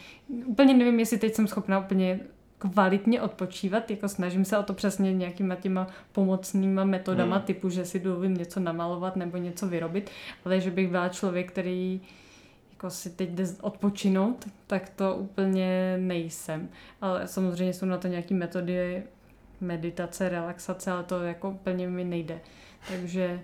Úplně 0.45 0.73
nevím, 0.73 0.99
jestli 0.99 1.17
teď 1.17 1.35
jsem 1.35 1.47
schopná 1.47 1.79
úplně 1.79 2.19
kvalitně 2.57 3.21
odpočívat, 3.21 3.91
jako 3.91 4.09
snažím 4.09 4.45
se 4.45 4.57
o 4.57 4.63
to 4.63 4.73
přesně 4.73 5.13
nějakýma 5.13 5.55
těma 5.55 5.87
pomocnýma 6.11 6.83
metodama, 6.83 7.35
hmm. 7.35 7.45
typu, 7.45 7.69
že 7.69 7.85
si 7.85 7.99
dovolím 7.99 8.33
něco 8.33 8.59
namalovat 8.59 9.15
nebo 9.15 9.37
něco 9.37 9.67
vyrobit, 9.67 10.09
ale 10.45 10.61
že 10.61 10.71
bych 10.71 10.89
byla 10.89 11.09
člověk, 11.09 11.51
který 11.51 12.01
jako 12.71 12.89
si 12.89 13.09
teď 13.09 13.29
jde 13.29 13.45
odpočinout, 13.61 14.47
tak 14.67 14.89
to 14.89 15.15
úplně 15.15 15.97
nejsem. 15.97 16.69
Ale 17.01 17.27
samozřejmě 17.27 17.73
jsou 17.73 17.85
na 17.85 17.97
to 17.97 18.07
nějaké 18.07 18.35
metody 18.35 19.03
meditace, 19.61 20.29
relaxace, 20.29 20.91
ale 20.91 21.03
to 21.03 21.23
jako 21.23 21.49
úplně 21.49 21.87
mi 21.87 22.03
nejde. 22.03 22.39
Takže 22.87 23.39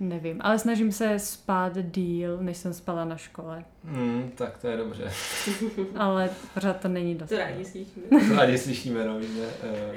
Nevím, 0.00 0.40
ale 0.40 0.58
snažím 0.58 0.92
se 0.92 1.18
spát 1.18 1.78
díl, 1.78 2.38
než 2.40 2.56
jsem 2.56 2.74
spala 2.74 3.04
na 3.04 3.16
škole. 3.16 3.64
Hmm, 3.84 4.30
tak 4.34 4.58
to 4.58 4.68
je 4.68 4.76
dobře. 4.76 5.12
ale 5.96 6.30
pořád 6.54 6.80
to 6.80 6.88
není 6.88 7.14
dost. 7.14 7.28
To 7.28 7.38
rádi 7.38 7.64
slyšíme. 7.64 8.06
to 8.28 8.36
rádi 8.36 8.58
slyšíme, 8.58 9.04
no, 9.04 9.18
víme, 9.18 9.46
uh, 9.46 9.96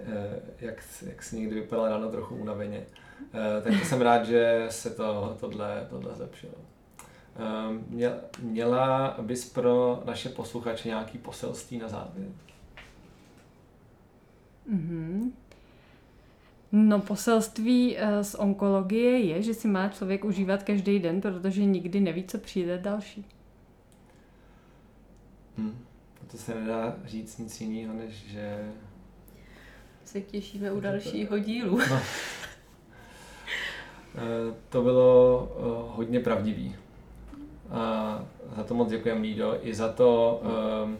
uh, 0.00 0.14
jak, 0.60 0.84
jak 1.06 1.22
si 1.22 1.36
někdy 1.36 1.54
vypadala 1.54 1.88
ráno 1.88 2.10
trochu 2.10 2.36
unaveně. 2.36 2.86
Eh, 3.34 3.62
takže 3.62 3.84
jsem 3.84 4.00
rád, 4.00 4.26
že 4.26 4.66
se 4.70 4.90
to, 4.90 5.36
tohle, 5.40 5.86
tohle 5.90 6.14
zlepšilo. 6.14 6.52
Eh, 7.36 8.12
měla 8.40 9.16
bys 9.22 9.50
pro 9.50 10.02
naše 10.04 10.28
posluchače 10.28 10.88
nějaký 10.88 11.18
poselství 11.18 11.78
na 11.78 11.88
závěr? 11.88 12.28
Mm-hmm. 14.72 15.30
No 16.72 17.00
poselství 17.00 17.96
eh, 17.98 18.24
z 18.24 18.34
onkologie 18.34 19.18
je, 19.18 19.42
že 19.42 19.54
si 19.54 19.68
má 19.68 19.88
člověk 19.88 20.24
užívat 20.24 20.62
každý 20.62 20.98
den, 20.98 21.20
protože 21.20 21.64
nikdy 21.64 22.00
neví, 22.00 22.24
co 22.24 22.38
přijde 22.38 22.78
další. 22.78 23.24
Hmm. 25.58 25.78
To 26.30 26.36
se 26.36 26.54
nedá 26.54 26.96
říct 27.04 27.38
nic 27.38 27.60
jiného, 27.60 27.94
než 27.94 28.14
že... 28.26 28.72
Se 30.04 30.20
těšíme 30.20 30.72
u 30.72 30.80
dalšího 30.80 31.38
dílu. 31.38 31.78
No. 31.78 32.00
Eh, 34.18 34.54
to 34.68 34.82
bylo 34.82 35.48
eh, 35.50 35.96
hodně 35.96 36.20
pravdivý. 36.20 36.76
A 37.70 38.24
za 38.56 38.64
to 38.64 38.74
moc 38.74 38.90
děkujeme 38.90 39.20
Lído, 39.20 39.58
i 39.62 39.74
za 39.74 39.92
to, 39.92 40.42
ehm, 40.44 40.98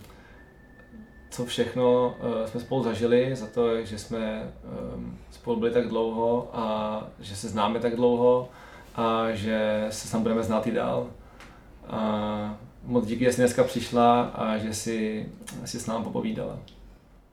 co 1.30 1.44
všechno 1.44 2.14
eh, 2.20 2.48
jsme 2.48 2.60
spolu 2.60 2.82
zažili, 2.82 3.36
za 3.36 3.46
to, 3.46 3.84
že 3.84 3.98
jsme 3.98 4.52
ehm, 4.94 5.18
spolu 5.30 5.60
byli 5.60 5.72
tak 5.72 5.88
dlouho 5.88 6.50
a 6.52 7.06
že 7.20 7.36
se 7.36 7.48
známe 7.48 7.80
tak 7.80 7.96
dlouho 7.96 8.48
a 8.94 9.32
že 9.32 9.86
se 9.90 10.12
tam 10.12 10.22
budeme 10.22 10.42
znát 10.42 10.66
i 10.66 10.70
dál. 10.72 11.06
A 11.88 12.58
moc 12.84 13.06
díky, 13.06 13.24
že 13.24 13.32
jsi 13.32 13.40
dneska 13.40 13.64
přišla 13.64 14.22
a 14.22 14.58
že 14.58 14.74
jsi, 14.74 15.28
jsi 15.64 15.80
s 15.80 15.86
námi 15.86 16.04
popovídala. 16.04 16.58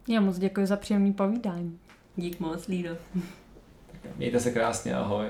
Já 0.08 0.22
moc 0.22 0.38
děkuji 0.38 0.66
za 0.66 0.76
příjemný 0.78 1.14
povídání. 1.14 1.80
Dík 2.16 2.39
moc, 2.39 2.68
Lído. 2.68 2.89
Mějte 4.18 4.39
se 4.39 4.52
krásně, 4.52 4.96
ahoj. 4.96 5.26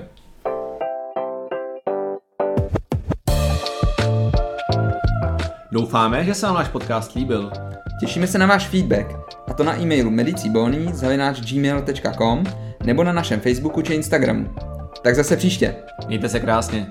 Doufáme, 5.72 6.24
že 6.24 6.34
se 6.34 6.46
vám 6.46 6.54
náš 6.54 6.68
podcast 6.68 7.14
líbil. 7.14 7.50
Těšíme 8.00 8.26
se 8.26 8.38
na 8.38 8.46
váš 8.46 8.68
feedback, 8.68 9.06
a 9.48 9.54
to 9.54 9.64
na 9.64 9.80
e-mailu 9.80 10.10
medicibony.gmail.com 10.10 12.44
nebo 12.84 13.04
na 13.04 13.12
našem 13.12 13.40
Facebooku 13.40 13.82
či 13.82 13.94
Instagramu. 13.94 14.54
Tak 15.02 15.14
zase 15.14 15.36
příště. 15.36 15.74
Mějte 16.06 16.28
se 16.28 16.40
krásně. 16.40 16.86